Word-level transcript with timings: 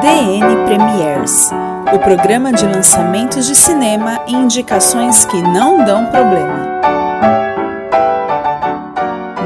DN 0.00 0.64
Premiers 0.66 1.50
o 1.92 1.98
programa 1.98 2.52
de 2.52 2.64
lançamentos 2.64 3.46
de 3.46 3.56
cinema 3.56 4.22
e 4.28 4.32
indicações 4.32 5.24
que 5.24 5.42
não 5.42 5.84
dão 5.84 6.06
problema. 6.06 6.80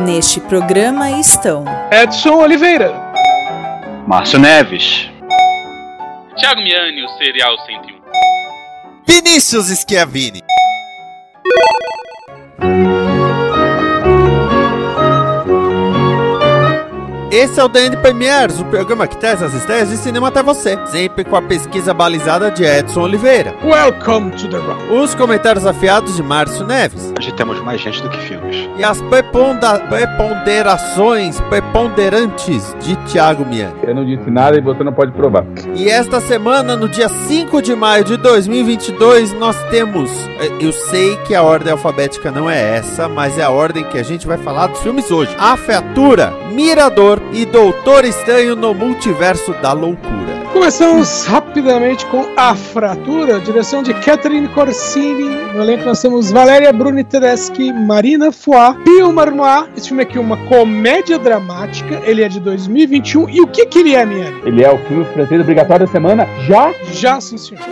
Neste 0.05 0.41
programa 0.41 1.11
estão 1.13 1.65
Edson 1.91 2.35
Oliveira, 2.35 2.93
Márcio 4.07 4.39
Neves, 4.39 5.09
Thiago 6.37 6.61
Miani, 6.61 7.05
o 7.05 7.09
Serial 7.17 7.57
101, 7.59 7.95
Vinícius 9.07 9.69
Schiavini. 9.69 10.43
Esse 17.37 17.59
é 17.59 17.65
o 17.65 17.69
DN 17.69 17.97
Premiers, 17.97 18.61
o 18.61 18.65
programa 18.67 19.09
que 19.09 19.17
traz 19.17 19.43
as 19.43 19.53
estreias 19.55 19.89
de 19.89 19.97
cinema 19.97 20.29
até 20.29 20.41
você, 20.41 20.79
sempre 20.87 21.25
com 21.25 21.35
a 21.35 21.43
pesquisa 21.43 21.93
balizada 21.93 22.49
de 22.49 22.63
Edson 22.63 23.01
Oliveira. 23.01 23.53
Welcome 23.65 24.31
to 24.37 24.47
the 24.49 24.59
Rock. 24.59 24.93
Os 24.93 25.17
comentários 25.17 25.67
afiados 25.67 26.15
de 26.15 26.23
Márcio 26.23 26.65
Neves. 26.65 27.13
Hoje 27.19 27.33
temos 27.33 27.61
mais 27.61 27.81
gente 27.81 28.01
do 28.03 28.09
que 28.09 28.19
filmes. 28.19 28.69
E 28.79 28.85
as 28.85 29.03
preponda- 29.03 29.81
preponderações 29.81 31.41
preponderantes 31.49 32.73
de 32.81 32.95
Thiago 33.11 33.45
Miani. 33.45 33.75
Eu 33.83 33.97
não 33.97 34.05
disse 34.05 34.31
nada 34.31 34.57
e 34.57 34.61
você 34.61 34.85
não 34.85 34.93
pode 34.93 35.11
provar. 35.11 35.45
E 35.75 35.89
esta 35.89 36.21
semana, 36.21 36.77
no 36.77 36.89
dia 36.89 37.09
5 37.09 37.61
de 37.61 37.75
maio 37.75 38.05
de 38.05 38.17
2022, 38.17 39.33
nós 39.33 39.57
temos. 39.73 40.09
eh, 40.41 40.53
Eu 40.61 40.73
sei 40.73 41.17
que 41.27 41.35
a 41.35 41.43
ordem 41.43 41.73
alfabética 41.73 42.31
não 42.31 42.49
é 42.49 42.77
essa, 42.77 43.09
mas 43.09 43.37
é 43.39 43.43
a 43.43 43.51
ordem 43.51 43.83
que 43.83 43.99
a 43.99 44.05
gente 44.05 44.25
vai 44.25 44.39
falar 44.39 44.69
dos 44.69 44.79
filmes 44.81 45.11
hoje: 45.11 45.35
A 45.37 45.57
Featura, 45.57 46.33
Mirador 46.53 47.21
e 47.33 47.45
Doutor 47.45 48.05
Estranho 48.05 48.55
no 48.55 48.75
Multiverso 48.75 49.53
da 49.55 49.73
Loucura. 49.73 50.35
Começamos 50.53 51.27
rapidamente 51.27 52.07
com 52.07 52.25
A 52.37 52.55
Fratura, 52.55 53.41
direção 53.41 53.83
de 53.83 53.93
Catherine 53.95 54.47
Corsini. 54.49 55.25
No 55.53 55.63
elenco 55.63 55.85
nós 55.85 56.01
temos 56.01 56.31
Valéria 56.31 56.73
Bruni 56.73 57.03
Tedeschi, 57.03 57.73
Marina 57.73 58.31
Foix, 58.31 58.77
Pio 58.85 59.13
Marnois. 59.13 59.69
Esse 59.77 59.89
filme 59.89 60.05
aqui 60.05 60.17
é 60.17 60.21
uma 60.21 60.37
comédia 60.47 61.19
dramática, 61.19 62.01
ele 62.05 62.23
é 62.23 62.29
de 62.29 62.39
2021. 62.39 63.29
E 63.31 63.41
o 63.41 63.49
que 63.49 63.67
que 63.67 63.81
ele 63.81 63.95
é, 63.95 64.07
minha? 64.07 64.33
Ele 64.45 64.63
é 64.63 64.71
o 64.71 64.79
filme 64.87 65.05
francês 65.07 65.41
obrigatório 65.41 65.87
da 65.87 65.93
semana? 65.93 66.29
Já? 66.47 66.73
Já, 66.93 67.21
sim, 67.21 67.37
senhor. 67.37 67.63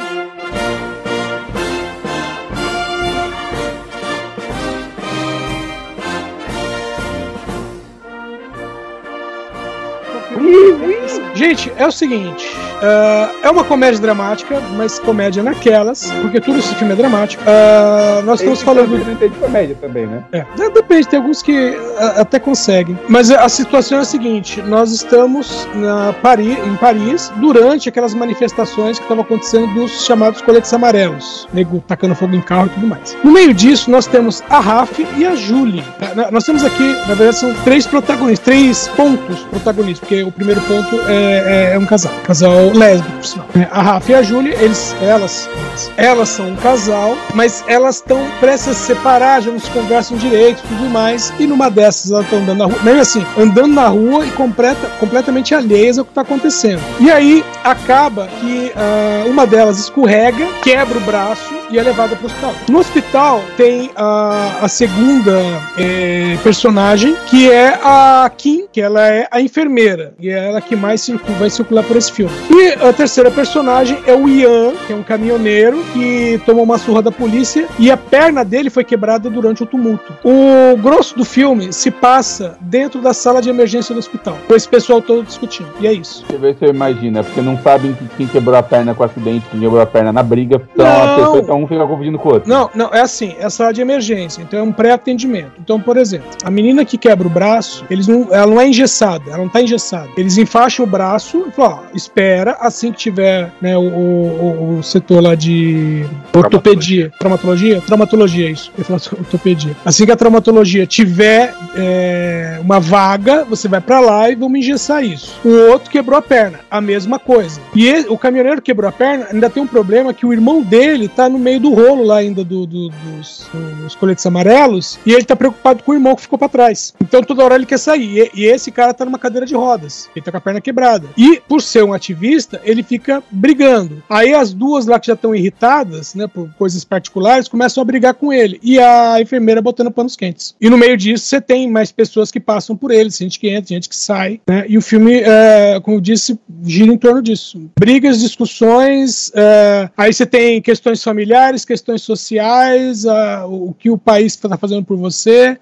wee, 10.52 10.72
wee. 10.86 11.01
Gente, 11.34 11.72
é 11.76 11.86
o 11.86 11.92
seguinte: 11.92 12.54
ah, 12.82 13.30
é 13.42 13.50
uma 13.50 13.64
comédia 13.64 14.00
dramática, 14.00 14.60
mas 14.76 14.98
comédia 14.98 15.42
naquelas, 15.42 16.10
porque 16.22 16.40
tudo 16.40 16.58
esse 16.58 16.74
filme 16.74 16.92
é 16.92 16.96
dramático. 16.96 17.42
Ah, 17.46 18.20
nós 18.24 18.40
estamos 18.40 18.58
Esse 18.58 18.64
falando. 18.64 19.18
tem 19.18 19.28
de 19.28 19.36
comédia 19.36 19.76
também, 19.80 20.06
né? 20.06 20.22
É, 20.32 20.44
de- 20.54 20.70
depende, 20.70 21.08
tem 21.08 21.18
alguns 21.18 21.42
que 21.42 21.76
a- 21.98 22.20
até 22.22 22.38
conseguem. 22.38 22.98
Mas 23.08 23.30
a 23.30 23.48
situação 23.48 23.98
é 23.98 24.00
a 24.02 24.04
seguinte: 24.04 24.60
nós 24.62 24.92
estamos 24.92 25.66
na 25.74 26.12
Pari, 26.12 26.52
em 26.52 26.76
Paris 26.76 27.32
durante 27.36 27.88
aquelas 27.88 28.14
manifestações 28.14 28.98
que 28.98 29.04
estavam 29.04 29.24
acontecendo 29.24 29.66
dos 29.74 30.04
chamados 30.04 30.40
coletes 30.42 30.72
amarelos, 30.72 31.48
nego 31.52 31.82
tacando 31.86 32.14
fogo 32.14 32.34
em 32.34 32.40
carro 32.40 32.66
e 32.66 32.70
tudo 32.70 32.86
mais. 32.86 33.16
No 33.24 33.30
meio 33.32 33.54
disso, 33.54 33.90
nós 33.90 34.06
temos 34.06 34.42
a 34.50 34.60
Raf 34.60 35.06
e 35.16 35.26
a 35.26 35.34
Julie. 35.34 35.84
Nós 36.30 36.44
temos 36.44 36.64
aqui, 36.64 36.92
na 37.08 37.14
verdade, 37.14 37.36
são 37.36 37.54
três 37.64 37.86
protagonistas, 37.86 38.44
três 38.44 38.88
pontos 38.88 39.40
protagonistas, 39.50 40.00
porque 40.00 40.22
o 40.22 40.30
primeiro 40.32 40.60
ponto 40.62 41.00
é, 41.08 41.70
é- 41.72 41.74
é 41.74 41.78
um 41.78 41.86
casal, 41.86 42.12
casal 42.24 42.70
lésbico, 42.74 43.10
por 43.16 43.24
sinal. 43.26 43.46
É, 43.58 43.68
A 43.70 43.82
Rafa 43.82 44.12
e 44.12 44.14
a 44.14 44.22
Julie, 44.22 44.52
eles, 44.60 44.94
elas, 45.02 45.48
elas 45.96 46.28
são 46.28 46.48
um 46.50 46.56
casal, 46.56 47.16
mas 47.34 47.64
elas 47.66 47.96
estão 47.96 48.20
prestes 48.40 48.68
a 48.68 48.74
se 48.74 48.80
separar, 48.86 49.40
já 49.42 49.50
não 49.50 49.58
se 49.58 49.70
conversam 49.70 50.16
direito 50.16 50.62
e 50.64 50.68
tudo 50.68 50.88
mais. 50.90 51.32
E 51.38 51.46
numa 51.46 51.70
dessas 51.70 52.10
elas 52.10 52.24
estão 52.24 52.38
andando 52.40 52.58
na 52.58 52.64
rua, 52.66 52.78
mesmo 52.82 53.00
assim, 53.00 53.26
andando 53.38 53.74
na 53.74 53.88
rua 53.88 54.26
e 54.26 54.30
completa, 54.30 54.86
completamente 55.00 55.54
alheias 55.54 55.98
ao 55.98 56.04
que 56.04 56.10
está 56.10 56.22
acontecendo. 56.22 56.80
E 57.00 57.10
aí 57.10 57.44
acaba 57.64 58.28
que 58.40 58.72
ah, 58.76 59.24
uma 59.26 59.46
delas 59.46 59.78
escorrega, 59.78 60.46
quebra 60.62 60.98
o 60.98 61.00
braço 61.00 61.52
e 61.70 61.78
é 61.78 61.82
levada 61.82 62.14
para 62.16 62.24
o 62.24 62.26
hospital. 62.26 62.54
No 62.68 62.78
hospital 62.78 63.42
tem 63.56 63.90
a, 63.96 64.58
a 64.62 64.68
segunda 64.68 65.40
eh, 65.78 66.36
personagem, 66.42 67.16
que 67.26 67.50
é 67.50 67.78
a 67.82 68.30
Kim, 68.36 68.66
que 68.70 68.80
ela 68.80 69.08
é 69.08 69.26
a 69.30 69.40
enfermeira, 69.40 70.12
e 70.20 70.28
é 70.28 70.48
ela 70.48 70.60
que 70.60 70.76
mais 70.76 70.91
circula, 70.98 71.38
vai 71.38 71.50
circular 71.50 71.82
por 71.84 71.96
esse 71.96 72.12
filme. 72.12 72.32
E 72.50 72.72
a 72.84 72.92
terceira 72.92 73.30
personagem 73.30 73.98
é 74.06 74.14
o 74.14 74.28
Ian, 74.28 74.72
que 74.86 74.92
é 74.92 74.96
um 74.96 75.02
caminhoneiro 75.02 75.82
que 75.92 76.40
tomou 76.44 76.64
uma 76.64 76.78
surra 76.78 77.02
da 77.02 77.10
polícia 77.10 77.66
e 77.78 77.90
a 77.90 77.96
perna 77.96 78.44
dele 78.44 78.70
foi 78.70 78.84
quebrada 78.84 79.28
durante 79.30 79.62
o 79.62 79.66
tumulto. 79.66 80.14
O 80.24 80.76
grosso 80.76 81.16
do 81.16 81.24
filme 81.24 81.72
se 81.72 81.90
passa 81.90 82.56
dentro 82.60 83.00
da 83.00 83.12
sala 83.12 83.40
de 83.40 83.50
emergência 83.50 83.94
do 83.94 83.98
hospital, 83.98 84.38
com 84.46 84.54
esse 84.54 84.68
pessoal 84.68 85.00
todo 85.00 85.24
discutindo. 85.24 85.68
E 85.80 85.86
é 85.86 85.92
isso. 85.92 86.20
Deixa 86.22 86.34
eu 86.34 86.40
ver 86.40 86.56
se 86.56 86.64
eu 86.64 86.70
imagino, 86.70 87.18
é 87.18 87.22
porque 87.22 87.40
não 87.40 87.58
sabem 87.58 87.92
que 87.92 88.04
quem 88.16 88.26
quebrou 88.26 88.56
a 88.56 88.62
perna 88.62 88.94
com 88.94 89.02
o 89.02 89.06
acidente, 89.06 89.46
quem 89.50 89.60
quebrou 89.60 89.80
a 89.80 89.86
perna 89.86 90.12
na 90.12 90.22
briga, 90.22 90.62
então 90.74 90.86
Não. 90.86 91.02
a 91.02 91.16
pessoa, 91.16 91.38
então 91.38 91.62
um 91.62 91.66
fica 91.66 91.86
confundindo 91.86 92.18
com 92.18 92.28
o 92.28 92.32
outro. 92.34 92.48
Não, 92.48 92.70
não, 92.74 92.90
é 92.92 93.00
assim, 93.00 93.34
é 93.38 93.48
sala 93.50 93.72
de 93.72 93.80
emergência, 93.80 94.42
então 94.42 94.58
é 94.58 94.62
um 94.62 94.72
pré-atendimento. 94.72 95.52
Então, 95.60 95.80
por 95.80 95.96
exemplo, 95.96 96.28
a 96.44 96.50
menina 96.50 96.84
que 96.84 96.96
quebra 96.98 97.26
o 97.26 97.30
braço, 97.30 97.84
eles 97.90 98.06
não, 98.06 98.28
ela 98.30 98.46
não 98.46 98.60
é 98.60 98.68
engessada, 98.68 99.24
ela 99.28 99.38
não 99.38 99.48
tá 99.48 99.62
engessada. 99.62 100.08
Eles 100.16 100.38
enfaixam 100.38 100.81
o 100.82 100.86
braço 100.86 101.46
e 101.56 101.60
ó, 101.60 101.80
espera, 101.94 102.56
assim 102.60 102.92
que 102.92 102.98
tiver 102.98 103.50
né, 103.60 103.76
o, 103.76 103.80
o- 103.82 104.76
o 104.78 104.82
setor 104.82 105.22
lá 105.22 105.34
de 105.34 106.04
ortopedia, 106.34 107.12
traumatologia, 107.18 107.80
traumatologia, 107.86 108.50
isso, 108.50 108.72
eu 108.76 108.84
falo 108.84 109.00
ortopedia. 109.18 109.76
Assim 109.84 110.04
que 110.06 110.12
a 110.12 110.16
traumatologia 110.16 110.86
tiver 110.86 111.54
é, 111.76 112.58
uma 112.60 112.80
vaga, 112.80 113.44
você 113.44 113.68
vai 113.68 113.80
pra 113.80 114.00
lá 114.00 114.30
e 114.30 114.34
vamos 114.34 114.58
engessar 114.58 115.04
isso. 115.04 115.34
O 115.44 115.70
outro 115.70 115.90
quebrou 115.90 116.18
a 116.18 116.22
perna, 116.22 116.60
a 116.70 116.80
mesma 116.80 117.18
coisa. 117.18 117.60
E 117.74 117.86
ele- 117.88 118.08
o 118.08 118.18
caminhoneiro 118.18 118.60
que 118.60 118.66
quebrou 118.72 118.88
a 118.88 118.92
perna 118.92 119.26
ainda 119.32 119.50
tem 119.50 119.62
um 119.62 119.66
problema 119.66 120.12
que 120.14 120.24
o 120.26 120.32
irmão 120.32 120.62
dele 120.62 121.08
tá 121.08 121.28
no 121.28 121.38
meio 121.38 121.60
do 121.60 121.72
rolo 121.74 122.02
lá 122.04 122.16
ainda 122.18 122.42
do- 122.44 122.66
do- 122.66 122.88
dos, 122.88 123.46
dos 123.82 123.94
coletes 123.94 124.24
amarelos 124.26 124.98
e 125.04 125.12
ele 125.12 125.24
tá 125.24 125.36
preocupado 125.36 125.82
com 125.82 125.92
o 125.92 125.94
irmão 125.94 126.14
que 126.16 126.22
ficou 126.22 126.38
pra 126.38 126.48
trás. 126.48 126.94
Então 127.00 127.22
toda 127.22 127.44
hora 127.44 127.54
ele 127.54 127.66
quer 127.66 127.78
sair. 127.78 128.30
E, 128.34 128.40
e 128.42 128.44
esse 128.46 128.70
cara 128.70 128.94
tá 128.94 129.04
numa 129.04 129.18
cadeira 129.18 129.46
de 129.46 129.54
rodas. 129.54 130.08
Ele 130.14 130.24
tá 130.24 130.30
com 130.30 130.38
a 130.38 130.40
perna 130.40 130.60
quebrada. 130.60 130.71
E 131.16 131.40
por 131.48 131.62
ser 131.62 131.84
um 131.84 131.92
ativista, 131.92 132.60
ele 132.64 132.82
fica 132.82 133.22
brigando. 133.30 134.02
Aí 134.08 134.34
as 134.34 134.52
duas 134.52 134.86
lá 134.86 134.98
que 134.98 135.06
já 135.06 135.14
estão 135.14 135.34
irritadas, 135.34 136.14
né, 136.14 136.26
por 136.26 136.48
coisas 136.54 136.84
particulares, 136.84 137.48
começam 137.48 137.82
a 137.82 137.84
brigar 137.84 138.14
com 138.14 138.32
ele. 138.32 138.58
E 138.62 138.78
a 138.78 139.20
enfermeira 139.20 139.60
botando 139.62 139.90
panos 139.90 140.16
quentes. 140.16 140.54
E 140.60 140.68
no 140.68 140.78
meio 140.78 140.96
disso 140.96 141.26
você 141.26 141.40
tem 141.40 141.70
mais 141.70 141.92
pessoas 141.92 142.30
que 142.30 142.40
passam 142.40 142.76
por 142.76 142.90
ele, 142.90 143.10
gente 143.10 143.38
que 143.38 143.48
entra, 143.48 143.68
gente 143.74 143.88
que 143.88 143.96
sai, 143.96 144.40
né? 144.48 144.64
E 144.68 144.78
o 144.78 144.82
filme, 144.82 145.20
é, 145.20 145.80
como 145.82 145.96
eu 145.96 146.00
disse, 146.00 146.38
gira 146.64 146.92
em 146.92 146.98
torno 146.98 147.22
disso. 147.22 147.70
Brigas, 147.78 148.20
discussões, 148.20 149.30
é, 149.34 149.90
aí 149.96 150.12
você 150.12 150.26
tem 150.26 150.60
questões 150.60 151.02
familiares, 151.02 151.64
questões 151.64 152.02
sociais, 152.02 153.04
o 153.46 153.74
que 153.78 153.90
o 153.90 153.98
país 153.98 154.32
está 154.32 154.56
fazendo 154.56 154.84
por 154.84 154.96
você, 154.96 155.58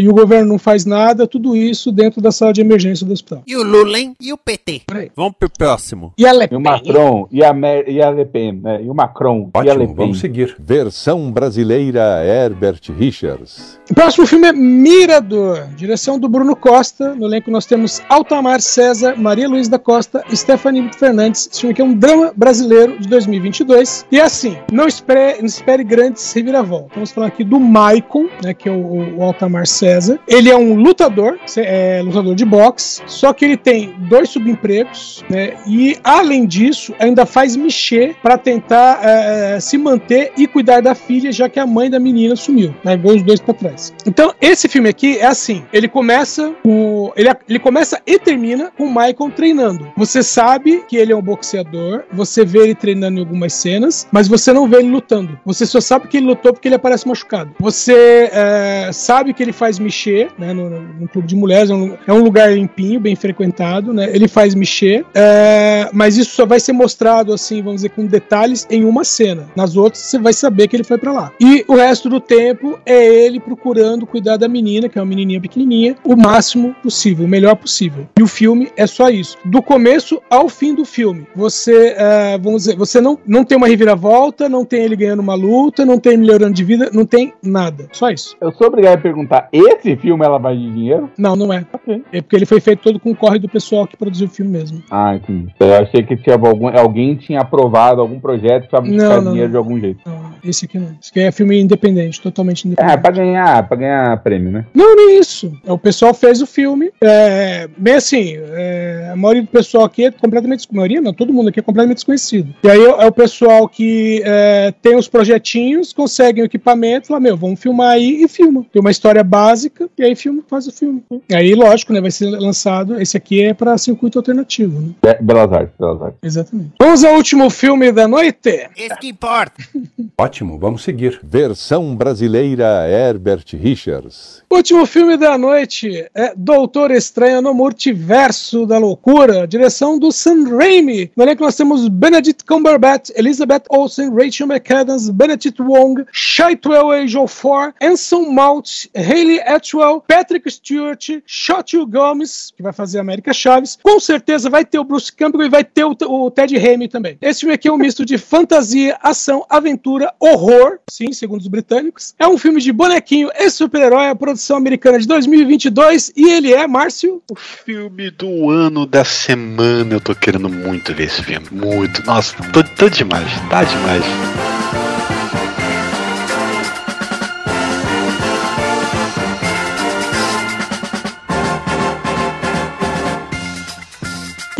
e 0.00 0.08
o 0.08 0.12
governo 0.12 0.48
não 0.48 0.58
faz 0.58 0.84
nada, 0.84 1.26
tudo 1.26 1.56
isso 1.56 1.90
dentro 1.92 2.20
da 2.20 2.32
sala 2.32 2.52
de 2.52 2.60
emergência 2.60 3.06
do 3.06 3.12
hospital. 3.12 3.42
E 3.46 3.56
o 3.56 3.62
Lula, 3.62 3.98
hein? 3.98 4.14
E 4.20 4.32
o 4.32 4.38
PT? 4.56 4.82
Peraí. 4.86 5.10
Vamos 5.16 5.34
pro 5.38 5.50
próximo. 5.50 6.12
E 6.16 6.26
a 6.26 6.32
Le 6.32 6.44
E 6.44 6.46
o 6.46 6.48
Pen? 6.48 6.60
Macron, 6.60 7.28
e 7.30 7.44
a, 7.44 7.52
Mer, 7.52 7.88
e 7.88 8.02
a 8.02 8.10
Le 8.10 8.24
Pen, 8.24 8.60
né? 8.62 8.82
E 8.82 8.88
o 8.88 8.94
Macron, 8.94 9.50
e 9.54 9.58
a 9.58 9.62
Le 9.62 9.70
Ótimo, 9.70 9.86
Pen. 9.86 9.94
vamos 9.96 10.20
seguir. 10.20 10.56
Versão 10.58 11.30
brasileira 11.30 12.24
Herbert 12.24 12.80
Richards. 12.96 13.78
O 13.90 13.94
próximo 13.94 14.26
filme 14.26 14.48
é 14.48 14.52
Mirador, 14.52 15.66
direção 15.76 16.18
do 16.18 16.28
Bruno 16.28 16.54
Costa. 16.54 17.14
No 17.14 17.26
elenco 17.26 17.50
nós 17.50 17.66
temos 17.66 18.00
Altamar 18.08 18.60
César, 18.60 19.16
Maria 19.16 19.48
Luiz 19.48 19.68
da 19.68 19.78
Costa, 19.78 20.22
Stephanie 20.32 20.90
Fernandes. 20.92 21.48
Esse 21.50 21.60
filme 21.60 21.72
aqui 21.72 21.82
é 21.82 21.84
um 21.84 21.94
drama 21.94 22.32
brasileiro 22.36 22.98
de 22.98 23.08
2022. 23.08 24.06
E 24.12 24.20
é 24.20 24.22
assim, 24.22 24.56
não 24.72 24.86
espere 24.86 25.38
não 25.38 25.46
espere 25.46 25.82
grandes 25.84 26.32
reviravoltas. 26.32 26.92
Vamos 26.94 27.10
falar 27.12 27.26
aqui 27.28 27.42
do 27.44 27.58
Maicon, 27.58 28.28
né, 28.42 28.54
que 28.54 28.68
é 28.68 28.72
o, 28.72 29.18
o 29.18 29.22
Altamar 29.22 29.66
César. 29.66 30.18
Ele 30.28 30.50
é 30.50 30.56
um 30.56 30.74
lutador, 30.74 31.38
é, 31.56 32.00
lutador 32.02 32.34
de 32.34 32.44
boxe, 32.44 33.02
só 33.06 33.32
que 33.32 33.44
ele 33.44 33.56
tem 33.56 33.94
dois 34.08 34.28
subempregos, 34.34 35.24
né, 35.30 35.54
e 35.66 35.96
além 36.04 36.46
disso, 36.46 36.94
ainda 36.98 37.24
faz 37.24 37.56
mexer 37.56 38.14
para 38.22 38.36
tentar 38.36 39.00
é, 39.02 39.60
se 39.60 39.78
manter 39.78 40.32
e 40.36 40.46
cuidar 40.46 40.80
da 40.80 40.94
filha, 40.94 41.32
já 41.32 41.48
que 41.48 41.58
a 41.58 41.66
mãe 41.66 41.88
da 41.88 41.98
menina 41.98 42.36
sumiu, 42.36 42.74
né, 42.84 43.00
os 43.02 43.22
dois 43.22 43.40
para 43.40 43.54
trás. 43.54 43.92
Então, 44.06 44.34
esse 44.40 44.68
filme 44.68 44.88
aqui 44.88 45.18
é 45.18 45.26
assim, 45.26 45.64
ele 45.72 45.88
começa 45.88 46.54
com, 46.62 47.12
ele, 47.16 47.30
ele 47.48 47.58
começa 47.58 48.00
e 48.06 48.18
termina 48.18 48.70
com 48.76 48.84
o 48.84 48.88
Michael 48.88 49.30
treinando. 49.34 49.92
Você 49.96 50.22
sabe 50.22 50.84
que 50.88 50.96
ele 50.96 51.12
é 51.12 51.16
um 51.16 51.22
boxeador, 51.22 52.04
você 52.12 52.44
vê 52.44 52.60
ele 52.60 52.74
treinando 52.74 53.18
em 53.18 53.22
algumas 53.22 53.52
cenas, 53.52 54.06
mas 54.12 54.28
você 54.28 54.52
não 54.52 54.68
vê 54.68 54.78
ele 54.78 54.90
lutando. 54.90 55.38
Você 55.44 55.66
só 55.66 55.80
sabe 55.80 56.08
que 56.08 56.16
ele 56.16 56.26
lutou 56.26 56.52
porque 56.52 56.68
ele 56.68 56.74
aparece 56.74 57.06
machucado. 57.06 57.54
Você 57.58 58.30
é, 58.32 58.90
sabe 58.92 59.32
que 59.32 59.42
ele 59.42 59.52
faz 59.52 59.78
mexer, 59.78 60.28
né, 60.38 60.52
no, 60.52 60.68
no 60.70 61.08
clube 61.08 61.28
de 61.28 61.36
mulheres, 61.36 61.70
é 61.70 61.74
um, 61.74 61.96
é 62.06 62.12
um, 62.12 62.22
lugar 62.22 62.52
limpinho, 62.52 63.00
bem 63.00 63.14
frequentado, 63.14 63.92
né? 63.92 64.08
Ele 64.12 64.23
faz 64.28 64.54
mexer, 64.54 65.04
é, 65.14 65.88
mas 65.92 66.16
isso 66.16 66.34
só 66.34 66.46
vai 66.46 66.60
ser 66.60 66.72
mostrado 66.72 67.32
assim, 67.32 67.62
vamos 67.62 67.82
dizer, 67.82 67.90
com 67.90 68.06
detalhes 68.06 68.66
em 68.70 68.84
uma 68.84 69.04
cena. 69.04 69.46
Nas 69.56 69.76
outras 69.76 70.02
você 70.02 70.18
vai 70.18 70.32
saber 70.32 70.68
que 70.68 70.76
ele 70.76 70.84
foi 70.84 70.98
para 70.98 71.12
lá. 71.12 71.32
E 71.40 71.64
o 71.68 71.74
resto 71.74 72.08
do 72.08 72.20
tempo 72.20 72.78
é 72.84 73.04
ele 73.24 73.40
procurando 73.40 74.06
cuidar 74.06 74.36
da 74.36 74.48
menina, 74.48 74.88
que 74.88 74.98
é 74.98 75.02
uma 75.02 75.08
menininha 75.08 75.40
pequenininha, 75.40 75.96
o 76.04 76.16
máximo 76.16 76.74
possível, 76.82 77.24
o 77.24 77.28
melhor 77.28 77.56
possível. 77.56 78.06
E 78.18 78.22
o 78.22 78.26
filme 78.26 78.70
é 78.76 78.86
só 78.86 79.10
isso. 79.10 79.36
Do 79.44 79.62
começo 79.62 80.20
ao 80.30 80.48
fim 80.48 80.74
do 80.74 80.84
filme, 80.84 81.26
você, 81.34 81.94
uh, 81.94 82.42
vamos 82.42 82.64
dizer, 82.64 82.76
você 82.76 83.00
não, 83.00 83.18
não 83.26 83.44
tem 83.44 83.56
uma 83.56 83.66
reviravolta, 83.66 84.48
não 84.48 84.64
tem 84.64 84.82
ele 84.82 84.96
ganhando 84.96 85.20
uma 85.20 85.34
luta, 85.34 85.84
não 85.84 85.98
tem 85.98 86.12
ele 86.12 86.22
melhorando 86.22 86.54
de 86.54 86.64
vida, 86.64 86.90
não 86.92 87.04
tem 87.04 87.32
nada. 87.42 87.88
Só 87.92 88.10
isso. 88.10 88.36
Eu 88.40 88.52
sou 88.52 88.66
obrigado 88.66 88.98
a 88.98 89.02
perguntar: 89.02 89.48
esse 89.52 89.96
filme 89.96 90.24
é 90.24 90.28
lavagem 90.28 90.68
de 90.68 90.72
dinheiro? 90.72 91.10
Não, 91.18 91.36
não 91.36 91.52
é. 91.52 91.64
Okay. 91.72 92.02
É 92.12 92.20
porque 92.20 92.36
ele 92.36 92.46
foi 92.46 92.60
feito 92.60 92.80
todo 92.80 92.98
com 92.98 93.10
o 93.10 93.16
corre 93.16 93.38
do 93.38 93.48
pessoal 93.48 93.86
que 93.86 93.96
produziu 93.96 94.13
o 94.20 94.28
filme 94.28 94.50
mesmo. 94.50 94.82
Ah, 94.90 95.14
entendi. 95.14 95.54
Eu 95.58 95.74
achei 95.74 96.02
que 96.02 96.16
tinha 96.16 96.36
algum, 96.36 96.68
alguém 96.68 97.14
tinha 97.14 97.40
aprovado 97.40 98.00
algum 98.00 98.20
projeto 98.20 98.68
para 98.68 98.80
buscar 98.80 99.20
dinheiro 99.20 99.50
de 99.50 99.56
algum 99.56 99.78
jeito. 99.78 100.00
Não, 100.06 100.32
esse 100.44 100.64
aqui 100.64 100.78
não. 100.78 100.96
Esse 101.00 101.10
aqui 101.10 101.20
é 101.20 101.32
filme 101.32 101.60
independente, 101.60 102.20
totalmente 102.20 102.66
independente. 102.66 102.94
É, 102.94 102.96
pra 102.96 103.10
ganhar, 103.10 103.68
pra 103.68 103.76
ganhar 103.76 104.22
prêmio, 104.22 104.50
né? 104.50 104.66
Não, 104.74 104.96
nem 104.96 105.18
isso. 105.18 105.52
O 105.66 105.78
pessoal 105.78 106.14
fez 106.14 106.40
o 106.40 106.46
filme. 106.46 106.90
É, 107.00 107.68
bem 107.76 107.94
assim, 107.94 108.36
é, 108.36 109.10
a 109.12 109.16
maioria 109.16 109.42
do 109.42 109.48
pessoal 109.48 109.84
aqui 109.84 110.04
é 110.04 110.10
completamente. 110.10 110.66
A 110.70 110.74
maioria, 110.74 111.00
não, 111.00 111.12
todo 111.12 111.32
mundo 111.32 111.48
aqui 111.48 111.60
é 111.60 111.62
completamente 111.62 111.96
desconhecido. 111.96 112.54
E 112.62 112.68
aí 112.68 112.80
é 112.80 113.06
o 113.06 113.12
pessoal 113.12 113.68
que 113.68 114.22
é, 114.24 114.72
tem 114.82 114.96
os 114.96 115.08
projetinhos, 115.08 115.92
conseguem 115.92 116.42
o 116.42 116.46
equipamento, 116.46 117.08
fala, 117.08 117.20
meu, 117.20 117.36
vamos 117.36 117.60
filmar 117.60 117.92
aí 117.92 118.22
e 118.22 118.28
filma. 118.28 118.64
Tem 118.72 118.80
uma 118.80 118.90
história 118.90 119.22
básica, 119.22 119.88
e 119.98 120.02
aí 120.02 120.14
filma, 120.14 120.42
faz 120.48 120.66
o 120.66 120.72
filme. 120.72 121.02
E 121.28 121.34
aí, 121.34 121.54
lógico, 121.54 121.92
né? 121.92 122.00
Vai 122.00 122.10
ser 122.10 122.26
lançado. 122.26 123.00
Esse 123.00 123.16
aqui 123.16 123.42
é 123.42 123.54
pra 123.54 123.76
circuito 124.04 124.18
alternativo, 124.18 124.80
né? 124.80 124.94
É, 125.02 125.22
Belas 125.22 125.52
Artes, 125.52 125.74
Belas 125.78 126.02
Artes. 126.02 126.18
Exatamente. 126.22 126.72
Vamos 126.78 127.04
ao 127.04 127.14
último 127.14 127.50
filme 127.50 127.92
da 127.92 128.06
noite. 128.06 128.68
Esse 128.76 128.96
que 128.98 129.08
importa. 129.08 129.62
Ótimo, 130.18 130.58
vamos 130.58 130.82
seguir. 130.82 131.20
Versão 131.22 131.96
brasileira 131.96 132.88
Herbert 132.88 133.44
Richards. 133.54 134.42
Último 134.50 134.86
filme 134.86 135.16
da 135.16 135.36
noite 135.38 136.08
é 136.14 136.32
Doutor 136.36 136.90
Estranho 136.90 137.42
no 137.42 137.54
Multiverso 137.54 138.66
da 138.66 138.78
Loucura, 138.78 139.46
direção 139.46 139.98
do 139.98 140.12
Sam 140.12 140.56
Raimi. 140.56 141.10
No 141.16 141.24
elenco 141.24 141.42
nós 141.42 141.56
temos 141.56 141.88
Benedict 141.88 142.44
Cumberbatch, 142.44 143.10
Elizabeth 143.16 143.62
Olsen, 143.70 144.14
Rachel 144.14 144.46
McAdams, 144.46 145.10
Benedict 145.10 145.60
Wong, 145.60 146.04
Chiwetel 146.12 146.92
Ejiofor, 146.94 147.72
Anson 147.82 148.30
Mount, 148.30 148.88
Hayley 148.94 149.40
Atwell, 149.40 150.02
Patrick 150.06 150.48
Stewart, 150.50 151.04
Shotyu 151.26 151.86
Gomes, 151.86 152.52
que 152.56 152.62
vai 152.62 152.72
fazer 152.72 152.98
América 152.98 153.32
Chaves. 153.32 153.78
Com 153.94 154.00
certeza 154.00 154.50
vai 154.50 154.64
ter 154.64 154.80
o 154.80 154.82
Bruce 154.82 155.12
Campbell 155.12 155.46
e 155.46 155.48
vai 155.48 155.62
ter 155.62 155.84
o, 155.84 155.96
o 156.00 156.28
Ted 156.28 156.58
Raimi 156.58 156.88
também. 156.88 157.16
Esse 157.22 157.40
filme 157.40 157.54
aqui 157.54 157.68
é 157.68 157.72
um 157.72 157.76
misto 157.76 158.04
de 158.04 158.18
fantasia, 158.18 158.98
ação, 159.00 159.46
aventura, 159.48 160.12
horror, 160.18 160.80
sim, 160.90 161.12
segundo 161.12 161.42
os 161.42 161.46
britânicos. 161.46 162.12
É 162.18 162.26
um 162.26 162.36
filme 162.36 162.60
de 162.60 162.72
bonequinho 162.72 163.30
e 163.32 163.48
super-herói, 163.48 164.08
a 164.08 164.16
produção 164.16 164.56
americana 164.56 164.98
de 164.98 165.06
2022 165.06 166.12
e 166.16 166.28
ele 166.28 166.52
é, 166.52 166.66
Márcio? 166.66 167.22
O 167.30 167.36
filme 167.36 168.10
do 168.10 168.50
ano 168.50 168.84
da 168.84 169.04
semana. 169.04 169.94
Eu 169.94 170.00
tô 170.00 170.12
querendo 170.12 170.48
muito 170.48 170.92
ver 170.92 171.04
esse 171.04 171.22
filme. 171.22 171.46
Muito. 171.52 172.04
Nossa, 172.04 172.34
tô 172.76 172.88
demais. 172.88 173.30
Tá 173.48 173.62
demais. 173.62 174.43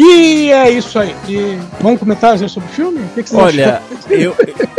E 0.07 0.53
é 0.53 0.71
isso 0.71 0.99
aí. 0.99 1.15
E 1.27 1.59
vamos 1.81 1.99
comentar 1.99 2.39
sobre 2.39 2.69
o 2.69 2.73
filme? 2.73 3.01
O 3.01 3.09
que, 3.15 3.23
que 3.23 3.35
Olha, 3.35 3.81
eu, 4.11 4.37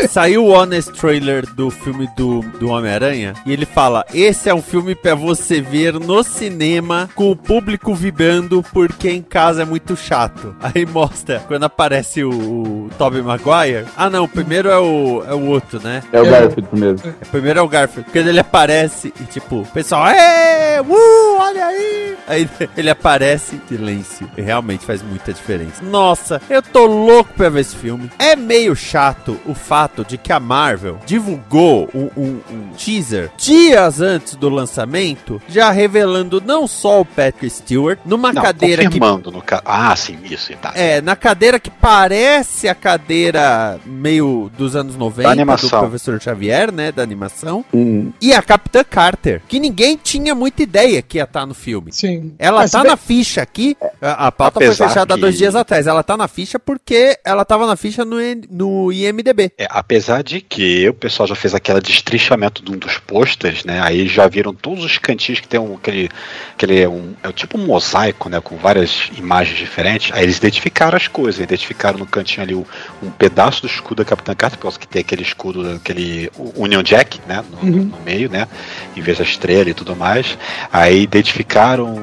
saiu 0.08 0.46
o 0.46 0.50
honest 0.52 0.92
trailer 0.94 1.52
do 1.54 1.72
filme 1.72 2.08
do, 2.16 2.42
do 2.60 2.70
Homem-Aranha 2.70 3.34
e 3.44 3.52
ele 3.52 3.66
fala: 3.66 4.06
esse 4.14 4.50
é 4.50 4.54
um 4.54 4.62
filme 4.62 4.94
para 4.94 5.16
você 5.16 5.60
ver 5.62 5.94
no 5.94 6.24
cinema 6.24 7.10
com 7.16 7.32
o 7.32 7.36
público 7.36 7.96
vibrando 7.96 8.64
porque 8.72 9.10
em 9.10 9.22
casa 9.24 9.64
é 9.64 9.66
muito 9.66 9.96
chato. 9.96 10.56
Aí 10.62 10.86
mostra 10.86 11.44
quando 11.48 11.64
aparece 11.64 12.24
o, 12.24 12.30
o 12.30 12.90
Tobey 12.98 13.24
Maguire. 13.24 13.86
Ah, 13.98 14.10
não, 14.10 14.26
o 14.26 14.30
primeiro 14.30 14.70
é 14.70 14.78
o, 14.78 15.24
é 15.28 15.34
o 15.34 15.48
outro, 15.48 15.82
né? 15.82 16.04
É 16.14 16.22
o 16.22 16.30
Garfield 16.30 16.70
primeiro. 16.70 16.98
É, 17.04 17.26
primeiro 17.26 17.60
é 17.60 17.62
o 17.64 17.68
Garfield. 17.68 18.12
Quando 18.12 18.28
ele 18.28 18.40
aparece 18.40 19.12
e 19.20 19.24
tipo, 19.24 19.62
o 19.62 19.66
pessoal, 19.66 20.08
é, 20.08 20.82
uh, 20.82 21.38
olha 21.40 21.66
aí. 21.66 22.16
Aí 22.28 22.50
ele 22.78 22.90
aparece, 22.90 23.60
silêncio. 23.68 24.30
E 24.38 24.42
realmente 24.42 24.86
faz 24.86 25.02
muita 25.16 25.34
diferença. 25.34 25.82
Nossa, 25.82 26.42
eu 26.50 26.62
tô 26.62 26.86
louco 26.86 27.34
pra 27.34 27.50
ver 27.50 27.62
esse 27.62 27.76
filme. 27.76 28.12
É 28.20 28.36
meio 28.36 28.76
chato 28.76 29.40
o 29.46 29.54
fato 29.54 30.04
de 30.04 30.18
que 30.18 30.34
a 30.34 30.40
Marvel 30.40 31.00
divulgou 31.06 31.90
um, 31.96 32.10
um, 32.18 32.42
um 32.52 32.70
teaser 32.78 33.32
dias 33.38 34.02
antes 34.02 34.36
do 34.36 34.50
lançamento, 34.50 35.42
já 35.48 35.72
revelando 35.72 36.42
não 36.46 36.68
só 36.68 37.02
o 37.02 37.06
Patrick 37.06 37.50
Stewart 37.50 37.98
numa 38.06 38.34
não, 38.34 38.42
cadeira 38.42 38.84
confirmando 38.84 39.32
que 39.32 39.38
no 39.38 39.42
ca... 39.42 39.62
ah 39.66 39.96
sim 39.96 40.18
isso 40.26 40.52
tá. 40.62 40.74
É 40.76 41.00
na 41.02 41.16
cadeira 41.16 41.60
que 41.60 41.70
parece 41.70 42.68
a 42.68 42.76
cadeira 42.76 43.80
meio 43.86 44.52
dos 44.58 44.76
anos 44.76 44.98
90 44.98 45.46
do 45.46 45.70
professor 45.70 46.22
Xavier, 46.22 46.72
né, 46.72 46.92
da 46.92 47.02
animação. 47.02 47.64
Hum. 47.74 48.12
E 48.20 48.34
a 48.34 48.42
Capitã 48.42 48.84
Carter, 48.84 49.42
que 49.48 49.60
ninguém 49.60 49.98
tinha 50.02 50.36
muita 50.36 50.64
ideia 50.64 51.02
que 51.02 51.18
ia 51.18 51.24
estar 51.24 51.42
tá 51.42 51.46
no 51.46 51.54
filme. 51.54 51.92
Sim. 51.94 52.34
Ela 52.38 52.62
Mas 52.62 52.72
tá 52.72 52.82
bem... 52.82 52.92
na 52.92 52.98
ficha 52.98 53.42
aqui. 53.42 53.78
A, 54.02 54.28
a 54.28 54.32
pauta 54.32 54.60
Apesar 54.60 54.76
foi 54.76 54.88
fechada 54.88 55.05
que... 55.14 55.22
dois 55.22 55.38
dias 55.38 55.56
atrás. 55.56 55.86
Ela 55.86 56.04
tá 56.04 56.18
na 56.18 56.28
ficha 56.28 56.58
porque 56.58 57.18
ela 57.24 57.46
tava 57.46 57.68
na 57.68 57.76
ficha 57.76 58.04
no, 58.04 58.18
no 58.50 58.92
IMDB. 58.92 59.52
É, 59.58 59.68
apesar 59.70 60.24
de 60.24 60.42
que 60.42 60.90
o 60.90 60.94
pessoal 60.94 61.28
já 61.28 61.36
fez 61.36 61.54
aquele 61.54 61.80
destrinchamento 61.80 62.64
de 62.64 62.72
um 62.72 62.78
dos 62.78 62.98
posters, 62.98 63.64
né? 63.64 63.82
Aí 63.82 64.08
já 64.08 64.28
viram 64.28 64.54
todos 64.54 64.84
os 64.84 64.98
cantinhos 64.98 65.40
que 65.40 65.48
tem 65.48 65.60
um, 65.60 65.76
aquele, 65.76 66.10
aquele 66.54 66.88
um, 66.88 67.14
é 67.24 67.32
tipo 67.32 67.58
um 67.58 67.66
mosaico, 67.66 68.30
né? 68.30 68.40
Com 68.42 68.58
várias 68.58 69.10
imagens 69.18 69.58
diferentes. 69.58 70.12
Aí 70.14 70.24
eles 70.24 70.38
identificaram 70.38 70.98
as 70.98 71.08
coisas, 71.08 71.42
identificaram 71.42 72.00
no 72.00 72.06
cantinho 72.06 72.44
ali 72.44 72.56
um, 72.56 72.66
um 73.04 73.12
pedaço 73.12 73.62
do 73.62 73.68
escudo 73.68 74.04
da 74.04 74.06
Capitã 74.06 74.34
Carter, 74.34 74.58
por 74.58 74.64
causa 74.64 74.80
que 74.80 74.88
tem 74.88 75.02
aquele 75.02 75.22
escudo, 75.22 75.70
aquele 75.76 76.32
Union 76.56 76.82
Jack, 76.82 77.20
né? 77.28 77.44
No, 77.52 77.70
uhum. 77.70 77.86
no 77.86 78.00
meio, 78.04 78.30
né? 78.30 78.48
Em 78.96 79.02
vez 79.02 79.18
da 79.18 79.24
estrela 79.24 79.70
e 79.70 79.74
tudo 79.74 79.96
mais. 79.96 80.38
Aí 80.72 81.02
identificaram 81.02 81.96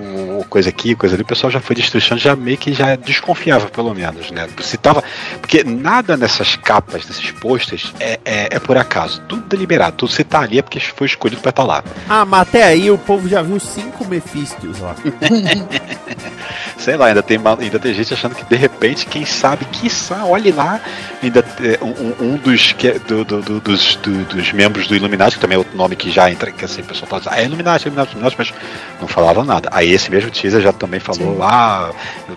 coisa 0.48 0.68
aqui, 0.68 0.94
coisa 0.94 1.14
ali, 1.14 1.22
o 1.22 1.26
pessoal 1.26 1.50
já 1.50 1.60
foi 1.60 1.74
destrinchando, 1.76 2.20
já 2.20 2.36
meio 2.36 2.56
que 2.56 2.72
já 2.72 2.91
desconfiava, 2.96 3.68
pelo 3.68 3.94
menos, 3.94 4.30
né? 4.30 4.48
Se 4.60 4.76
tava, 4.76 5.02
porque 5.40 5.64
nada 5.64 6.16
nessas 6.16 6.56
capas, 6.56 7.06
nesses 7.06 7.30
posters, 7.32 7.92
é, 8.00 8.18
é, 8.24 8.48
é 8.52 8.58
por 8.58 8.76
acaso. 8.76 9.20
Tudo 9.28 9.42
deliberado. 9.42 9.96
Tudo 9.96 10.12
você 10.12 10.24
tá 10.24 10.40
ali 10.40 10.58
é 10.58 10.62
porque 10.62 10.80
foi 10.80 11.06
escolhido 11.06 11.40
pra 11.40 11.50
estar 11.50 11.62
tá 11.62 11.68
lá. 11.68 11.84
Ah, 12.08 12.24
mas 12.24 12.42
até 12.42 12.64
aí 12.64 12.90
o 12.90 12.98
povo 12.98 13.28
já 13.28 13.42
viu 13.42 13.58
cinco 13.60 14.06
Mephistos 14.06 14.78
lá. 14.78 14.94
Sei 16.82 16.96
lá, 16.96 17.06
ainda 17.06 17.22
tem, 17.22 17.38
ainda 17.60 17.78
tem 17.78 17.94
gente 17.94 18.12
achando 18.12 18.34
que 18.34 18.44
de 18.44 18.56
repente, 18.56 19.06
quem 19.06 19.24
sabe, 19.24 19.64
quiçá, 19.66 20.24
olhe 20.24 20.50
lá, 20.50 20.80
ainda 21.22 21.44
um, 21.80 22.32
um 22.32 22.36
dos, 22.36 22.72
que, 22.72 22.90
do, 22.98 23.24
do, 23.24 23.40
do, 23.40 23.60
dos, 23.60 23.94
dos 23.94 24.52
membros 24.52 24.88
do 24.88 24.96
Illuminati, 24.96 25.36
que 25.36 25.40
também 25.40 25.54
é 25.54 25.58
outro 25.58 25.76
nome 25.76 25.94
que 25.94 26.10
já 26.10 26.28
entra, 26.28 26.50
que 26.50 26.64
assim, 26.64 26.80
o 26.80 26.84
pessoal 26.84 27.08
fala, 27.08 27.22
ah, 27.26 27.40
é 27.40 27.44
Illuminati, 27.44 27.86
Illuminati, 27.86 28.10
Illuminati, 28.10 28.34
mas 28.36 28.52
não 29.00 29.06
falava 29.06 29.44
nada. 29.44 29.68
Aí 29.70 29.92
esse 29.92 30.10
mesmo 30.10 30.28
teaser 30.28 30.60
já 30.60 30.72
também 30.72 30.98
falou, 30.98 31.36
Sim. 31.36 31.40
ah, 31.42 31.92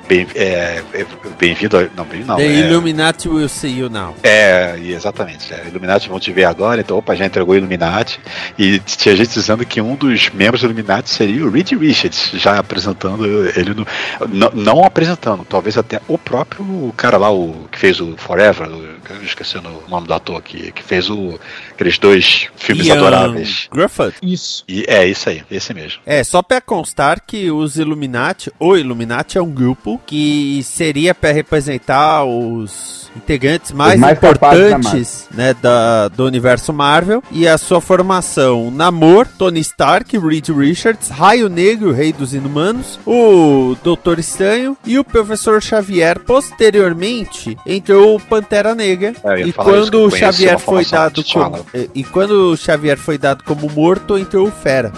bem, 0.07 0.27
é, 0.35 0.83
é, 0.93 1.05
bem-vindo, 1.39 1.89
não, 1.95 2.05
bem 2.05 2.23
não. 2.23 2.35
The 2.35 2.43
é, 2.43 2.59
Illuminati 2.59 3.27
will 3.27 3.49
see 3.49 3.79
you 3.79 3.89
now. 3.89 4.15
É, 4.21 4.77
exatamente, 4.79 5.51
é, 5.55 5.63
Illuminati 5.67 6.07
vão 6.07 6.19
te 6.19 6.31
ver 6.31 6.45
agora, 6.45 6.81
então, 6.81 6.99
opa, 6.99 7.15
já 7.15 7.25
entregou 7.25 7.55
o 7.55 7.57
Illuminati, 7.57 8.19
e 8.59 8.77
tinha 8.77 9.15
gente 9.15 9.33
dizendo 9.33 9.65
que 9.65 9.81
um 9.81 9.95
dos 9.95 10.29
membros 10.29 10.61
do 10.61 10.67
Illuminati 10.67 11.09
seria 11.09 11.43
o 11.43 11.49
Reed 11.49 11.71
Richards, 11.71 12.29
já 12.35 12.59
apresentando 12.59 13.25
ele 13.25 13.73
no 13.73 13.87
Não, 14.35 14.51
não 14.53 14.83
apresentando, 14.83 15.45
talvez 15.45 15.77
até 15.77 16.01
o 16.07 16.17
próprio 16.17 16.93
cara 16.97 17.17
lá, 17.17 17.31
o 17.31 17.67
que 17.71 17.79
fez 17.79 18.01
o 18.01 18.17
Forever, 18.17 18.69
o, 18.69 19.23
esqueci 19.23 19.57
o 19.57 19.61
nome 19.87 20.07
do 20.07 20.13
ator 20.13 20.37
aqui, 20.37 20.73
que 20.73 20.83
fez 20.83 21.09
o, 21.09 21.39
aqueles 21.71 21.97
dois 21.97 22.49
filmes 22.57 22.85
Ian 22.85 22.95
adoráveis. 22.95 23.69
Grufford. 23.71 24.15
Isso. 24.21 24.65
E 24.67 24.83
é 24.87 25.07
isso 25.07 25.29
aí, 25.29 25.41
esse 25.49 25.73
mesmo. 25.73 26.01
É, 26.05 26.21
só 26.23 26.41
pra 26.41 26.59
constar 26.59 27.21
que 27.25 27.49
os 27.49 27.77
Illuminati, 27.77 28.51
o 28.59 28.75
Illuminati 28.75 29.37
é 29.37 29.41
um 29.41 29.49
grupo 29.49 30.01
que 30.05 30.61
seria 30.63 31.15
pra 31.15 31.31
representar 31.31 32.25
os 32.25 33.09
integrantes 33.15 33.71
mais, 33.71 33.99
mais 33.99 34.19
capazes 34.19 34.59
da 34.59 34.77
importantes 34.77 35.27
né, 35.31 35.53
da, 35.53 36.09
do 36.09 36.25
universo 36.25 36.73
Marvel 36.73 37.23
e 37.31 37.47
a 37.47 37.57
sua 37.57 37.79
formação 37.79 38.69
Namor, 38.69 39.27
Tony 39.37 39.61
Stark, 39.61 40.17
Reed 40.17 40.49
Richards, 40.49 41.09
Raio 41.09 41.47
Negro, 41.47 41.91
Rei 41.91 42.11
dos 42.11 42.33
Inumanos, 42.33 42.99
o 43.05 43.75
Doutor 43.83 44.19
Estranho 44.25 44.75
e 44.85 44.97
o 44.99 45.03
Professor 45.03 45.61
Xavier. 45.61 46.19
Posteriormente 46.19 47.57
entrou 47.65 48.15
o 48.15 48.19
Pantera 48.19 48.73
Negra 48.75 49.13
É, 49.23 49.41
e 49.41 49.53
quando 49.53 50.03
o 50.05 50.11
Xavier 50.11 50.59
foi 50.59 50.83
dado 50.85 51.23
como 51.23 51.65
e- 51.93 52.03
quando 52.03 52.51
o 52.51 52.57
Xavier 52.57 52.97
foi 52.97 53.17
dado 53.17 53.43
como 53.43 53.69
morto 53.71 54.17
entrou 54.17 54.47
o 54.47 54.51
Fera. 54.51 54.91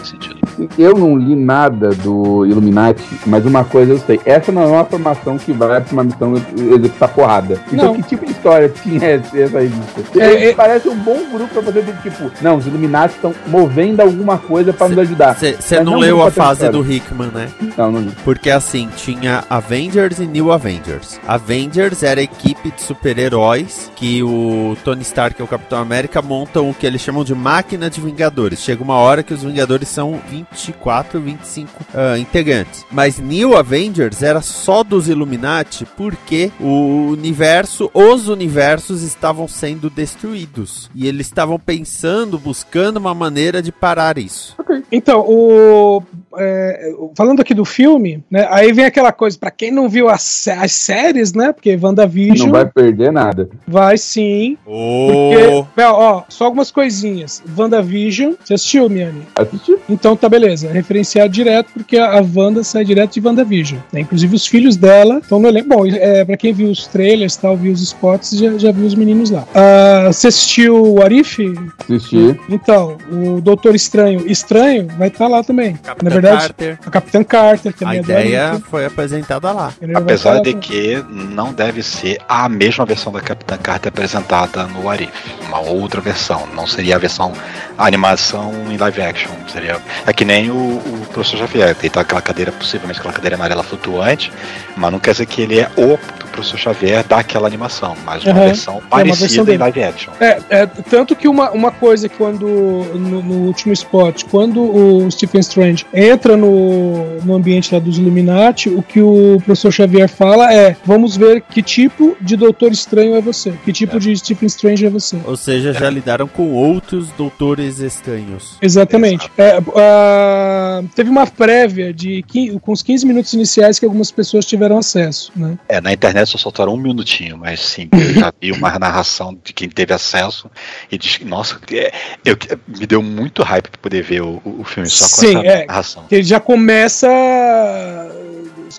Eu 0.77 0.95
não 0.97 1.15
li 1.15 1.35
nada 1.35 1.89
do 1.89 2.43
Illuminati, 2.45 3.03
mas 3.27 3.45
uma 3.45 3.63
coisa 3.63 3.91
eu 3.93 3.99
sei. 3.99 4.19
Essa 4.25 4.51
não 4.51 4.63
é 4.63 4.65
uma 4.67 4.85
formação 4.85 5.37
que 5.37 5.53
vai 5.53 5.79
pra 5.81 5.93
uma 5.93 6.03
missão 6.03 6.33
executar 6.35 7.09
porrada. 7.09 7.61
Então 7.71 7.93
Não. 7.93 7.95
que 7.95 8.03
tipo 8.09 8.25
de 8.25 8.31
história 8.31 8.67
tinha 8.81 9.07
essa 9.07 9.59
revista? 9.59 10.01
É, 10.19 10.49
é- 10.49 10.53
parecem 10.55 10.91
um 10.91 10.95
bom 10.97 11.19
grupo 11.31 11.53
pra 11.53 11.61
fazer 11.61 11.81
do 11.83 11.93
tipo, 12.01 12.31
não, 12.41 12.57
os 12.57 12.65
Illuminati 12.65 13.13
estão 13.15 13.35
movendo 13.45 14.01
alguma 14.01 14.37
coisa 14.39 14.73
pra 14.73 14.87
nos 14.87 14.97
ajudar. 14.97 15.35
Você 15.35 15.75
não 15.83 15.93
não 15.93 15.99
leu 15.99 16.21
a 16.23 16.31
fase 16.31 16.67
do 16.69 16.81
Hickman, 16.91 17.29
né? 17.33 17.49
Não, 17.77 17.91
não 17.91 18.01
li. 18.01 18.11
Porque 18.25 18.49
assim, 18.49 18.89
tinha 18.97 19.16
Avengers 19.49 20.19
e 20.19 20.27
New 20.27 20.51
Avengers. 20.51 21.19
Avengers 21.27 22.03
era 22.03 22.19
a 22.19 22.23
equipe 22.23 22.71
de 22.71 22.81
super-heróis 22.81 23.91
que 23.95 24.21
o 24.21 24.77
Tony 24.83 25.01
Stark 25.01 25.39
e 25.39 25.43
o 25.43 25.47
Capitão 25.47 25.79
América 25.79 26.21
montam 26.21 26.69
o 26.69 26.73
que 26.73 26.85
eles 26.85 27.01
chamam 27.01 27.23
de 27.23 27.33
máquina 27.33 27.89
de 27.89 27.99
Vingadores. 27.99 28.61
Chega 28.61 28.83
uma 28.83 28.95
hora 28.95 29.23
que 29.23 29.33
os 29.33 29.43
Vingadores 29.43 29.87
são 29.87 30.19
24, 30.29 31.19
25 31.19 31.71
ah, 31.93 32.17
integrantes. 32.17 32.85
Mas 32.91 33.17
New 33.19 33.57
Avengers 33.57 34.21
era 34.21 34.41
só 34.41 34.83
dos 34.83 35.07
Illuminati 35.07 35.85
porque 35.97 36.51
o 36.59 37.09
universo, 37.11 37.89
os 37.93 38.27
universos 38.27 39.01
estavam 39.01 39.47
sendo 39.47 39.89
destruídos. 39.89 40.89
E 40.93 41.07
eles 41.07 41.27
estavam 41.27 41.57
pensando, 41.57 42.37
buscando 42.37 42.97
uma 42.97 43.13
maneira 43.13 43.61
de 43.61 43.71
parar 43.71 44.17
isso. 44.17 44.55
Então, 44.91 45.21
o, 45.27 46.03
é, 46.37 46.93
falando 47.15 47.41
aqui 47.41 47.53
do 47.53 47.65
filme, 47.65 48.23
né, 48.29 48.47
aí 48.49 48.71
vem 48.71 48.85
aquela 48.85 49.06
coisa, 49.11 49.37
pra 49.39 49.51
quem 49.51 49.71
não 49.71 49.87
viu 49.89 50.09
as, 50.09 50.47
as 50.47 50.71
séries, 50.73 51.33
né, 51.33 51.51
porque 51.51 51.77
WandaVision 51.81 52.47
Não 52.47 52.51
vai 52.51 52.65
perder 52.65 53.11
nada. 53.11 53.49
vai 53.67 53.97
sim, 53.97 54.57
Oh. 54.65 55.65
porque, 55.65 55.81
ó, 55.81 56.23
só 56.29 56.45
algumas 56.45 56.71
coisinhas, 56.71 57.41
WandaVision, 57.57 58.33
você 58.43 58.53
assistiu, 58.55 58.89
Miane? 58.89 59.21
Assisti. 59.35 59.75
Então 59.89 60.15
tá 60.15 60.27
beleza, 60.29 60.67
é 60.67 60.71
referenciado 60.71 61.29
direto 61.31 61.69
porque 61.73 61.97
a 61.97 62.17
a 62.17 62.21
Wanda 62.35 62.63
sai 62.63 62.83
direto 62.83 63.13
de 63.19 63.27
WandaVision, 63.27 63.79
né, 63.93 63.99
inclusive 64.01 64.35
os 64.35 64.47
filhos 64.47 64.75
dela 64.75 65.19
estão 65.19 65.39
no 65.39 65.47
elenco, 65.47 65.69
bom, 65.69 65.85
é, 65.85 66.25
pra 66.25 66.35
quem 66.37 66.51
viu 66.53 66.69
os 66.69 66.87
trailers, 66.87 67.35
tal, 67.35 67.55
viu 67.55 67.71
os 67.71 67.81
spots, 67.81 68.31
já, 68.37 68.57
já 68.57 68.71
viu 68.71 68.85
os 68.85 68.95
meninos 68.95 69.29
lá. 69.29 69.45
Ah, 69.53 70.07
você 70.11 70.27
assistiu 70.29 70.93
o 70.95 71.01
Arif? 71.03 71.37
Assisti. 71.79 72.39
Então, 72.49 72.97
o 73.11 73.39
Doutor 73.41 73.75
Estranho, 73.75 74.25
Estranho, 74.29 74.87
vai 74.97 75.09
estar 75.09 75.27
lá 75.27 75.43
também. 75.43 75.75
Capitã 75.75 76.03
Na 76.03 76.09
verdade, 76.09 76.41
Carter. 76.41 76.79
a 76.85 76.89
Capitã 76.89 77.23
Carter 77.23 77.73
A 77.75 77.79
também 77.79 77.97
é 77.97 78.01
do 78.01 78.05
ideia 78.11 78.61
foi 78.69 78.85
apresentada 78.97 79.51
lá. 79.51 79.71
Apesar 79.93 80.41
de 80.41 80.55
que 80.55 81.03
não 81.07 81.53
deve 81.53 81.83
ser 81.83 82.19
a 82.27 82.49
mesma 82.49 82.83
versão 82.83 83.13
da 83.13 83.21
Capitã 83.21 83.55
Carter 83.55 83.89
apresentada 83.89 84.63
no 84.63 84.89
Arif, 84.89 85.11
uma 85.47 85.59
outra 85.59 86.01
versão. 86.01 86.47
Não 86.55 86.65
seria 86.65 86.95
a 86.95 86.99
versão 86.99 87.31
a 87.77 87.85
animação 87.85 88.51
em 88.71 88.77
live 88.77 89.01
action. 89.01 89.31
Seria 89.47 89.79
é 90.05 90.11
que 90.11 90.25
nem 90.25 90.49
o, 90.49 90.55
o 90.55 91.07
professor 91.13 91.37
Xavier, 91.37 91.75
tem 91.75 91.91
aquela 91.93 92.21
cadeira, 92.21 92.51
possivelmente 92.51 92.99
aquela 92.99 93.13
cadeira 93.13 93.35
amarela 93.35 93.63
flutuante, 93.63 94.31
mas 94.75 94.91
não 94.91 94.99
quer 94.99 95.11
dizer 95.11 95.27
que 95.27 95.43
ele 95.43 95.59
é 95.59 95.69
o 95.77 95.97
professor 96.37 96.57
Xavier 96.57 97.03
daquela 97.03 97.47
animação, 97.47 97.95
mas 98.05 98.23
uma 98.23 98.33
Aham. 98.33 98.45
versão 98.45 98.73
É 98.75 98.77
uma 98.77 98.87
parecida 98.89 99.43
versão 99.43 99.53
em 99.53 99.57
live 99.57 99.83
action. 99.83 100.13
É, 100.19 100.39
é, 100.49 100.65
tanto 100.65 101.15
que 101.15 101.27
uma, 101.27 101.51
uma 101.51 101.71
coisa 101.71 102.07
quando 102.07 102.45
no, 102.47 103.23
no 103.23 103.33
último 103.47 103.73
spot, 103.73 104.23
quando 104.29 104.61
o 104.61 105.09
Stephen 105.09 105.41
Strange 105.41 105.85
entra 105.93 106.37
no, 106.37 107.19
no 107.23 107.35
ambiente 107.35 107.73
lá 107.73 107.79
dos 107.79 107.97
Illuminati, 107.97 108.69
o 108.69 108.83
que 108.83 109.01
o 109.01 109.41
professor 109.43 109.71
Xavier 109.71 110.07
fala 110.07 110.53
é: 110.53 110.75
vamos 110.85 111.17
ver 111.17 111.41
que 111.41 111.61
tipo 111.61 112.15
de 112.21 112.35
Doutor 112.35 112.71
Estranho 112.71 113.15
é 113.15 113.21
você, 113.21 113.51
que 113.65 113.73
tipo 113.73 113.99
de 113.99 114.15
Stephen 114.15 114.47
Strange 114.47 114.85
é 114.85 114.89
você. 114.89 115.17
Ou 115.25 115.35
seja, 115.35 115.73
já 115.73 115.89
lidaram 115.89 116.27
com 116.27 116.51
outros 116.51 117.09
doutores 117.11 117.79
estranhos. 117.79 118.57
Exatamente. 118.61 119.29
É, 119.37 119.59
ah, 119.75 120.83
teve 120.95 121.09
uma 121.09 121.25
prévia 121.25 121.93
de 121.93 122.23
com 122.61 122.71
os 122.71 122.83
15 122.83 123.05
minutos 123.05 123.33
iniciais 123.33 123.79
que 123.79 123.85
algumas 123.85 124.11
pessoas 124.11 124.45
tiveram 124.45 124.77
acesso, 124.77 125.31
né? 125.35 125.57
É, 125.67 125.81
na 125.81 125.91
internet 125.91 126.26
só 126.27 126.37
soltaram 126.37 126.73
um 126.73 126.77
minutinho, 126.77 127.37
mas 127.37 127.59
sim, 127.59 127.89
eu 127.91 128.13
já 128.13 128.33
vi 128.39 128.51
uma 128.51 128.77
narração 128.77 129.37
de 129.43 129.53
quem 129.53 129.69
teve 129.69 129.93
acesso 129.93 130.49
e 130.91 130.97
diz 130.97 131.17
que, 131.17 131.25
nossa, 131.25 131.59
é, 131.71 131.91
eu, 132.25 132.37
me 132.67 132.85
deu 132.85 133.01
muito 133.01 133.43
hype 133.43 133.69
pra 133.69 133.81
poder 133.81 134.03
ver 134.03 134.21
o, 134.21 134.41
o 134.43 134.63
filme 134.63 134.89
só 134.89 135.05
com 135.05 135.21
Sim, 135.21 135.37
essa 135.37 135.47
é. 135.47 135.65
narração. 135.65 136.05
Ele 136.11 136.23
já 136.23 136.39
começa. 136.39 137.07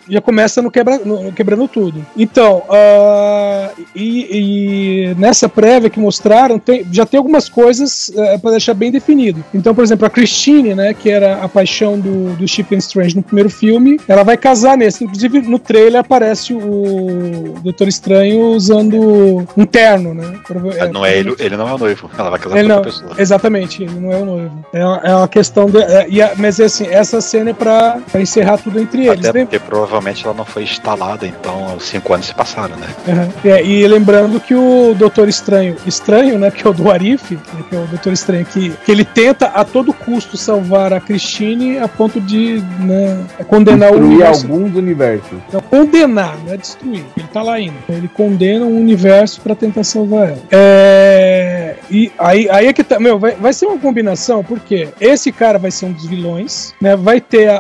Já 0.09 0.21
começa 0.21 0.61
no, 0.63 0.71
quebra, 0.71 0.99
no 1.05 1.33
quebrando 1.33 1.67
tudo. 1.69 2.05
Então, 2.17 2.63
ah, 2.71 3.71
e, 3.95 5.09
e 5.11 5.15
nessa 5.19 5.49
prévia 5.49 5.91
que 5.91 5.99
mostraram, 6.01 6.59
tem- 6.59 6.87
já 6.93 7.05
tem 7.07 7.19
algumas 7.19 7.49
coisas 7.49 8.11
para 8.43 8.51
deixar 8.53 8.75
bem 8.75 8.91
definido. 8.91 9.45
Então, 9.55 9.75
por 9.75 9.83
exemplo, 9.85 10.07
a 10.07 10.11
Christine, 10.11 10.75
né, 10.75 10.95
que 10.95 11.11
era 11.11 11.43
a 11.43 11.49
paixão 11.49 11.99
do, 11.99 12.35
do 12.37 12.47
Stephen 12.49 12.79
Strange 12.79 13.17
no 13.17 13.23
primeiro 13.23 13.51
filme, 13.51 13.99
ela 14.09 14.23
vai 14.23 14.37
casar 14.37 14.77
nesse. 14.77 15.05
Inclusive, 15.05 15.41
no 15.43 15.59
trailer 15.59 16.01
aparece 16.01 16.53
o 16.55 17.55
Doutor 17.63 17.89
Estranho 17.89 18.49
usando 18.51 19.47
um 19.57 19.65
terno, 19.65 20.15
né? 20.15 20.39
Ah, 20.81 20.89
não 20.89 21.05
é 21.05 21.17
ele, 21.19 21.35
ele 21.39 21.57
não 21.57 21.69
é 21.69 21.75
o 21.75 21.79
noivo, 21.79 22.11
ela 22.19 22.31
vai 22.31 22.39
casar 22.39 22.57
com 22.57 22.73
outra 22.73 22.81
pessoa. 22.91 23.13
exatamente, 23.19 23.83
ele 23.83 23.99
não 24.01 24.13
é 24.13 24.17
o 24.17 24.25
noivo. 24.25 24.67
É, 24.73 24.85
uma- 24.85 25.01
é 25.05 25.15
uma 25.15 25.29
questão 25.29 25.67
de. 25.67 25.79
é, 25.79 26.07
mas 26.37 26.61
assim, 26.61 26.87
essa 26.89 27.21
cena 27.21 27.51
é 27.51 27.53
pra, 27.53 27.99
pra 28.11 28.21
encerrar 28.21 28.59
tudo 28.59 28.79
entre 28.81 29.07
eles. 29.07 29.27
Até 29.27 29.39
Lem- 29.39 29.47
porque 29.47 29.59
provavelmente 29.89 30.25
ela 30.25 30.35
não 30.35 30.45
foi 30.45 30.65
instalada, 30.65 31.27
então 31.27 31.75
os 31.77 31.85
cinco 31.89 32.13
anos 32.13 32.27
se 32.27 32.35
passaram, 32.35 32.77
né? 32.77 32.87
Aham. 33.09 33.29
É, 33.45 33.65
e 33.65 33.87
lembrando 33.89 34.39
que 34.39 34.55
o 34.55 34.95
Doutor 34.95 35.29
Estranho, 35.29 35.77
estranho, 35.87 36.39
né? 36.39 36.51
Que 36.51 36.67
é 36.67 36.71
o 36.71 36.75
do 36.75 36.91
Arif, 36.91 37.33
né, 37.35 37.41
que 37.69 37.75
é 37.75 37.79
o 37.79 37.87
Doutor 37.87 38.13
Estranho, 38.13 38.45
que, 38.45 38.71
que 38.85 38.93
ele 38.93 39.05
tenta 39.05 39.47
a 39.47 39.65
todo 39.65 39.93
custo 39.93 40.37
salvar 40.37 40.93
a 40.93 41.01
Christine 41.01 41.79
a 41.79 41.89
ponto 41.89 42.21
de 42.21 42.63
né, 42.81 43.25
condenar 43.49 43.91
o 43.91 43.93
Destruir 43.95 44.13
universo. 44.13 44.47
alguns 44.47 44.77
universos. 44.77 45.39
Não, 45.53 45.61
condenar, 45.63 46.37
não 46.45 46.53
é 46.53 46.57
destruir. 46.57 47.05
Ele 47.17 47.27
tá 47.33 47.43
lá 47.43 47.55
ainda. 47.55 47.77
Ele 47.89 48.09
condena 48.09 48.67
um 48.67 48.79
universo 48.79 49.41
pra 49.41 49.55
tentar 49.55 49.85
salvar 49.85 50.29
ela. 50.29 50.39
É, 50.51 51.77
e 51.91 52.13
aí, 52.19 52.49
aí 52.51 52.67
é 52.67 52.73
que 52.73 52.85
tá. 52.85 53.01
Meu, 53.01 53.19
vai, 53.19 53.33
vai 53.33 53.53
ser 53.53 53.67
uma 53.67 53.79
combinação, 53.79 54.45
porque 54.45 54.89
esse 55.01 55.33
cara 55.33 55.59
vai 55.59 55.71
ser 55.71 55.87
um 55.87 55.93
dos 55.93 56.05
vilões, 56.05 56.75
né? 56.81 56.95
Vai 56.95 57.21
ter 57.21 57.49
a, 57.49 57.57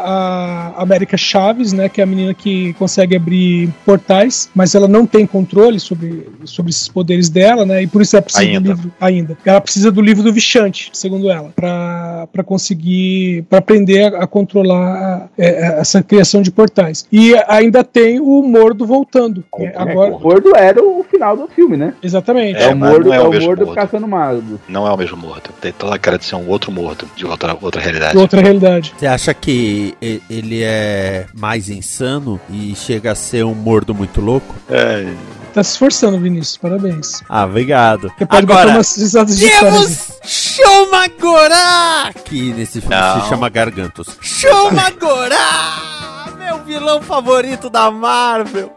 a 0.76 0.82
América 0.82 1.16
Chaves, 1.16 1.73
né? 1.73 1.88
Que 1.88 2.00
é 2.00 2.04
a 2.04 2.06
menina 2.06 2.17
que 2.34 2.72
consegue 2.75 3.16
abrir 3.16 3.68
portais, 3.84 4.48
mas 4.54 4.75
ela 4.75 4.88
não 4.88 5.06
tem 5.06 5.26
controle 5.26 5.78
sobre, 5.80 6.26
sobre 6.44 6.70
esses 6.70 6.88
poderes 6.88 7.28
dela, 7.28 7.64
né? 7.64 7.82
E 7.82 7.87
por 7.87 8.02
isso 8.02 8.16
ela 8.16 8.22
precisa 8.22 8.44
Ainda. 8.44 8.60
do 8.60 8.68
livro 8.76 8.92
ainda. 9.00 9.38
Ela 9.44 9.60
precisa 9.60 9.90
do 9.90 10.00
livro 10.00 10.22
do 10.22 10.32
Vichante, 10.32 10.90
segundo 10.92 11.30
ela, 11.30 11.50
pra 11.54 12.26
pra 12.32 12.42
conseguir, 12.44 13.42
para 13.48 13.58
aprender 13.58 14.14
a, 14.14 14.25
a 14.25 14.26
controlar 14.26 15.28
é, 15.38 15.78
essa 15.80 16.02
criação 16.02 16.42
de 16.42 16.50
portais. 16.50 17.06
E 17.12 17.34
ainda 17.48 17.82
tem 17.84 18.20
o 18.20 18.42
Mordo 18.42 18.87
voltando. 18.87 19.44
né? 19.58 19.72
Agora, 19.76 20.14
O 20.14 20.20
Mordo 20.20 20.54
era 20.56 20.82
o 20.82 21.04
final 21.08 21.37
do 21.37 21.46
filme, 21.48 21.76
né? 21.76 21.94
exatamente. 22.02 22.58
É, 22.58 22.64
É, 22.64 22.68
o 22.68 22.76
Mordo, 22.76 23.06
não 23.08 23.14
é 23.14 23.16
é 23.16 23.20
o 23.20 23.26
o 23.28 23.30
mesmo 23.30 23.46
Mordo 23.46 23.66
Mordo. 23.66 23.80
caçando 23.80 24.08
mago. 24.08 24.60
Não 24.68 24.87
é 24.87 24.90
o 24.92 24.96
mesmo 24.96 25.16
morto. 25.16 25.52
Tem 25.60 25.72
toda 25.72 25.94
a 25.94 25.98
cara 25.98 26.18
de 26.18 26.25
ser 26.25 26.37
um 26.37 26.48
outro 26.48 26.70
morto, 26.70 27.08
de 27.16 27.25
outra, 27.26 27.56
outra 27.60 27.80
realidade. 27.80 28.12
De 28.12 28.18
outra 28.18 28.40
realidade. 28.40 28.94
Você 28.98 29.06
acha 29.06 29.32
que 29.34 29.94
ele 30.28 30.62
é 30.62 31.26
mais 31.34 31.68
insano 32.02 32.40
e 32.49 32.75
chega 32.76 33.12
a 33.12 33.14
ser 33.14 33.45
um 33.45 33.55
mordo 33.55 33.95
muito 33.95 34.21
louco? 34.21 34.55
É, 34.71 35.12
Tá 35.52 35.64
se 35.64 35.73
esforçando, 35.73 36.19
Vinícius. 36.21 36.57
Parabéns. 36.59 37.23
Ah, 37.28 37.45
obrigado. 37.45 38.12
Você 38.17 38.26
pode 38.26 38.47
botar 38.47 38.61
Agora, 38.61 38.76
umas 38.76 38.97
risadas 38.97 39.37
de 39.38 39.49
temos 39.49 40.12
Shomagorá, 40.23 42.12
que 42.25 42.52
nesse 42.52 42.81
filme 42.81 42.95
Não. 42.95 43.23
se 43.23 43.28
chama 43.28 43.49
Gargantos. 43.49 44.07
Shomagorá, 44.21 46.17
meu 46.49 46.59
vilão 46.64 47.02
favorito 47.02 47.69
da 47.69 47.90
Marvel. 47.90 48.73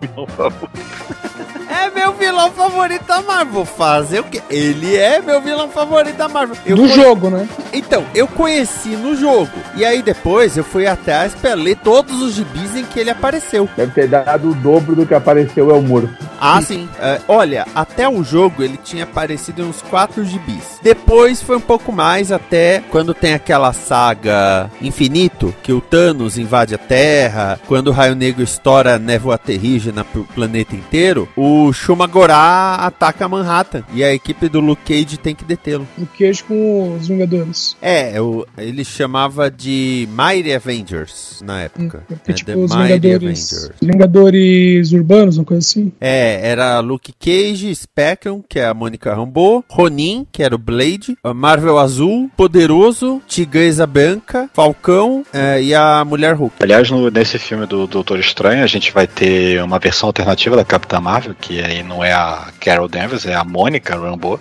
é 1.69 1.89
meu 1.89 2.11
vilão 2.13 2.51
favorito 2.51 3.05
da 3.05 3.21
Marvel. 3.21 3.53
Vou 3.53 3.65
fazer 3.65 4.19
o 4.19 4.23
quê? 4.25 4.41
Ele 4.49 4.95
é 4.97 5.21
meu 5.21 5.39
vilão 5.41 5.69
favorito 5.69 6.17
da 6.17 6.27
Marvel. 6.27 6.57
Eu 6.65 6.75
Do 6.75 6.81
conhe- 6.83 6.93
jogo, 6.93 7.29
né? 7.29 7.47
Então, 7.71 8.03
eu 8.13 8.27
conheci 8.27 8.89
no 8.89 9.15
jogo. 9.15 9.49
E 9.75 9.85
aí 9.85 10.01
depois 10.01 10.57
eu 10.57 10.65
fui 10.65 10.85
atrás 10.85 11.33
pra 11.33 11.53
ler 11.53 11.77
todos 11.77 12.21
os 12.21 12.33
gibis 12.33 12.75
em 12.75 12.83
que 12.83 12.99
ele 12.99 13.09
apareceu. 13.09 13.69
Deve 13.77 13.93
ter 13.93 14.07
dado 14.09 14.49
o 14.51 14.55
dobro 14.55 14.93
do 14.95 15.05
que 15.05 15.13
apareceu 15.13 15.71
é 15.71 15.73
o 15.73 15.81
Moro. 15.81 16.09
Ah, 16.43 16.61
sim. 16.61 16.89
É, 16.99 17.21
olha, 17.27 17.65
até 17.75 18.09
o 18.09 18.23
jogo 18.23 18.63
ele 18.63 18.77
tinha 18.83 19.03
aparecido 19.03 19.61
em 19.61 19.65
uns 19.65 19.81
4 19.83 20.25
gibis. 20.25 20.79
Depois 20.81 21.41
foi 21.41 21.55
um 21.57 21.61
pouco 21.61 21.91
mais 21.91 22.31
até 22.31 22.81
quando 22.89 23.13
tem 23.13 23.33
aquela 23.33 23.71
saga 23.73 24.69
Infinito, 24.81 25.53
que 25.61 25.71
o 25.71 25.79
Thanos 25.79 26.37
invade 26.39 26.73
a 26.73 26.77
Terra, 26.79 27.59
quando 27.67 27.87
o 27.87 27.91
Raio 27.91 28.15
Negro 28.15 28.41
estoura 28.43 28.95
a 28.95 28.99
névoa 28.99 29.37
terrígena 29.37 30.03
pro 30.03 30.23
planeta 30.23 30.75
inteiro, 30.75 31.29
o 31.37 31.71
Shumagorá 31.71 32.75
ataca 32.81 33.27
Manhattan 33.29 33.83
e 33.93 34.03
a 34.03 34.11
equipe 34.13 34.49
do 34.49 34.59
Luke 34.59 34.81
Cage 34.83 35.17
tem 35.17 35.35
que 35.35 35.45
detê-lo. 35.45 35.87
O 35.97 36.07
queijo 36.07 36.43
com 36.45 36.95
os 36.99 37.07
Vingadores. 37.07 37.77
É, 37.81 38.19
o- 38.19 38.45
ele 38.57 38.83
chamava 38.83 39.51
de 39.51 40.07
Mighty 40.11 40.53
Avengers 40.53 41.41
na 41.45 41.61
época. 41.61 42.03
Porque, 42.07 42.31
É, 42.31 42.33
tipo, 42.33 42.51
The 42.51 42.57
os 42.57 42.75
Mighty 42.75 42.99
Vingadores. 42.99 43.53
Avengers. 43.53 43.71
Vingadores 43.81 44.91
urbanos, 44.91 45.37
uma 45.37 45.45
coisa 45.45 45.59
assim. 45.59 45.91
É, 46.01 46.30
era 46.41 46.79
Luke 46.79 47.13
Cage, 47.19 47.73
Spectrum, 47.75 48.41
que 48.47 48.59
é 48.59 48.65
a 48.65 48.73
Mônica 48.73 49.13
Rambeau, 49.13 49.63
Ronin, 49.69 50.25
que 50.31 50.43
era 50.43 50.55
o 50.55 50.57
Blade, 50.57 51.17
a 51.23 51.33
Marvel 51.33 51.77
Azul, 51.77 52.29
Poderoso, 52.37 53.21
Tigresa 53.27 53.85
Branca, 53.87 54.49
Falcão 54.53 55.23
é, 55.33 55.61
e 55.61 55.73
a 55.73 56.03
Mulher 56.05 56.35
Hulk. 56.35 56.55
Aliás, 56.61 56.89
no- 56.89 57.09
nesse 57.09 57.39
filme 57.39 57.65
do 57.65 57.87
Doutor 57.87 58.19
Estranho, 58.19 58.63
a 58.63 58.67
gente 58.67 58.91
vai 58.91 59.07
ter 59.07 59.61
uma 59.63 59.79
versão 59.79 60.07
alternativa 60.07 60.55
da 60.55 60.63
Capitã 60.65 60.99
Marvel, 60.99 61.35
que 61.39 61.59
aí 61.61 61.81
não 61.83 62.03
é 62.03 62.11
a 62.13 62.47
Carol 62.59 62.87
Danvers, 62.87 63.25
é 63.25 63.33
a 63.33 63.43
Mônica 63.43 63.95
Rambeau. 63.97 64.39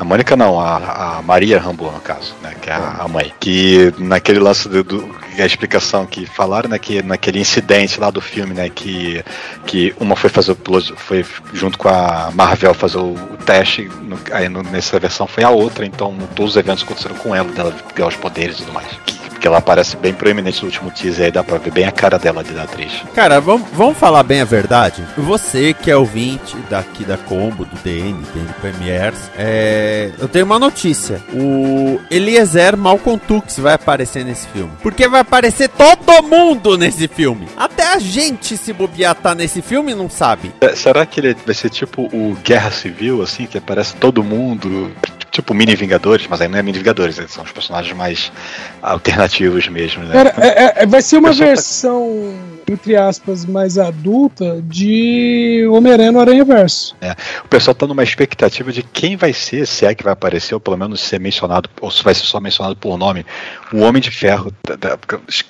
A 0.00 0.04
Mônica 0.04 0.36
não, 0.36 0.58
a, 0.60 1.18
a 1.18 1.22
Maria 1.22 1.58
Rambeau, 1.58 1.92
no 1.92 2.00
caso, 2.00 2.34
né, 2.42 2.54
que 2.60 2.70
é 2.70 2.72
a, 2.72 2.96
a 3.00 3.08
mãe. 3.08 3.32
Que 3.38 3.92
naquele 3.98 4.38
lance 4.40 4.68
do, 4.68 4.82
do- 4.82 5.14
a 5.38 5.44
explicação 5.46 6.06
que 6.06 6.26
falaram, 6.26 6.68
né, 6.70 6.78
que 6.78 7.02
naquele 7.02 7.40
incidente 7.40 7.98
lá 8.00 8.10
do 8.10 8.20
filme, 8.20 8.54
né, 8.54 8.68
que, 8.68 9.22
que 9.66 9.94
uma 9.98 10.14
foi 10.16 10.30
fazer 10.30 10.52
o 10.52 10.56
piloto, 10.56 10.94
foi 10.96 11.13
junto 11.52 11.78
com 11.78 11.88
a 11.88 12.30
Marvel 12.34 12.72
fazer 12.74 12.98
o, 12.98 13.12
o 13.14 13.36
teste, 13.44 13.90
no- 14.02 14.18
aí 14.32 14.48
no- 14.48 14.62
nessa 14.62 14.98
versão 14.98 15.26
foi 15.26 15.44
a 15.44 15.50
outra, 15.50 15.84
então 15.86 16.16
todos 16.34 16.52
os 16.52 16.56
eventos 16.56 16.82
aconteceram 16.82 17.16
com 17.16 17.34
ela, 17.34 17.48
dela 17.52 17.74
ganhar 17.94 18.08
os 18.08 18.16
poderes 18.16 18.56
e 18.56 18.62
tudo 18.62 18.72
mais. 18.72 18.88
Que- 19.44 19.48
ela 19.48 19.58
aparece 19.58 19.94
bem 19.98 20.14
proeminente 20.14 20.62
no 20.62 20.68
último 20.68 20.90
teaser 20.90 21.26
aí, 21.26 21.30
dá 21.30 21.44
pra 21.44 21.58
ver 21.58 21.70
bem 21.70 21.84
a 21.84 21.92
cara 21.92 22.18
dela 22.18 22.42
de 22.42 22.52
da 22.54 22.62
atriz. 22.62 22.90
Cara, 23.14 23.42
vamos, 23.42 23.68
vamos 23.74 23.98
falar 23.98 24.22
bem 24.22 24.40
a 24.40 24.44
verdade? 24.46 25.04
Você 25.18 25.74
que 25.74 25.90
é 25.90 25.96
ouvinte 25.96 26.56
daqui 26.70 27.04
da 27.04 27.18
Combo, 27.18 27.66
do 27.66 27.76
DN, 27.84 28.24
DN 28.32 28.48
Premiers, 28.62 29.30
é, 29.36 30.10
eu 30.18 30.28
tenho 30.28 30.46
uma 30.46 30.58
notícia. 30.58 31.20
O 31.34 32.00
Eliezer 32.10 32.74
Malcolm 32.74 33.18
Tux 33.28 33.58
vai 33.58 33.74
aparecer 33.74 34.24
nesse 34.24 34.46
filme. 34.48 34.72
Porque 34.82 35.06
vai 35.08 35.20
aparecer 35.20 35.68
todo 35.68 36.22
mundo 36.22 36.78
nesse 36.78 37.06
filme. 37.06 37.46
Até 37.54 37.92
a 37.92 37.98
gente, 37.98 38.56
se 38.56 38.72
bobear, 38.72 39.14
tá 39.14 39.34
nesse 39.34 39.60
filme 39.60 39.94
não 39.94 40.08
sabe. 40.08 40.52
É, 40.62 40.74
Será 40.74 41.04
que 41.04 41.20
ele 41.20 41.36
vai 41.44 41.54
ser 41.54 41.68
tipo 41.68 42.02
o 42.12 42.34
Guerra 42.42 42.70
Civil, 42.70 43.20
assim, 43.22 43.44
que 43.44 43.58
aparece 43.58 43.94
todo 43.96 44.24
mundo, 44.24 44.90
tipo 45.34 45.52
mini 45.52 45.74
Vingadores, 45.74 46.26
mas 46.30 46.40
aí 46.40 46.48
não 46.48 46.56
é 46.58 46.62
mini 46.62 46.78
Vingadores, 46.78 47.18
eles 47.18 47.32
são 47.32 47.42
os 47.44 47.50
personagens 47.52 47.94
mais 47.96 48.30
alternativos 48.80 49.66
mesmo, 49.68 50.04
né? 50.04 50.12
Cara, 50.12 50.34
é- 50.38 50.82
é- 50.82 50.86
vai 50.86 51.02
ser 51.02 51.16
uma 51.18 51.30
tá- 51.30 51.34
versão, 51.44 52.34
entre 52.70 52.96
aspas, 52.96 53.44
mais 53.44 53.76
adulta 53.78 54.62
de 54.62 55.66
Homem-Aranha 55.70 56.12
no 56.12 56.20
Aranha 56.20 56.44
Verso. 56.44 56.94
O 57.44 57.48
pessoal 57.48 57.74
tá 57.74 57.86
numa 57.86 58.02
expectativa 58.02 58.70
de 58.72 58.82
quem 58.82 59.16
vai 59.16 59.32
ser, 59.32 59.66
se 59.66 59.84
é 59.84 59.94
que 59.94 60.04
vai 60.04 60.12
aparecer, 60.12 60.54
ou 60.54 60.60
pelo 60.60 60.76
menos 60.76 61.00
ser 61.00 61.18
mencionado, 61.18 61.68
ou 61.80 61.90
se 61.90 62.02
vai 62.04 62.14
ser 62.14 62.24
só 62.26 62.38
mencionado 62.40 62.76
por 62.76 62.96
nome, 62.96 63.26
o 63.72 63.80
Homem 63.80 64.00
de 64.00 64.10
Ferro. 64.10 64.52
da- 64.66 64.76
da- 64.76 64.98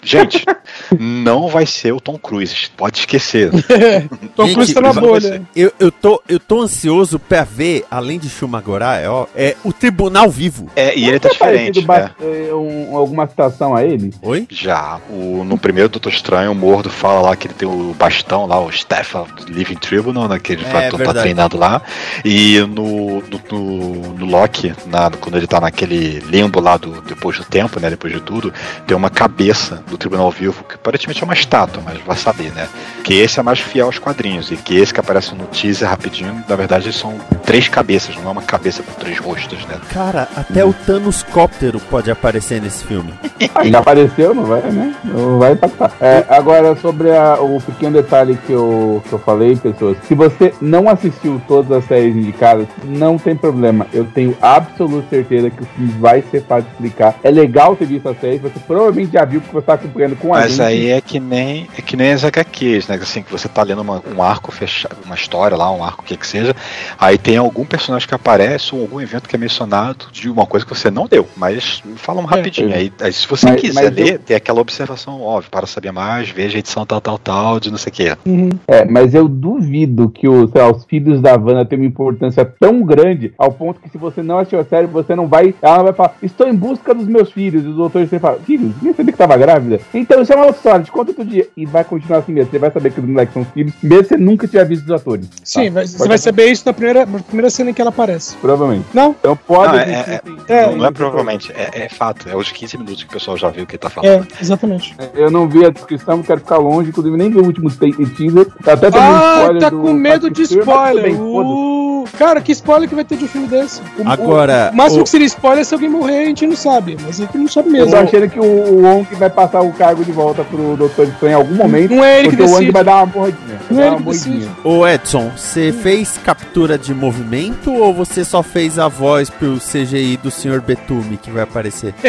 Gente, 0.03 0.45
não 0.99 1.49
vai 1.49 1.67
ser 1.67 1.93
o 1.93 2.01
Tom 2.01 2.19
Cruise, 2.19 2.55
pode 2.77 3.01
esquecer. 3.01 3.51
Tom 4.35 4.53
Cruise 4.53 4.73
tá 4.73 4.81
na 4.81 4.93
bolha. 4.93 5.43
Eu, 5.55 5.73
eu, 5.79 5.93
tô, 5.93 6.23
eu 6.29 6.41
tô 6.41 6.63
ansioso 6.63 7.19
pra 7.19 7.45
ver, 7.45 7.85
além 7.91 8.19
de 8.19 8.29
Shumagorá, 8.31 8.97
é, 8.97 9.09
ó, 9.09 9.27
é 9.35 9.57
o 9.65 9.73
Tribunal 9.79 10.31
Vivo. 10.31 10.69
É, 10.77 10.97
e 10.99 11.07
ele 11.09 11.19
tá 11.21 11.29
diferente, 11.29 11.81
ba- 11.83 12.13
é, 12.21 12.55
um- 12.55 12.97
alguma 12.97 13.27
citação 13.27 13.75
a 13.75 13.85
ele? 13.85 14.13
Oi? 14.23 14.47
Já, 14.51 14.99
o, 15.11 15.45
no 15.45 15.59
primeiro 15.59 15.89
Doutor 15.89 16.11
Estranho, 16.13 16.53
o 16.53 16.55
Mordo 16.55 16.89
fala 16.91 17.21
lá 17.21 17.37
que 17.37 17.47
ele 17.47 17.55
tem 17.55 17.69
o 17.69 17.95
bastão 17.99 18.47
lá, 18.47 18.61
o 18.61 18.71
Staff 18.71 19.17
of 19.17 19.33
the 19.35 19.53
Living 19.53 19.75
Tribunal, 19.77 20.29
né, 20.29 20.39
que 20.39 20.53
ele 20.53 20.65
É, 20.65 20.91
tá 20.91 20.97
verdade. 20.97 21.21
treinado 21.21 21.57
lá. 21.57 21.83
E 22.25 22.61
no, 22.61 23.21
no, 23.23 23.41
no- 23.51 24.15
no 24.15 24.27
Loki, 24.27 24.75
na- 24.87 25.11
quando 25.21 25.37
ele 25.37 25.47
tá 25.47 25.61
naquele 25.61 26.21
limbo 26.21 26.61
lá 26.61 26.77
do, 26.77 27.01
depois 27.03 27.37
do 27.39 27.45
tempo, 27.45 27.79
né, 27.81 27.91
depois 27.91 28.13
de 28.13 28.21
tudo, 28.21 28.53
tem 28.87 28.97
uma 28.97 29.11
cabeça 29.11 29.83
do 29.89 29.99
Tribunal 29.99 30.31
Vivo, 30.31 30.65
que 30.65 30.75
aparentemente 30.75 31.23
é 31.23 31.25
uma 31.25 31.35
estátua, 31.35 31.83
mas 31.85 31.99
vai 32.05 32.17
saber, 32.17 32.51
né? 32.53 32.69
Que 33.03 33.15
esse 33.15 33.39
é 33.39 33.43
mais 33.43 33.61
fiel 33.61 33.87
aos 33.87 33.99
quadrinhos, 33.99 34.51
e 34.51 34.57
que 34.57 34.75
esse 34.77 34.93
que 34.95 35.01
aparece 35.01 35.35
no 35.35 35.45
teaser 35.47 35.89
rapidinho, 35.89 36.45
na 36.49 36.57
verdade 36.57 36.93
são 36.93 37.15
três 37.45 37.69
cabeças, 37.69 38.17
não 38.17 38.29
é 38.29 38.33
uma 38.33 38.43
cabeça 38.43 38.83
com 38.83 38.93
três 38.93 39.19
rostos, 39.19 39.64
né? 39.67 39.79
Cara, 39.93 40.29
até 40.37 40.65
o 40.65 40.73
Thanos 40.73 41.23
Cóptero 41.23 41.79
pode 41.81 42.11
aparecer 42.11 42.61
nesse 42.61 42.85
filme. 42.85 43.13
Já 43.65 43.79
apareceu, 43.79 44.35
não 44.35 44.45
vai, 44.45 44.61
né? 44.63 44.95
Não 45.05 45.39
vai 45.39 45.53
impactar. 45.53 45.93
É, 46.01 46.25
agora, 46.29 46.75
sobre 46.77 47.11
a- 47.17 47.39
o 47.41 47.61
pequeno 47.61 47.93
detalhe 48.03 48.37
que 48.47 48.53
eu, 48.53 49.03
que 49.09 49.13
eu 49.13 49.19
falei, 49.19 49.57
pessoas. 49.57 49.97
Se 50.07 50.15
você 50.15 50.53
não 50.61 50.89
assistiu 50.89 51.41
todas 51.47 51.71
as 51.73 51.85
séries 51.87 52.17
indicadas, 52.17 52.67
não 52.85 53.19
tem 53.19 53.35
problema. 53.37 53.87
Eu 53.93 54.05
tenho 54.05 54.37
absoluta 54.41 55.07
certeza 55.11 55.51
que 55.51 55.63
o 55.63 55.67
filme 55.67 55.93
vai 55.99 56.23
ser 56.31 56.43
fácil 56.45 56.65
de 56.65 56.71
explicar. 56.73 57.15
É 57.23 57.31
legal 57.31 57.77
ter 57.77 57.87
visto 57.87 58.09
a 58.09 58.15
série, 58.15 58.39
você 58.39 58.59
provavelmente 58.67 59.13
já 59.13 59.25
viu 59.25 59.41
porque 59.41 59.55
você 59.57 59.67
tá 59.67 59.75
acompanhando 59.75 60.17
com 60.17 60.35
a 60.35 60.41
Mas 60.41 60.53
gente. 60.53 60.63
aí 60.63 60.91
é 60.91 61.01
que 61.01 61.19
nem 61.21 61.69
é 61.77 61.83
que 61.83 61.97
nem 61.97 62.13
as 62.13 62.25
HQs, 62.25 62.89
né? 62.89 62.99
Assim, 63.03 63.23
que 63.23 63.31
você 63.33 63.49
tá 63.49 63.63
lendo 63.63 63.83
uma- 63.83 64.03
um 64.15 64.23
arco 64.23 64.51
fechado, 64.53 64.97
uma 65.05 65.15
história 65.15 65.57
lá, 65.57 65.71
um 65.71 65.83
arco 65.85 66.03
o 66.03 66.05
que 66.05 66.17
que 66.17 66.27
seja, 66.27 66.55
aí 66.99 67.17
tem 67.19 67.37
algum 67.37 67.65
personagem 67.65 68.07
que 68.07 68.15
aparece 68.15 68.75
ou 68.75 68.81
algum 68.83 69.01
evento 69.01 69.29
que 69.29 69.37
é 69.37 69.39
mencionado 69.55 70.07
de 70.13 70.29
uma 70.29 70.47
coisa 70.47 70.67
que 70.67 70.75
você 70.75 70.91
não 70.91 71.07
deu, 71.07 71.27
mas 71.37 71.83
falam 71.97 72.25
rapidinho. 72.25 72.71
É. 72.73 72.77
Aí, 72.77 72.93
aí 73.01 73.13
se 73.13 73.27
você 73.29 73.47
Mas- 73.47 73.61
quiser 73.61 73.85
mas 73.91 73.99
eu- 73.99 74.05
ler, 74.05 74.19
tem 74.19 74.37
aquela 74.37 74.61
observação, 74.61 75.21
óbvio, 75.23 75.51
para 75.51 75.67
saber 75.67 75.93
mais, 75.93 76.29
veja 76.31 76.57
a 76.57 76.59
edição 76.59 76.85
tal, 76.85 77.01
tal, 77.01 77.19
tal, 77.19 77.61
de 77.61 77.71
não 77.71 77.79
sei 77.79 77.91
o 77.91 77.95
que. 77.95 78.17
Uhum. 78.27 78.51
É, 78.67 78.85
mas 78.85 79.15
eu 79.15 79.29
duvido 79.29 80.09
que 80.11 80.29
os, 80.29 80.51
sei 80.51 80.61
lá, 80.61 80.71
os 80.71 80.85
filhos 80.85 81.21
da 81.21 81.37
Vanna 81.37 81.65
tenham 81.65 81.83
uma 81.83 81.89
importância 81.89 82.45
tão 82.45 82.83
grande 82.83 83.33
ao 83.39 83.53
ponto 83.53 83.81
que 83.81 83.89
se 83.89 83.97
você 83.99 84.23
não 84.23 84.39
assistiu 84.39 84.59
a 84.61 84.65
série, 84.65 84.87
você 84.87 85.15
não 85.15 85.29
vai. 85.29 85.55
Ela 85.63 85.83
vai 85.85 85.93
falar, 85.93 86.17
estou 86.23 86.49
em 86.49 86.55
busca 86.55 86.93
dos 86.95 87.07
meus 87.07 87.31
filhos. 87.31 87.65
E 87.65 87.69
o 87.69 87.73
doutor 87.75 88.07
você 88.07 88.19
fala, 88.19 88.39
filhos? 88.45 88.73
Nem 88.83 88.93
sabia 88.93 89.13
que 89.13 89.23
estava 89.23 89.37
grávida. 89.37 89.81
Então 89.93 90.21
isso 90.23 90.33
é 90.33 90.37
uma 90.37 90.47
outra 90.47 90.59
história, 90.59 90.85
te 90.85 90.91
conta 90.91 91.11
outro 91.13 91.25
dia. 91.25 91.47
E 91.57 91.65
vai 91.65 91.85
continuar 91.85 92.19
assim 92.19 92.33
mesmo. 92.33 92.51
Você 92.51 92.59
vai 92.59 92.71
saber 92.71 92.93
que 92.93 93.01
os 93.01 93.07
moleques 93.07 93.35
são 93.35 93.45
filhos, 93.45 93.73
mesmo 93.83 94.05
você 94.05 94.17
nunca 94.17 94.47
tiver 94.49 94.65
visto 94.65 94.85
os 94.85 94.91
atores. 94.91 95.29
Sim, 95.45 95.67
Tá? 95.67 95.71
vai- 95.71 95.87
você 95.87 95.97
Pode- 95.99 96.09
vai 96.09 96.19
saber 96.19 96.47
isso 96.47 96.63
na 96.67 96.73
primeira, 96.73 97.07
na 97.07 97.19
primeira 97.21 97.51
cena 97.51 97.71
em 97.71 97.75
que 97.75 97.81
ela 97.81 97.91
aparece. 97.91 98.37
Provavelmente. 98.37 98.87
Não? 98.93 99.15
Então 99.19 99.37
pode. 99.47 99.73
Não, 99.73 99.79
é- 99.79 99.91
existir, 99.93 100.11
é- 100.11 100.21
sim. 100.25 100.37
é- 100.49 100.67
não, 100.67 100.77
não 100.77 100.87
é 100.87 100.91
provavelmente, 100.91 101.53
é, 101.53 101.85
é 101.85 101.89
fato, 101.89 102.29
é 102.29 102.37
os 102.37 102.51
15 102.51 102.77
minutos 102.79 103.03
que 103.05 103.11
o 103.11 103.13
pessoal 103.13 103.37
já 103.37 103.49
viu 103.51 103.65
o 103.65 103.67
que 103.67 103.77
tá 103.79 103.89
É, 103.89 103.91
falando. 103.91 104.27
exatamente. 104.41 104.97
Eu 105.15 105.31
não 105.31 105.49
vi 105.49 105.65
a 105.65 105.71
descrição, 105.71 106.23
quero 106.23 106.41
ficar 106.41 106.59
longe, 106.59 106.89
inclusive 106.91 107.17
nem 107.17 107.31
vi 107.31 107.39
o 107.39 107.45
último 107.45 107.71
te- 107.71 107.93
teaser. 108.15 108.47
Até 108.67 108.91
tomei 108.91 109.01
Ah, 109.09 109.37
spoiler 109.43 109.61
tá 109.63 109.71
com 109.71 109.93
medo 109.93 110.31
de 110.31 110.41
mas 110.43 110.51
spoiler. 110.51 111.03
bem, 111.05 111.17
foda-se. 111.17 111.94
Cara, 112.19 112.41
que 112.41 112.53
spoiler 112.53 112.89
que 112.89 112.95
vai 112.95 113.05
ter 113.05 113.17
de 113.17 113.25
um 113.25 113.29
filme 113.29 113.47
desse? 113.49 113.81
O, 113.99 114.09
Agora, 114.09 114.69
o, 114.71 114.75
o 114.75 114.77
máximo 114.77 115.01
o- 115.01 115.05
que 115.05 115.11
seria 115.11 115.27
spoiler 115.27 115.61
é 115.61 115.65
se 115.65 115.75
alguém 115.75 115.89
morrer, 115.89 116.23
a 116.23 116.27
gente 116.27 116.47
não 116.47 116.57
sabe. 116.57 116.97
Mas 117.05 117.21
aqui 117.21 117.37
não 117.39 117.49
sabe 117.49 117.69
Eu 117.69 117.73
mesmo. 117.73 117.91
tô 117.91 117.97
achando 117.97 118.29
que 118.31 118.39
o, 118.41 118.83
Wong 118.83 119.07
vai 119.17 119.31
passar 119.31 119.61
o 119.63 119.73
cargo 119.73 120.05
de 120.05 120.13
volta 120.13 120.45
pro 120.45 120.77
Doutor 120.77 121.07
Estranho 121.09 121.33
em 121.33 121.35
algum 121.37 121.55
momento. 121.55 121.95
Não 121.95 122.05
é 122.05 122.21
ele 122.21 122.31
que 122.31 122.37
porque 122.37 122.43
o 122.43 122.47
Wong 122.53 122.59
decide. 122.61 122.73
vai 122.73 122.85
dar 122.85 122.97
uma 122.97 123.07
morradinha. 123.07 123.61
Não 123.71 123.83
é 123.83 123.87
ele 123.89 123.97
que 123.97 124.03
decide. 124.05 124.49
Ô 124.63 124.87
Edson, 124.87 125.31
você 125.37 125.73
fez 125.73 126.19
captura 126.25 126.77
de 126.79 126.95
movimento 126.95 127.73
ou 127.73 127.93
você 127.95 128.25
só 128.25 128.43
fez 128.43 128.79
a 128.79 128.89
voz 128.89 129.31
pro 129.31 129.59
CGI 129.59 130.17
do 130.17 130.31
Sr. 130.31 130.61
Betume 130.61 131.17
que 131.17 131.31
vai 131.31 131.43
aparecer? 131.43 131.95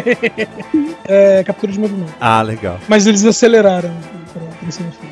É 1.08 1.44
captura 1.44 1.72
de 1.72 1.80
movimento. 1.80 2.14
Ah, 2.20 2.42
legal. 2.42 2.80
Mas 2.88 3.06
eles 3.06 3.24
aceleraram 3.26 3.92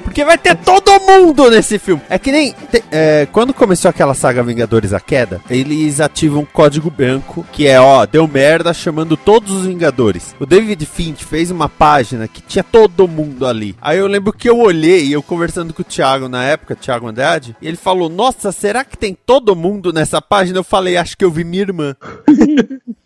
Porque 0.04 0.26
vai 0.26 0.38
ter 0.38 0.56
todo 0.58 0.92
mundo 1.02 1.50
nesse 1.50 1.80
filme. 1.80 2.02
É 2.10 2.18
que 2.20 2.32
nem. 2.32 2.52
te- 2.72 2.84
é, 2.92 3.28
quando 3.32 3.54
começou 3.54 3.90
aquela 3.90 4.14
saga 4.14 4.44
Vingadores 4.44 4.94
a 4.94 5.00
Queda, 5.00 5.42
eles 5.50 6.00
ativam 6.02 6.42
um 6.42 6.46
código 6.46 6.90
branco 6.90 7.46
que 7.52 7.68
é, 7.68 7.80
ó, 7.80 8.06
deu 8.06 8.28
merda 8.28 8.74
chamando 8.74 9.16
todos 9.16 9.52
os 9.52 9.66
Vingadores. 9.66 10.36
O 10.40 10.46
David 10.46 10.86
Finch 10.86 11.24
fez 11.24 11.50
uma 11.52 11.70
página 11.70 12.28
que 12.28 12.42
tinha 12.42 12.64
todo 12.64 13.08
mundo 13.08 13.46
ali. 13.48 13.76
Aí 13.82 13.98
eu 13.98 14.08
lembro 14.08 14.34
que 14.34 14.50
eu 14.50 14.58
olhei, 14.60 15.14
eu 15.14 15.24
conversando 15.24 15.74
com 15.74 15.82
o 15.82 15.86
Thiago 15.86 16.28
na 16.28 16.44
época, 16.44 16.76
Thiago 16.76 17.08
Andrade, 17.08 17.56
e 17.62 17.68
ele 17.68 17.78
falou: 17.78 18.10
Nossa, 18.10 18.52
será 18.52 18.84
que 18.84 18.98
tem 18.98 19.16
todo 19.26 19.56
mundo 19.56 19.94
nessa 19.94 20.22
página? 20.22 20.60
Eu 20.60 20.64
falei: 20.64 20.98
Acho 20.98 21.18
que 21.18 21.24
eu 21.26 21.32
vi 21.32 21.44
minha 21.44 21.62
irmã. 21.64 21.96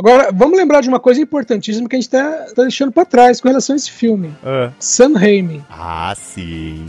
Agora, 0.00 0.30
vamos 0.34 0.56
lembrar 0.56 0.80
de 0.80 0.88
uma 0.88 0.98
coisa 0.98 1.20
importantíssima 1.20 1.86
que 1.88 1.94
a 1.94 1.98
gente 2.00 2.08
tá, 2.08 2.46
tá 2.56 2.62
deixando 2.62 2.90
pra 2.90 3.04
trás 3.04 3.38
com 3.40 3.48
relação 3.48 3.74
a 3.74 3.76
esse 3.76 3.90
filme. 3.90 4.32
Ah. 4.42 4.70
Sam 4.80 5.12
Raimi. 5.18 5.62
Ah, 5.70 6.14
sim. 6.16 6.86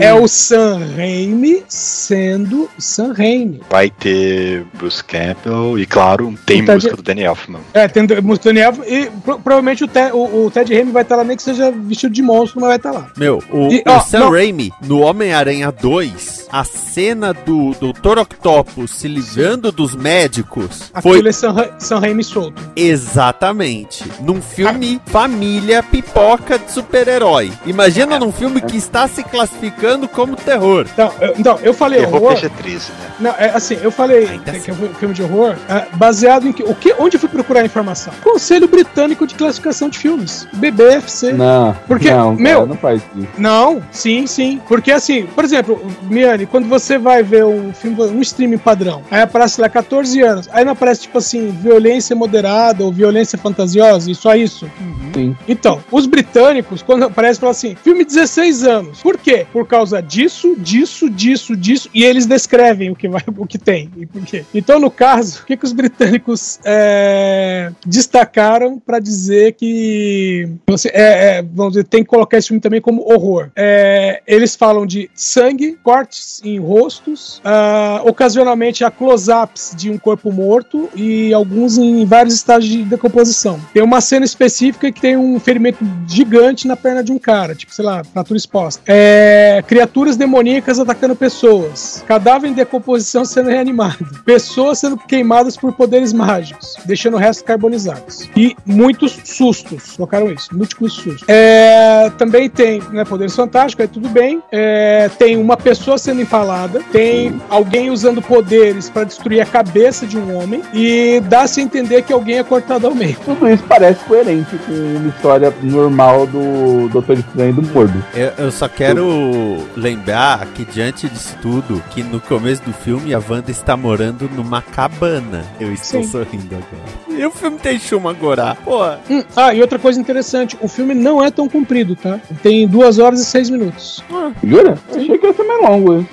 É 0.00 0.12
o 0.12 0.28
Sam 0.28 0.80
Raimi 0.96 1.62
sendo 1.68 2.68
Sam 2.78 3.12
Raimi. 3.16 3.62
Vai 3.70 3.88
ter 3.90 4.64
Bruce 4.74 5.02
Campbell 5.02 5.78
e, 5.78 5.86
claro, 5.86 6.34
tem 6.44 6.60
O 6.62 6.66
Ted- 6.66 6.74
música 6.74 6.96
do 6.96 7.02
Danny 7.02 7.22
Elfman. 7.22 7.60
É, 7.72 7.88
tem 7.88 8.02
o 8.04 8.06
Daniel 8.38 8.74
e 8.86 9.06
pro- 9.24 9.38
provavelmente 9.38 9.84
o, 9.84 9.88
Te- 9.88 10.12
o- 10.12 10.46
o 10.46 10.50
Ted 10.50 10.74
Raimi 10.74 10.92
vai 10.92 11.02
estar 11.02 11.16
lá, 11.16 11.24
nem 11.24 11.36
que 11.36 11.42
seja 11.42 11.70
vestido 11.70 12.12
de 12.12 12.20
monstro, 12.22 12.60
mas 12.60 12.68
vai 12.68 12.76
estar 12.76 12.90
lá. 12.92 13.10
Meu, 13.16 13.42
o, 13.50 13.72
E, 13.72 13.78
o 13.78 13.82
ó, 13.90 14.00
Sam 14.00 14.20
não- 14.20 14.30
Raimi, 14.30 14.70
no 14.82 15.00
Homem-Aranha 15.00 15.72
2, 15.72 16.46
a 16.52 16.64
cena 16.64 17.32
do 17.32 17.70
Dr. 17.72 18.18
Octopus 18.18 18.90
se 18.90 19.08
livrando 19.08 19.72
dos 19.72 19.94
médicos 19.94 20.90
foi 21.00 21.12
Aquilo 21.12 21.28
é 21.28 21.32
Sam, 21.32 21.61
Sam 21.78 21.98
Raimi 22.00 22.22
solto. 22.24 22.62
exatamente 22.76 24.04
num 24.20 24.40
filme 24.40 25.00
família 25.06 25.82
pipoca 25.82 26.58
de 26.58 26.70
super-herói. 26.70 27.52
Imagina 27.66 28.18
num 28.18 28.32
filme 28.32 28.60
que 28.60 28.76
está 28.76 29.06
se 29.08 29.22
classificando 29.22 30.08
como 30.08 30.36
terror. 30.36 30.86
Então, 30.92 31.12
eu, 31.20 31.34
então, 31.38 31.58
eu 31.62 31.74
falei 31.74 32.00
Errou 32.00 32.22
horror. 32.22 32.36
PG-13, 32.36 32.74
né? 32.88 33.12
Não, 33.20 33.30
é 33.38 33.50
assim, 33.50 33.78
eu 33.82 33.90
falei 33.90 34.26
Ainda 34.28 34.52
que 34.58 34.70
é 34.70 34.74
um 34.74 34.94
filme 34.94 35.14
de 35.14 35.22
horror 35.22 35.54
é, 35.68 35.86
baseado 35.96 36.46
em 36.48 36.52
que, 36.52 36.62
o 36.62 36.74
que. 36.74 36.94
Onde 36.98 37.16
eu 37.16 37.20
fui 37.20 37.28
procurar 37.28 37.60
a 37.60 37.64
informação? 37.64 38.12
Conselho 38.22 38.66
Britânico 38.68 39.26
de 39.26 39.34
Classificação 39.34 39.88
de 39.88 39.98
Filmes. 39.98 40.46
BBFC. 40.54 41.32
Não, 41.32 41.74
Porque, 41.86 42.10
não, 42.10 42.34
meu- 42.34 42.54
cara, 42.60 42.66
não 42.66 42.76
faz 42.76 43.02
isso. 43.16 43.28
Não, 43.38 43.82
sim, 43.90 44.26
sim. 44.26 44.60
Porque 44.66 44.90
assim, 44.92 45.26
por 45.26 45.44
exemplo, 45.44 45.80
Miane, 46.02 46.46
quando 46.46 46.68
você 46.68 46.98
vai 46.98 47.22
ver 47.22 47.44
um 47.44 47.72
filme, 47.72 48.00
um 48.02 48.20
streaming 48.20 48.58
padrão, 48.58 49.02
aí 49.10 49.20
aparece 49.22 49.60
lá 49.60 49.68
14 49.68 50.20
anos, 50.20 50.48
aí 50.52 50.64
não 50.64 50.72
aparece 50.72 51.02
tipo 51.02 51.18
assim, 51.18 51.51
violência 51.52 52.14
moderada 52.14 52.84
ou 52.84 52.92
violência 52.92 53.38
fantasiosa 53.38 54.10
e 54.10 54.14
só 54.14 54.34
isso. 54.34 54.70
Sim. 55.14 55.36
Então, 55.46 55.82
os 55.90 56.06
britânicos, 56.06 56.82
quando 56.82 57.04
aparece, 57.04 57.40
falam 57.40 57.50
assim, 57.50 57.74
filme 57.76 58.04
16 58.04 58.64
anos. 58.64 59.02
Por 59.02 59.18
quê? 59.18 59.46
Por 59.52 59.66
causa 59.66 60.00
disso, 60.00 60.56
disso, 60.58 61.10
disso, 61.10 61.56
disso, 61.56 61.88
e 61.94 62.04
eles 62.04 62.26
descrevem 62.26 62.90
o 62.90 62.96
que, 62.96 63.08
vai, 63.08 63.22
o 63.36 63.46
que 63.46 63.58
tem 63.58 63.90
e 63.96 64.06
por 64.06 64.22
quê. 64.24 64.44
Então, 64.54 64.78
no 64.78 64.90
caso, 64.90 65.42
o 65.42 65.46
que, 65.46 65.56
que 65.56 65.64
os 65.64 65.72
britânicos 65.72 66.58
é, 66.64 67.70
destacaram 67.86 68.78
pra 68.78 68.98
dizer 68.98 69.52
que 69.54 70.48
você, 70.66 70.88
é, 70.88 71.38
é, 71.38 71.42
vamos 71.42 71.72
dizer, 71.74 71.84
tem 71.84 72.02
que 72.02 72.08
colocar 72.08 72.38
esse 72.38 72.48
filme 72.48 72.60
também 72.60 72.80
como 72.80 73.02
horror? 73.02 73.50
É, 73.56 74.22
eles 74.26 74.56
falam 74.56 74.86
de 74.86 75.10
sangue, 75.14 75.78
cortes 75.82 76.40
em 76.44 76.58
rostos, 76.58 77.40
ah, 77.44 78.02
ocasionalmente 78.04 78.84
há 78.84 78.90
close-ups 78.90 79.74
de 79.76 79.90
um 79.90 79.98
corpo 79.98 80.32
morto 80.32 80.88
e 80.94 81.31
alguns 81.32 81.78
em 81.78 82.04
vários 82.04 82.34
estágios 82.34 82.72
de 82.72 82.82
decomposição. 82.82 83.58
Tem 83.72 83.82
uma 83.82 84.00
cena 84.00 84.24
específica 84.24 84.90
que 84.90 85.00
tem 85.00 85.16
um 85.16 85.38
ferimento 85.38 85.84
gigante 86.06 86.66
na 86.66 86.76
perna 86.76 87.02
de 87.02 87.12
um 87.12 87.18
cara, 87.18 87.54
tipo, 87.54 87.74
sei 87.74 87.84
lá, 87.84 88.04
fratura 88.04 88.36
exposta. 88.36 88.82
É, 88.86 89.62
criaturas 89.66 90.16
demoníacas 90.16 90.78
atacando 90.78 91.16
pessoas. 91.16 92.04
Cadáver 92.06 92.48
em 92.48 92.52
decomposição 92.52 93.24
sendo 93.24 93.48
reanimado. 93.48 94.22
Pessoas 94.24 94.78
sendo 94.78 94.96
queimadas 94.96 95.56
por 95.56 95.72
poderes 95.72 96.12
mágicos, 96.12 96.74
deixando 96.84 97.16
restos 97.16 97.44
carbonizados. 97.46 98.28
E 98.36 98.56
muitos 98.66 99.18
sustos. 99.24 99.92
Colocaram 99.96 100.30
isso, 100.30 100.48
múltiplos 100.52 100.94
sustos. 100.94 101.24
É, 101.28 102.10
também 102.18 102.48
tem 102.48 102.82
né, 102.90 103.04
poderes 103.04 103.34
fantásticos, 103.34 103.84
aí 103.84 103.88
tudo 103.88 104.08
bem. 104.08 104.42
É, 104.50 105.10
tem 105.18 105.36
uma 105.36 105.56
pessoa 105.56 105.98
sendo 105.98 106.20
empalada. 106.20 106.80
Tem 106.92 107.40
alguém 107.48 107.90
usando 107.90 108.20
poderes 108.20 108.90
para 108.90 109.04
destruir 109.04 109.40
a 109.40 109.46
cabeça 109.46 110.06
de 110.06 110.18
um 110.18 110.36
homem. 110.36 110.62
E 110.74 111.21
dá-se 111.22 111.60
a 111.60 111.62
entender 111.62 112.02
que 112.02 112.12
alguém 112.12 112.38
é 112.38 112.44
cortado 112.44 112.86
ao 112.86 112.94
meio. 112.94 113.16
Tudo 113.24 113.48
isso 113.48 113.62
parece 113.68 114.04
coerente 114.04 114.56
com 114.66 114.72
uma 114.72 115.08
história 115.08 115.52
normal 115.62 116.26
do 116.26 116.88
Doutor 116.90 117.18
Estranho 117.18 117.50
e 117.50 117.52
do 117.52 117.62
Mordo. 117.62 118.04
Eu, 118.14 118.32
eu 118.38 118.52
só 118.52 118.68
quero 118.68 119.58
lembrar 119.76 120.46
que 120.54 120.64
diante 120.64 121.08
disso 121.08 121.36
tudo, 121.40 121.82
que 121.90 122.02
no 122.02 122.20
começo 122.20 122.62
do 122.62 122.72
filme 122.72 123.14
a 123.14 123.18
Wanda 123.26 123.50
está 123.50 123.76
morando 123.76 124.28
numa 124.34 124.60
cabana. 124.60 125.44
Eu 125.60 125.72
estou 125.72 126.02
Sim. 126.02 126.10
sorrindo 126.10 126.54
agora. 126.56 127.18
E 127.20 127.24
o 127.24 127.30
filme 127.30 127.58
tem 127.58 127.78
Shumagorá. 127.78 128.56
Pô, 128.64 128.82
Hum, 129.08 129.22
ah, 129.36 129.54
e 129.54 129.60
outra 129.60 129.78
coisa 129.78 130.00
interessante: 130.00 130.56
o 130.60 130.68
filme 130.68 130.94
não 130.94 131.22
é 131.22 131.30
tão 131.30 131.48
comprido, 131.48 131.94
tá? 131.96 132.18
Tem 132.42 132.66
duas 132.66 132.98
horas 132.98 133.20
e 133.20 133.24
seis 133.24 133.48
minutos. 133.50 134.02
Jura? 134.42 134.78
Eu 134.90 135.00
achei 135.00 135.18
que 135.18 135.26
ia 135.26 135.32
ser 135.32 135.44
mais 135.44 135.62
longo. 135.62 136.06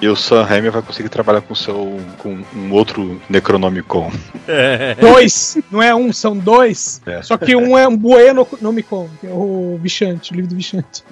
E 0.00 0.08
o 0.08 0.14
Sam 0.16 0.42
Raimi 0.42 0.68
vai 0.70 0.82
conseguir 0.82 1.08
trabalhar 1.08 1.40
com 1.40 1.54
seu 1.54 1.98
com 2.18 2.38
um 2.54 2.72
outro 2.72 3.20
Necronomicon. 3.30 4.10
Dois! 5.00 5.58
não 5.70 5.82
é 5.82 5.94
um, 5.94 6.12
são 6.12 6.36
dois. 6.36 7.00
É. 7.06 7.22
Só 7.22 7.36
que 7.36 7.54
um 7.56 7.76
é 7.76 7.86
um 7.88 7.96
Bueno 7.96 8.46
Nomicon, 8.60 9.08
que 9.20 9.26
é 9.26 9.30
o 9.32 9.78
Vichante, 9.82 10.32
o 10.32 10.34
livro 10.36 10.50
do 10.50 10.56
Vichante. 10.56 11.02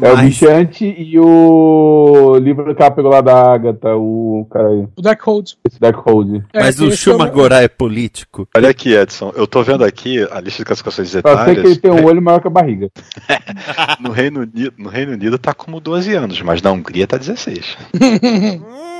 É 0.00 0.12
o 0.12 0.16
mas- 0.16 0.20
Bichante 0.26 0.84
e 0.84 1.18
o 1.18 2.36
livro 2.40 2.74
que 2.74 2.82
ela 2.82 2.90
pegou 2.90 3.10
lá 3.10 3.20
da 3.20 3.52
Agatha, 3.52 3.96
o 3.96 4.46
cara 4.50 4.68
aí, 4.68 4.86
O 4.96 5.02
Darkhold. 5.02 5.56
esse 5.68 5.80
Darkhold. 5.80 6.44
É, 6.52 6.60
Mas 6.60 6.78
o 6.80 6.84
esse 6.86 6.94
é 6.94 6.96
Shumagorá 6.96 7.62
é 7.62 7.68
político. 7.68 8.48
Olha 8.56 8.70
aqui, 8.70 8.94
Edson, 8.94 9.32
eu 9.36 9.46
tô 9.46 9.62
vendo 9.62 9.84
aqui 9.84 10.26
a 10.30 10.40
lista 10.40 10.58
de 10.58 10.64
classificações 10.64 11.10
de 11.10 11.20
Só 11.20 11.44
sei 11.44 11.54
que 11.54 11.60
ele 11.60 11.74
detalhes. 11.74 11.78
tem 11.78 11.90
um 11.90 12.04
olho 12.04 12.20
maior 12.22 12.40
que 12.40 12.46
a 12.46 12.50
barriga. 12.50 12.90
No 14.00 14.10
Reino, 14.10 14.40
Unido, 14.40 14.72
no 14.78 14.88
Reino 14.88 15.12
Unido 15.12 15.38
tá 15.38 15.52
como 15.52 15.80
12 15.80 16.12
anos, 16.14 16.40
mas 16.42 16.60
na 16.62 16.70
Hungria 16.70 17.06
tá 17.06 17.16
16. 17.16 17.76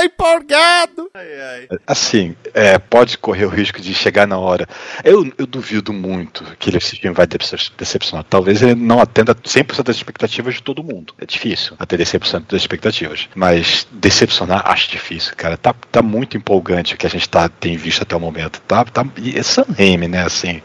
Tá 0.00 0.04
empolgado. 0.06 1.10
Ai, 1.12 1.40
ai. 1.70 1.78
Assim, 1.86 2.34
é, 2.54 2.78
pode 2.78 3.18
correr 3.18 3.44
o 3.44 3.48
risco 3.50 3.80
de 3.80 3.92
chegar 3.92 4.26
na 4.26 4.38
hora. 4.38 4.66
Eu, 5.04 5.30
eu 5.36 5.46
duvido 5.46 5.92
muito 5.92 6.42
que 6.58 6.70
ele- 6.70 6.78
esse 6.78 6.96
filme 6.96 7.14
vai 7.14 7.26
decep- 7.26 7.72
decepcionar. 7.76 8.24
Talvez 8.28 8.62
ele 8.62 8.74
não 8.74 8.98
atenda 9.00 9.34
100% 9.44 9.82
das 9.84 9.96
expectativas 9.96 10.54
de 10.54 10.62
todo 10.62 10.82
mundo. 10.82 11.12
É 11.18 11.26
difícil 11.26 11.76
atender 11.78 12.06
100% 12.06 12.46
das 12.50 12.62
expectativas. 12.62 13.28
Mas 13.34 13.86
decepcionar, 13.92 14.62
acho 14.70 14.90
difícil, 14.90 15.34
cara. 15.36 15.56
Tá, 15.58 15.74
tá 15.92 16.00
muito 16.00 16.36
empolgante 16.36 16.94
o 16.94 16.96
que 16.96 17.06
a 17.06 17.10
gente 17.10 17.28
tá, 17.28 17.48
tem 17.48 17.76
visto 17.76 18.02
até 18.02 18.16
o 18.16 18.20
momento. 18.20 18.60
Tá, 18.62 18.84
tá, 18.84 19.04
e 19.18 19.38
é 19.38 19.42
Sam 19.42 19.66
Raimi, 19.76 20.08
né? 20.08 20.24
Assim. 20.24 20.62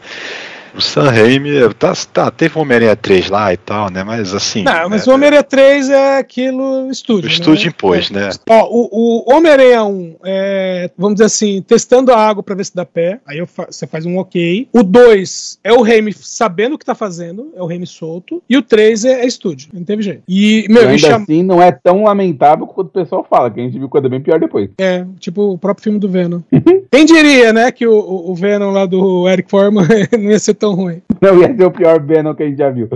O 0.76 0.80
Sam 0.80 1.10
Raimi, 1.10 1.50
tá, 1.78 1.92
tá, 2.12 2.30
teve 2.30 2.58
o 2.58 2.62
Homem-Aranha 2.62 2.94
3 2.96 3.30
lá 3.30 3.52
e 3.52 3.56
tal, 3.56 3.90
né? 3.90 4.04
Mas 4.04 4.34
assim. 4.34 4.62
Não, 4.62 4.88
mas 4.90 5.06
é, 5.06 5.10
o 5.10 5.14
Homem-Aranha 5.14 5.42
3 5.42 5.90
é 5.90 6.18
aquilo 6.18 6.90
estúdio. 6.90 7.28
o 7.28 7.32
estúdio 7.32 7.64
né? 7.66 7.68
impôs, 7.74 8.10
né? 8.10 8.28
Ó, 8.48 8.68
o, 8.70 8.88
o 9.30 9.34
Homem-Aranha 9.34 9.84
1, 9.84 10.16
é, 10.24 10.90
vamos 10.98 11.14
dizer 11.14 11.24
assim, 11.26 11.62
testando 11.66 12.12
a 12.12 12.18
água 12.18 12.42
pra 12.42 12.54
ver 12.54 12.64
se 12.64 12.74
dá 12.74 12.84
pé. 12.84 13.20
Aí 13.26 13.38
eu 13.38 13.46
fa- 13.46 13.66
você 13.70 13.86
faz 13.86 14.04
um 14.04 14.18
ok. 14.18 14.68
O 14.72 14.82
2 14.82 15.58
é 15.64 15.72
o 15.72 15.82
Raimi 15.82 16.12
sabendo 16.12 16.74
o 16.74 16.78
que 16.78 16.84
tá 16.84 16.94
fazendo, 16.94 17.52
é 17.56 17.62
o 17.62 17.66
Raimi 17.66 17.86
solto. 17.86 18.42
E 18.48 18.56
o 18.56 18.62
3 18.62 19.04
é, 19.04 19.22
é 19.22 19.26
estúdio, 19.26 19.70
não 19.72 19.82
teve 19.84 20.02
jeito. 20.02 20.22
E, 20.28 20.66
meu, 20.68 20.82
E 20.82 20.86
ainda 20.86 20.98
cham... 20.98 21.22
assim, 21.22 21.42
não 21.42 21.62
é 21.62 21.72
tão 21.72 22.04
lamentável 22.04 22.66
quanto 22.66 22.88
o 22.88 22.90
pessoal 22.90 23.26
fala, 23.28 23.50
que 23.50 23.60
a 23.60 23.62
gente 23.62 23.78
viu 23.78 23.88
coisa 23.88 24.08
bem 24.08 24.20
pior 24.20 24.38
depois. 24.38 24.68
é, 24.78 25.04
tipo 25.18 25.52
o 25.52 25.58
próprio 25.58 25.84
filme 25.84 25.98
do 25.98 26.08
Venom. 26.08 26.40
Quem 26.92 27.04
diria, 27.04 27.52
né, 27.52 27.70
que 27.72 27.86
o, 27.86 27.92
o, 27.92 28.30
o 28.30 28.34
Venom 28.34 28.70
lá 28.72 28.86
do 28.86 29.28
Eric 29.28 29.50
Foreman 29.50 29.86
não 30.12 30.30
ia 30.30 30.38
ser 30.38 30.54
tão 30.54 30.65
ruim. 30.72 31.02
Não 31.20 31.40
ia 31.40 31.54
ser 31.54 31.64
o 31.64 31.70
pior 31.70 32.00
Venom 32.00 32.34
que 32.34 32.42
a 32.42 32.46
gente 32.46 32.58
já 32.58 32.70
viu. 32.70 32.88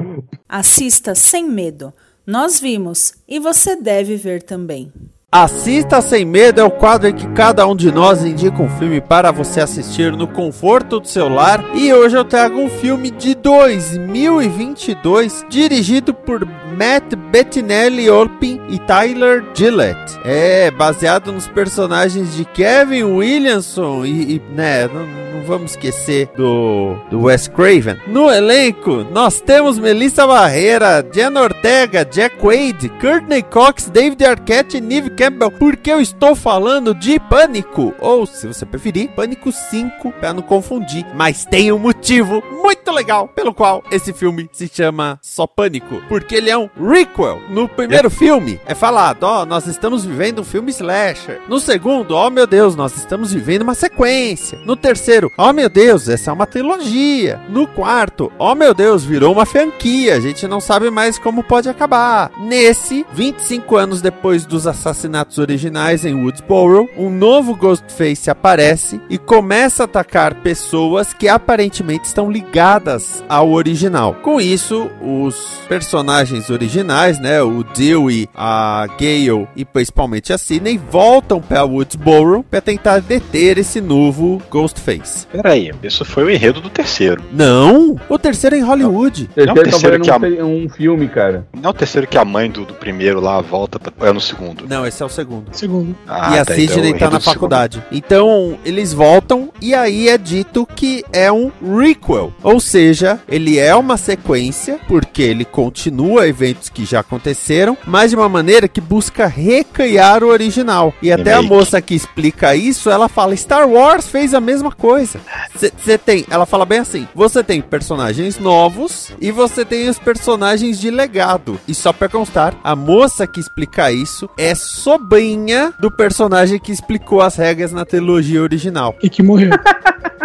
Assista 0.48 1.14
sem 1.14 1.48
medo. 1.48 1.92
Nós 2.26 2.60
vimos 2.60 3.14
e 3.26 3.38
você 3.38 3.76
deve 3.76 4.16
ver 4.16 4.42
também. 4.42 4.92
Assista 5.32 6.02
Sem 6.02 6.24
Medo 6.24 6.60
é 6.60 6.64
o 6.64 6.72
quadro 6.72 7.08
em 7.08 7.14
que 7.14 7.24
cada 7.28 7.64
um 7.64 7.76
de 7.76 7.92
nós 7.92 8.24
indica 8.24 8.60
um 8.60 8.68
filme 8.68 9.00
para 9.00 9.30
você 9.30 9.60
assistir 9.60 10.10
no 10.10 10.26
conforto 10.26 10.98
do 10.98 11.06
seu 11.06 11.28
lar. 11.28 11.64
E 11.72 11.92
hoje 11.92 12.16
eu 12.16 12.24
trago 12.24 12.58
um 12.58 12.68
filme 12.68 13.12
de 13.12 13.36
2022, 13.36 15.46
dirigido 15.48 16.12
por 16.12 16.44
Matt 16.76 17.14
Bettinelli 17.30 18.10
Olpin 18.10 18.60
e 18.70 18.80
Tyler 18.80 19.44
Gillett. 19.54 20.18
É 20.24 20.68
baseado 20.72 21.30
nos 21.30 21.46
personagens 21.46 22.34
de 22.34 22.44
Kevin 22.44 23.04
Williamson 23.04 24.04
e, 24.04 24.34
e, 24.34 24.42
né, 24.52 24.88
não 24.88 25.29
vamos 25.50 25.72
esquecer 25.72 26.30
do, 26.36 26.94
do 27.10 27.22
Wes 27.22 27.48
Craven. 27.48 28.00
No 28.06 28.30
elenco, 28.30 29.04
nós 29.10 29.40
temos 29.40 29.78
Melissa 29.78 30.24
Barreira, 30.26 31.04
Jen 31.12 31.36
Ortega, 31.36 32.04
Jack 32.04 32.36
Wade, 32.40 32.88
Courtney 33.00 33.42
Cox, 33.42 33.90
David 33.90 34.24
Arquette 34.24 34.76
e 34.76 34.80
Neve 34.80 35.10
Campbell. 35.10 35.50
Porque 35.50 35.90
eu 35.90 36.00
estou 36.00 36.36
falando 36.36 36.94
de 36.94 37.18
Pânico, 37.18 37.92
ou 37.98 38.24
se 38.26 38.46
você 38.46 38.64
preferir, 38.64 39.10
Pânico 39.10 39.50
5, 39.50 40.12
para 40.12 40.32
não 40.32 40.42
confundir. 40.42 41.04
Mas 41.14 41.44
tem 41.44 41.72
um 41.72 41.78
motivo 41.78 42.40
muito 42.62 42.79
muito 42.90 42.96
legal, 42.96 43.28
pelo 43.28 43.54
qual 43.54 43.82
esse 43.90 44.12
filme 44.12 44.48
se 44.52 44.68
chama 44.68 45.18
Só 45.22 45.46
Pânico, 45.46 46.02
porque 46.08 46.34
ele 46.34 46.50
é 46.50 46.58
um 46.58 46.68
requel. 46.88 47.40
No 47.48 47.68
primeiro 47.68 48.10
filme 48.10 48.60
é 48.66 48.74
falado, 48.74 49.22
ó, 49.22 49.46
nós 49.46 49.66
estamos 49.66 50.04
vivendo 50.04 50.40
um 50.40 50.44
filme 50.44 50.70
slasher. 50.70 51.40
No 51.48 51.60
segundo, 51.60 52.14
ó 52.14 52.28
meu 52.30 52.46
Deus, 52.46 52.74
nós 52.74 52.96
estamos 52.96 53.32
vivendo 53.32 53.62
uma 53.62 53.74
sequência. 53.74 54.58
No 54.66 54.76
terceiro, 54.76 55.30
ó 55.38 55.52
meu 55.52 55.68
Deus, 55.68 56.08
essa 56.08 56.30
é 56.30 56.34
uma 56.34 56.46
trilogia. 56.46 57.40
No 57.48 57.66
quarto, 57.66 58.32
ó 58.38 58.54
meu 58.54 58.74
Deus, 58.74 59.04
virou 59.04 59.32
uma 59.32 59.46
franquia. 59.46 60.16
A 60.16 60.20
gente 60.20 60.46
não 60.48 60.60
sabe 60.60 60.90
mais 60.90 61.18
como 61.18 61.44
pode 61.44 61.68
acabar. 61.68 62.30
Nesse, 62.38 63.06
25 63.12 63.76
anos 63.76 64.02
depois 64.02 64.44
dos 64.44 64.66
assassinatos 64.66 65.38
originais 65.38 66.04
em 66.04 66.14
Woodsboro, 66.14 66.88
um 66.96 67.08
novo 67.08 67.54
Ghostface 67.54 68.30
aparece 68.30 69.00
e 69.08 69.16
começa 69.16 69.84
a 69.84 69.86
atacar 69.86 70.34
pessoas 70.42 71.14
que 71.14 71.28
aparentemente 71.28 72.06
estão 72.06 72.30
ligadas 72.30 72.79
ao 73.28 73.50
original. 73.52 74.14
Com 74.22 74.40
isso, 74.40 74.90
os 75.00 75.60
personagens 75.68 76.50
originais, 76.50 77.18
né, 77.18 77.42
o 77.42 77.62
Dewey, 77.62 78.28
a 78.34 78.86
Gale 78.98 79.46
e 79.54 79.64
principalmente 79.64 80.32
a 80.32 80.38
Sidney, 80.38 80.78
voltam 80.90 81.40
para 81.40 81.64
Woodsboro 81.64 82.44
para 82.48 82.60
tentar 82.60 83.00
deter 83.00 83.58
esse 83.58 83.80
novo 83.80 84.40
Ghostface. 84.50 85.26
Peraí, 85.26 85.72
isso 85.82 86.04
foi 86.04 86.24
o 86.24 86.30
enredo 86.30 86.60
do 86.60 86.70
terceiro. 86.70 87.22
Não, 87.32 87.96
o 88.08 88.18
terceiro 88.18 88.56
é 88.56 88.58
em 88.58 88.62
Hollywood. 88.62 89.26
Terceiro, 89.26 89.48
Não, 89.48 89.54
tá 89.54 89.62
terceiro 89.62 90.00
que 90.00 90.42
um, 90.42 90.64
um 90.64 90.68
filme, 90.68 91.08
cara. 91.08 91.46
Não 91.54 91.68
é 91.68 91.70
o 91.70 91.74
terceiro 91.74 92.06
que 92.06 92.18
a 92.18 92.24
mãe 92.24 92.50
do, 92.50 92.64
do 92.64 92.74
primeiro 92.74 93.20
lá 93.20 93.40
volta 93.40 93.78
pra... 93.78 94.08
é 94.08 94.12
no 94.12 94.20
segundo. 94.20 94.66
Não, 94.68 94.86
esse 94.86 95.02
é 95.02 95.06
o 95.06 95.08
segundo. 95.08 95.46
Segundo. 95.52 95.94
Ah, 96.06 96.36
e 96.36 96.38
a 96.38 96.44
tá, 96.44 96.54
Sidney 96.54 96.90
então 96.90 96.92
é 96.92 96.96
o 96.96 96.98
tá 96.98 97.10
na 97.10 97.18
do 97.18 97.22
segundo. 97.22 97.34
faculdade. 97.34 97.82
Então, 97.92 98.58
eles 98.64 98.92
voltam 98.92 99.50
e 99.60 99.74
aí 99.74 100.08
é 100.08 100.18
dito 100.18 100.66
que 100.66 101.04
é 101.12 101.30
um 101.30 101.50
requel. 101.78 102.32
Ou 102.42 102.60
seja, 102.70 103.20
ele 103.28 103.58
é 103.58 103.74
uma 103.74 103.96
sequência, 103.96 104.78
porque 104.86 105.22
ele 105.22 105.44
continua 105.44 106.28
eventos 106.28 106.68
que 106.68 106.84
já 106.84 107.00
aconteceram, 107.00 107.76
mas 107.84 108.10
de 108.10 108.16
uma 108.16 108.28
maneira 108.28 108.68
que 108.68 108.80
busca 108.80 109.26
recriar 109.26 110.22
o 110.22 110.28
original. 110.28 110.94
E 111.02 111.10
até 111.10 111.32
a 111.32 111.42
moça 111.42 111.82
que 111.82 111.94
explica 111.94 112.54
isso, 112.54 112.88
ela 112.88 113.08
fala: 113.08 113.36
Star 113.36 113.68
Wars 113.68 114.06
fez 114.06 114.34
a 114.34 114.40
mesma 114.40 114.70
coisa. 114.70 115.20
Você 115.54 115.98
tem, 115.98 116.24
ela 116.30 116.46
fala 116.46 116.64
bem 116.64 116.78
assim: 116.78 117.08
você 117.14 117.42
tem 117.42 117.60
personagens 117.60 118.38
novos 118.38 119.12
e 119.20 119.32
você 119.32 119.64
tem 119.64 119.88
os 119.88 119.98
personagens 119.98 120.78
de 120.78 120.90
legado. 120.90 121.58
E 121.66 121.74
só 121.74 121.92
pra 121.92 122.08
constar, 122.08 122.54
a 122.62 122.76
moça 122.76 123.26
que 123.26 123.40
explica 123.40 123.90
isso 123.90 124.30
é 124.38 124.54
sobrinha 124.54 125.74
do 125.80 125.90
personagem 125.90 126.58
que 126.58 126.70
explicou 126.70 127.20
as 127.20 127.36
regras 127.36 127.72
na 127.72 127.84
trilogia 127.84 128.40
original. 128.40 128.94
E 129.02 129.10
que 129.10 129.22
morreu. 129.22 129.50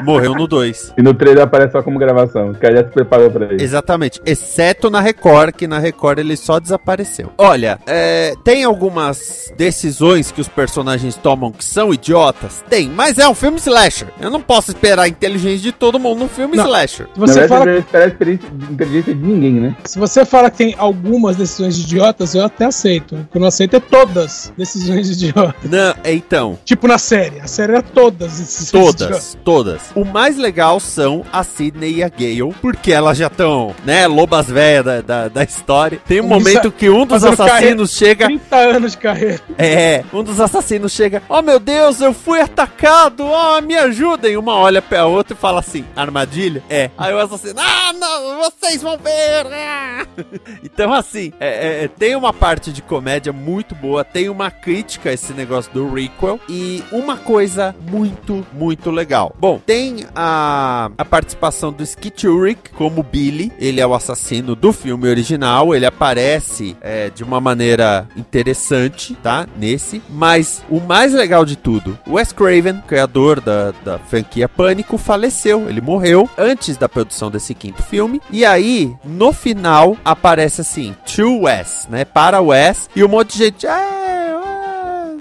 Morreu 0.04 0.34
no 0.34 0.48
2. 0.48 0.94
E 0.98 1.02
no 1.02 1.14
trailer 1.14 1.44
aparece 1.44 1.72
só 1.72 1.82
como 1.82 1.98
gravação. 2.26 2.52
O 2.52 2.56
cara 2.56 2.76
já 2.78 2.84
se 2.84 2.90
preparou 2.92 3.32
pra 3.32 3.54
isso. 3.54 3.64
Exatamente, 3.64 4.22
exceto 4.26 4.90
na 4.90 5.00
Record, 5.00 5.56
que 5.56 5.68
na 5.68 5.80
Record 5.80 6.20
ele 6.20 6.36
só 6.36 6.60
desapareceu. 6.60 7.32
Olha, 7.38 7.80
é, 7.86 8.34
tem 8.44 8.64
algumas 8.64 9.54
decisões 9.58 10.32
que 10.32 10.42
os 10.42 10.48
personagens 10.48 11.16
tomam 11.16 11.52
que 11.52 11.64
são 11.64 11.94
idiotas? 11.94 12.64
Tem, 12.70 12.90
mas 12.90 13.18
é 13.18 13.28
um 13.28 13.36
filme 13.36 13.58
slasher. 13.58 14.08
Eu 14.20 14.30
não 14.30 14.42
posso 14.42 14.72
esperar 14.72 15.04
a 15.04 15.08
inteligência 15.08 15.60
de 15.60 15.72
todo 15.72 16.00
mundo 16.00 16.20
num 16.20 16.30
filme 16.30 16.58
Não. 16.58 16.66
slasher. 16.66 17.08
Se 17.14 17.20
você, 17.20 17.48
fala, 17.48 17.66
verdade, 17.66 17.72
não 17.72 17.86
espera 17.86 18.06
a 18.06 18.74
inteligência 18.74 19.16
de 19.16 19.22
ninguém, 19.22 19.54
né? 19.54 19.76
se 19.84 20.00
você 20.00 20.26
fala 20.26 20.50
que 20.50 20.58
tem 20.58 20.76
algumas 20.78 21.36
decisões 21.36 21.78
idiotas, 21.78 22.36
eu 22.36 22.44
até 22.44 22.66
aceito. 22.66 23.16
O 23.16 23.26
que 23.26 23.38
eu 23.38 23.42
não 23.42 23.48
aceito 23.48 23.76
é 23.76 23.80
todas 23.80 24.52
decisões 24.58 25.10
idiotas. 25.10 25.70
Não, 25.70 25.96
é, 26.04 26.14
então, 26.14 26.58
Tipo 26.64 26.88
na 26.88 26.98
série. 26.98 27.40
A 27.40 27.48
série 27.48 27.74
era 27.74 27.82
todas 27.82 28.40
decisões 28.40 28.94
idiotas. 28.94 29.08
Todas, 29.08 29.38
todas. 29.44 29.82
O 29.96 30.04
mais 30.06 30.38
legal 30.38 30.80
são 30.80 31.24
a 31.32 31.44
Sidney 31.44 31.96
e 31.96 32.04
a 32.04 32.10
Gale, 32.18 32.54
porque 32.62 32.92
elas 32.92 33.18
já 33.18 33.28
estão, 33.28 33.76
né, 33.84 34.08
lobas 34.08 34.48
velhas 34.48 34.86
da, 34.86 35.02
da, 35.02 35.28
da 35.28 35.44
história. 35.44 36.00
Tem 36.08 36.22
um 36.22 36.28
momento 36.28 36.72
que 36.72 36.90
um 36.90 37.06
dos 37.06 37.24
assassinos 37.24 37.92
chega. 37.92 38.26
30 38.26 38.56
anos 38.56 38.92
de 38.92 38.98
carreira. 38.98 39.42
É, 39.58 40.04
um 40.14 40.24
dos 40.24 40.40
assassinos 40.40 40.92
chega. 40.92 41.22
Oh 41.30 41.42
meu 41.42 41.60
Deus, 41.60 42.02
eu 42.02 42.14
fui 42.14 42.40
atacado! 42.40 43.26
Oh, 43.26 43.62
me 43.62 43.76
ajudem! 43.76 44.38
Uma 44.38 44.56
olha 44.56 44.82
pra 44.82 45.06
outra 45.06 45.34
e 45.34 45.40
fala 45.40 45.60
assim: 45.60 45.86
armadilha? 45.96 46.64
É. 46.70 46.90
Aí 46.98 47.14
o 47.14 47.20
assassino, 47.20 47.60
ah, 47.60 47.94
não, 47.94 48.40
vocês 48.40 48.82
vão 48.82 48.98
ver! 48.98 49.48
ah." 49.54 50.06
Então, 50.64 50.94
assim, 50.94 51.32
é, 51.40 51.84
é, 51.84 51.88
tem 51.88 52.16
uma 52.16 52.34
parte 52.34 52.72
de 52.72 52.82
comédia 52.82 53.32
muito 53.32 53.76
boa, 53.76 54.04
tem 54.04 54.30
uma 54.30 54.50
crítica 54.52 55.10
a 55.10 55.14
esse 55.14 55.34
negócio 55.34 55.72
do 55.72 55.94
requel 55.94 56.40
e 56.50 56.84
uma 56.92 57.18
coisa 57.18 57.76
muito, 57.90 58.46
muito 58.54 58.92
legal. 58.92 59.34
Bom, 59.40 59.60
tem 59.66 60.06
a, 60.16 60.90
a 60.98 61.06
participação 61.06 61.72
do 61.72 61.84
Skit 62.06 62.28
Ulrich 62.28 62.62
como 62.76 63.02
Billy, 63.02 63.52
ele 63.58 63.82
é 63.82 63.88
o 63.88 63.94
assassino 63.94 64.56
do 64.56 64.72
filme 64.72 65.10
original, 65.10 65.74
ele 65.74 65.86
aparece 65.88 66.78
é, 66.82 67.10
de 67.10 67.24
uma 67.24 67.42
maneira 67.42 68.08
interessante, 68.16 69.16
tá? 69.24 69.48
Nesse, 69.58 70.02
mas 70.10 70.64
o 70.70 70.80
mais 70.80 71.14
legal 71.14 71.44
de 71.44 71.56
tudo, 71.56 71.98
Wes 72.08 72.32
Craven, 72.32 72.84
criador 72.88 73.42
da, 73.42 73.72
da 73.84 73.98
franquia 73.98 74.48
Pânico, 74.48 74.98
faleceu, 75.00 75.68
ele 75.68 75.82
morreu 75.82 76.30
antes 76.38 76.78
da 76.78 76.88
produção 76.88 77.32
desse 77.32 77.56
quinto 77.56 77.82
filme, 77.82 78.22
e 78.30 78.46
aí, 78.46 78.94
no 79.04 79.34
final, 79.34 79.98
aparece 80.06 80.62
assim, 80.62 80.96
to 81.16 81.42
Wes, 81.42 81.88
né? 81.90 82.06
Para 82.06 82.40
Wes, 82.40 82.88
e 82.96 83.04
um 83.04 83.08
monte 83.08 83.34
de 83.34 83.46
gente, 83.46 83.66
"É, 83.66 83.72
é", 83.72 84.05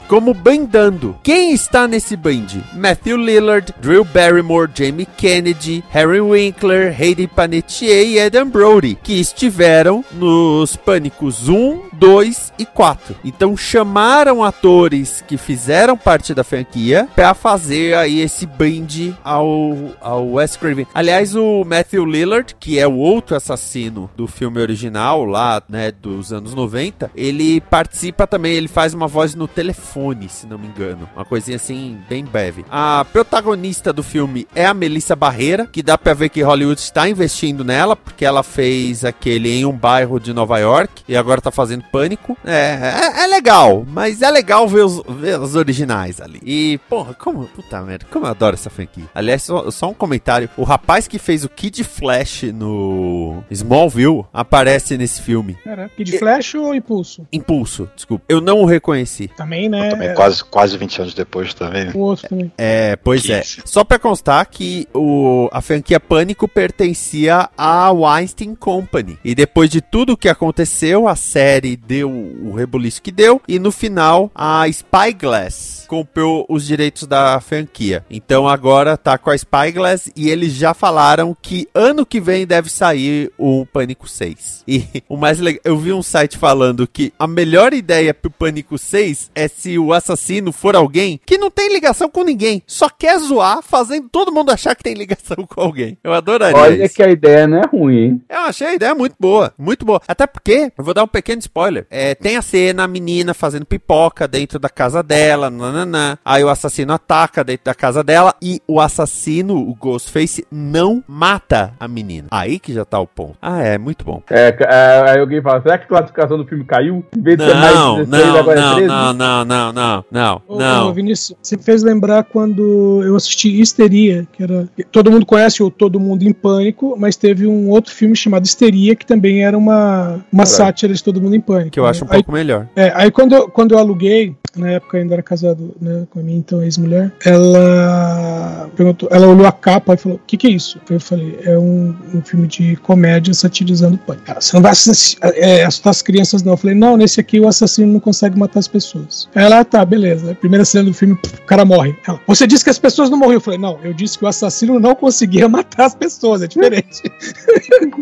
como 0.08 0.34
bandando. 0.34 1.16
Quem 1.22 1.52
está 1.52 1.88
nesse 1.88 2.16
band? 2.16 2.46
Matthew 2.74 3.16
Lillard, 3.16 3.74
Drew 3.80 4.04
Barrymore, 4.04 4.70
Jamie 4.74 5.06
Kennedy, 5.16 5.84
Harry 5.90 6.20
Winkler, 6.20 6.94
Hayden 6.98 7.28
Panettiere 7.28 8.12
e 8.12 8.20
Adam 8.20 8.48
Brody, 8.48 8.98
que 9.02 9.20
estiveram 9.20 10.04
nos 10.12 10.76
Pânicos 10.76 11.48
1, 11.48 11.90
2 11.92 12.52
e 12.58 12.66
4. 12.66 13.16
Então 13.24 13.56
chamaram 13.56 14.42
atores 14.42 15.22
que 15.26 15.36
fizeram 15.36 15.96
parte 15.96 16.34
da 16.34 16.44
franquia 16.44 17.08
para 17.14 17.34
fazer 17.34 17.94
aí 17.96 18.20
esse 18.20 18.46
band 18.46 19.16
ao, 19.22 19.76
ao 20.00 20.32
Wes 20.32 20.56
Craven. 20.56 20.86
Aliás, 20.94 21.34
o 21.34 21.64
Matthew 21.64 22.04
Lillard, 22.04 22.54
que 22.58 22.78
é 22.78 22.86
o 22.86 22.96
outro 22.96 23.36
assassino 23.36 24.10
do 24.16 24.26
filme 24.26 24.60
original 24.60 25.24
lá, 25.24 25.62
né, 25.68 25.92
dos 25.92 26.32
anos 26.32 26.54
90, 26.54 27.10
ele 27.14 27.60
participa 27.60 28.26
também, 28.26 28.54
ele 28.54 28.68
faz 28.68 28.94
uma 28.94 29.06
voz 29.06 29.34
no 29.34 29.46
telefone, 29.46 29.93
se 30.28 30.46
não 30.46 30.59
me 30.59 30.66
engano. 30.66 31.09
Uma 31.14 31.24
coisinha 31.24 31.57
assim, 31.57 31.98
bem 32.09 32.24
breve. 32.24 32.64
A 32.70 33.04
protagonista 33.12 33.92
do 33.92 34.02
filme 34.02 34.46
é 34.54 34.66
a 34.66 34.74
Melissa 34.74 35.14
Barreira, 35.14 35.66
que 35.66 35.83
dá 35.83 35.96
pra 35.96 36.14
ver 36.14 36.28
que 36.28 36.42
Hollywood 36.42 36.80
está 36.80 37.09
investindo 37.09 37.64
nela, 37.64 37.94
porque 37.94 38.24
ela 38.24 38.42
fez 38.42 39.04
aquele 39.04 39.50
em 39.50 39.64
um 39.64 39.72
bairro 39.72 40.18
de 40.18 40.33
Nova 40.33 40.59
York 40.59 41.02
e 41.09 41.16
agora 41.16 41.40
tá 41.40 41.50
fazendo 41.50 41.85
pânico. 41.92 42.37
É, 42.44 43.20
é, 43.20 43.24
é 43.24 43.26
legal, 43.26 43.85
mas 43.87 44.22
é 44.22 44.30
legal 44.30 44.68
ver 44.68 44.85
os, 44.85 45.02
ver 45.20 45.40
os 45.40 45.54
originais 45.54 46.20
ali. 46.20 46.40
E, 46.44 46.78
porra, 46.88 47.14
como. 47.14 47.44
Puta 47.54 47.80
merda, 47.83 48.07
como 48.11 48.26
eu 48.26 48.30
adoro 48.30 48.54
essa 48.54 48.70
franquia. 48.70 49.04
Aliás, 49.14 49.42
só, 49.42 49.70
só 49.70 49.90
um 49.90 49.94
comentário: 49.94 50.48
o 50.57 50.64
rapaz 50.64 51.07
que 51.07 51.18
fez 51.18 51.44
o 51.44 51.48
Kid 51.48 51.85
Flash 51.85 52.44
no 52.54 53.42
Smallville 53.50 54.24
aparece 54.33 54.96
nesse 54.96 55.22
filme. 55.22 55.54
Caraca, 55.62 55.90
Kid 55.96 56.18
Flash 56.18 56.54
ou 56.54 56.74
Impulso? 56.74 57.26
Impulso, 57.33 57.88
desculpa. 57.94 58.24
Eu 58.28 58.40
não 58.40 58.62
o 58.62 58.64
reconheci. 58.64 59.28
Também, 59.28 59.68
né? 59.68 59.83
Eu 59.84 59.90
também, 59.90 60.14
quase, 60.14 60.44
quase 60.44 60.76
20 60.76 61.00
anos 61.02 61.14
depois 61.14 61.54
também. 61.54 61.90
O 61.94 61.98
outro 61.98 62.28
também. 62.28 62.52
É, 62.56 62.96
pois 62.96 63.22
Que 63.22 63.32
é. 63.32 63.40
isso. 63.40 63.62
Só 63.64 63.84
pra 63.84 63.98
constar 63.98 64.44
que 64.46 64.88
o, 64.94 65.48
a 65.52 65.60
franquia 65.60 66.00
Pânico 66.00 66.46
pertencia 66.48 67.48
à 67.56 67.90
Weinstein 67.90 68.54
Company. 68.54 69.18
E 69.24 69.34
depois 69.34 69.70
de 69.70 69.80
tudo 69.80 70.16
que 70.16 70.28
aconteceu, 70.28 71.08
a 71.08 71.16
série 71.16 71.76
deu 71.76 72.10
o 72.10 72.52
rebuliço 72.54 73.02
que 73.02 73.12
deu. 73.12 73.40
E 73.46 73.58
no 73.58 73.72
final, 73.72 74.30
a 74.34 74.64
Spyglass 74.70 75.83
comprou 75.94 76.44
os 76.48 76.66
direitos 76.66 77.07
da 77.07 77.40
franquia. 77.40 78.04
Então 78.11 78.48
agora 78.48 78.96
tá 78.96 79.16
com 79.16 79.30
a 79.30 79.38
Spyglass 79.38 80.11
e 80.16 80.28
eles 80.28 80.52
já 80.52 80.74
falaram 80.74 81.37
que 81.40 81.68
ano 81.72 82.04
que 82.04 82.20
vem 82.20 82.44
deve 82.44 82.68
sair 82.68 83.30
o 83.38 83.64
Pânico 83.64 84.09
6. 84.09 84.64
E 84.66 84.85
o 85.09 85.16
mais 85.16 85.38
legal, 85.38 85.61
eu 85.64 85.78
vi 85.78 85.92
um 85.92 86.02
site 86.02 86.37
falando 86.37 86.85
que 86.85 87.12
a 87.16 87.28
melhor 87.28 87.72
ideia 87.72 88.12
pro 88.12 88.28
Pânico 88.28 88.76
6 88.76 89.30
é 89.37 89.46
se 89.46 89.78
o 89.78 89.92
assassino 89.92 90.50
for 90.50 90.74
alguém 90.74 91.20
que 91.24 91.38
não 91.38 91.48
tem 91.48 91.72
ligação 91.72 92.11
com 92.11 92.24
ninguém, 92.24 92.61
só 92.66 92.88
quer 92.88 93.16
zoar, 93.20 93.62
fazendo 93.62 94.09
todo 94.09 94.33
mundo 94.33 94.50
achar 94.50 94.74
que 94.74 94.83
tem 94.83 94.94
ligação 94.94 95.46
com 95.46 95.61
alguém. 95.61 95.96
Eu 96.02 96.12
adoraria 96.12 96.59
Olha 96.59 96.85
isso. 96.87 96.96
que 96.96 97.04
a 97.04 97.11
ideia 97.11 97.46
não 97.46 97.59
é 97.59 97.66
ruim, 97.66 97.98
hein? 97.98 98.22
Eu 98.28 98.40
achei 98.40 98.66
a 98.66 98.74
ideia 98.74 98.96
muito 98.96 99.14
boa, 99.20 99.54
muito 99.57 99.85
boa. 99.85 100.00
Até 100.09 100.26
porque, 100.26 100.72
eu 100.76 100.85
vou 100.85 100.92
dar 100.92 101.04
um 101.04 101.09
pequeno 101.09 101.38
spoiler. 101.38 101.87
É, 101.88 102.16
tem 102.16 102.37
a 102.37 102.42
cena, 102.42 102.83
a 102.83 102.88
menina 102.88 103.33
fazendo 103.33 103.64
pipoca 103.64 104.26
dentro 104.26 104.59
da 104.59 104.68
casa 104.68 105.00
dela, 105.04 105.50
nananã, 105.50 105.83
nananã. 105.84 106.18
Aí 106.24 106.42
o 106.42 106.48
assassino 106.48 106.92
ataca 106.92 107.44
dentro 107.44 107.64
da 107.66 107.74
casa 107.74 108.02
dela 108.02 108.34
e 108.40 108.60
o 108.66 108.80
assassino, 108.80 109.56
o 109.56 109.74
Ghostface, 109.74 110.46
não 110.50 111.02
mata 111.06 111.72
a 111.78 111.86
menina. 111.86 112.28
Aí 112.30 112.58
que 112.58 112.72
já 112.72 112.84
tá 112.84 112.98
o 113.00 113.06
ponto. 113.06 113.36
Ah, 113.40 113.62
é, 113.62 113.78
muito 113.78 114.04
bom. 114.04 114.22
É, 114.30 114.56
é, 114.60 115.10
aí 115.10 115.20
alguém 115.20 115.40
fala, 115.42 115.62
será 115.62 115.78
que 115.78 115.84
a 115.84 115.88
classificação 115.88 116.36
do 116.38 116.44
filme 116.46 116.64
caiu? 116.64 117.04
Em 117.16 117.20
vez 117.20 117.38
de 117.38 117.44
ser 117.44 117.54
mais 117.54 117.74
Não, 117.74 117.96
16, 118.04 118.26
não, 118.26 118.38
agora 118.38 118.58
é 118.58 118.62
não, 118.62 118.74
13? 118.74 118.88
não, 118.88 119.14
não, 119.14 119.44
não, 119.44 120.04
não, 120.10 120.42
não. 120.50 120.92
Vinícius, 120.94 121.36
você 121.42 121.58
fez 121.58 121.82
lembrar 121.82 122.24
quando 122.24 123.02
eu 123.04 123.16
assisti 123.16 123.60
Histeria, 123.60 124.26
que 124.32 124.42
era. 124.42 124.68
Todo 124.92 125.10
mundo 125.10 125.26
conhece 125.26 125.62
o 125.62 125.70
Todo 125.70 125.98
Mundo 126.00 126.22
em 126.22 126.32
Pânico, 126.32 126.94
mas 126.98 127.16
teve 127.16 127.46
um 127.46 127.68
outro 127.68 127.92
filme 127.92 128.14
chamado 128.16 128.44
Histeria, 128.44 128.94
que 128.94 129.04
também 129.06 129.44
era 129.44 129.56
uma, 129.56 130.20
uma 130.32 130.44
Caralho. 130.44 130.46
sátira 130.46 130.94
de 130.94 131.02
Todo 131.02 131.20
Mundo 131.20 131.34
em 131.36 131.40
Pânico. 131.40 131.70
Que 131.70 131.80
eu 131.80 131.86
acho 131.86 132.04
um 132.04 132.08
Aí- 132.08 132.14
pouco 132.18 132.32
melhor. 132.32 132.66
É, 132.76 132.92
aí 132.94 133.10
quando, 133.10 133.34
eu- 133.34 133.48
quando 133.48 133.72
eu 133.72 133.78
aluguei, 133.78 134.36
na 134.56 134.70
época 134.70 134.98
ainda 134.98 135.14
era 135.14 135.22
casado 135.22 135.74
né, 135.80 136.06
com 136.10 136.20
a 136.20 136.22
minha 136.22 136.38
então 136.38 136.62
ex-mulher, 136.62 137.12
ela 137.24 138.70
perguntou, 138.74 139.08
ela 139.10 139.26
olhou 139.26 139.46
a 139.46 139.52
capa 139.52 139.94
e 139.94 139.96
falou: 139.96 140.18
O 140.18 140.20
que, 140.26 140.36
que 140.36 140.46
é 140.46 140.50
isso? 140.50 140.80
Eu 140.88 141.00
falei: 141.00 141.38
É 141.42 141.58
um, 141.58 141.94
um 142.14 142.22
filme 142.22 142.46
de 142.46 142.76
comédia 142.76 143.32
satirizando 143.34 143.94
o 143.96 143.98
pânico. 143.98 144.30
Ela, 144.30 144.40
você 144.40 144.54
não 144.54 144.62
vai 144.62 144.72
assass- 144.72 145.16
é, 145.22 145.64
assustar 145.64 145.90
as 145.90 146.02
crianças, 146.02 146.42
não. 146.42 146.52
Eu 146.52 146.56
falei: 146.56 146.76
Não, 146.76 146.96
nesse 146.96 147.20
aqui 147.20 147.40
o 147.40 147.48
assassino 147.48 147.92
não 147.92 148.00
consegue 148.00 148.38
matar 148.38 148.60
as 148.60 148.68
pessoas. 148.68 149.28
Ela, 149.34 149.60
ah, 149.60 149.64
tá, 149.64 149.84
beleza. 149.84 150.34
Primeira 150.34 150.64
cena 150.64 150.84
do 150.84 150.94
filme, 150.94 151.16
pff, 151.16 151.36
o 151.36 151.46
cara 151.46 151.64
morre. 151.64 151.96
Ela, 152.06 152.20
você 152.26 152.46
disse 152.46 152.64
que 152.64 152.70
as 152.70 152.78
pessoas 152.78 153.10
não 153.10 153.18
morriam. 153.18 153.34
Eu 153.34 153.40
falei: 153.40 153.58
Não, 153.58 153.78
eu 153.82 153.92
disse 153.92 154.18
que 154.18 154.24
o 154.24 154.28
assassino 154.28 154.78
não 154.78 154.94
conseguia 154.94 155.48
matar 155.48 155.86
as 155.86 155.94
pessoas, 155.94 156.42
é 156.42 156.46
diferente. 156.46 157.02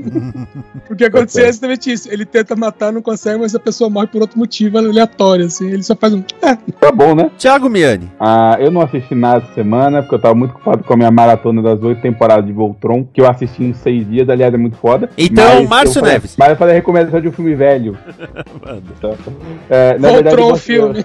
Porque 0.86 1.04
aconteceu 1.04 1.46
exatamente 1.46 1.92
isso. 1.92 2.08
Ele 2.10 2.24
tenta 2.24 2.56
matar, 2.56 2.92
não 2.92 3.02
consegue, 3.02 3.38
mas 3.38 3.54
a 3.54 3.60
pessoa 3.60 3.88
morre 3.88 4.06
por 4.06 4.20
outro 4.20 4.38
motivo 4.38 4.78
aleatório, 4.78 5.46
assim. 5.46 5.68
Ele 5.68 5.82
só 5.82 5.94
faz 5.96 6.12
um. 6.14 6.22
É, 6.42 6.56
Tá 6.80 6.90
bom, 6.90 7.14
né? 7.14 7.30
Thiago 7.38 7.68
Miani. 7.70 8.10
Ah, 8.18 8.56
eu 8.58 8.70
não 8.70 8.80
assisti 8.80 9.14
nada 9.14 9.44
essa 9.44 9.54
semana, 9.54 10.02
porque 10.02 10.16
eu 10.16 10.18
tava 10.20 10.34
muito 10.34 10.50
ocupado 10.52 10.82
com 10.82 10.92
a 10.92 10.96
minha 10.96 11.10
maratona 11.10 11.62
das 11.62 11.80
oito 11.82 12.00
temporadas 12.02 12.44
de 12.44 12.52
Voltron, 12.52 13.04
que 13.12 13.20
eu 13.20 13.30
assisti 13.30 13.62
em 13.64 13.72
seis 13.72 14.08
dias, 14.08 14.28
aliás, 14.28 14.52
é 14.52 14.56
muito 14.56 14.76
foda. 14.76 15.08
Então, 15.16 15.64
Márcio 15.66 16.00
falei- 16.00 16.14
Neves. 16.14 16.36
Mas 16.36 16.48
eu 16.50 16.56
falei 16.56 16.74
a 16.74 16.76
recomendação 16.76 17.20
de 17.20 17.28
um 17.28 17.32
filme 17.32 17.54
velho. 17.54 17.96
É, 19.70 19.98
na 19.98 20.08
verdade, 20.10 20.36
Voltron 20.36 20.52
o 20.52 20.56
você- 20.56 20.72
filme. 20.72 21.04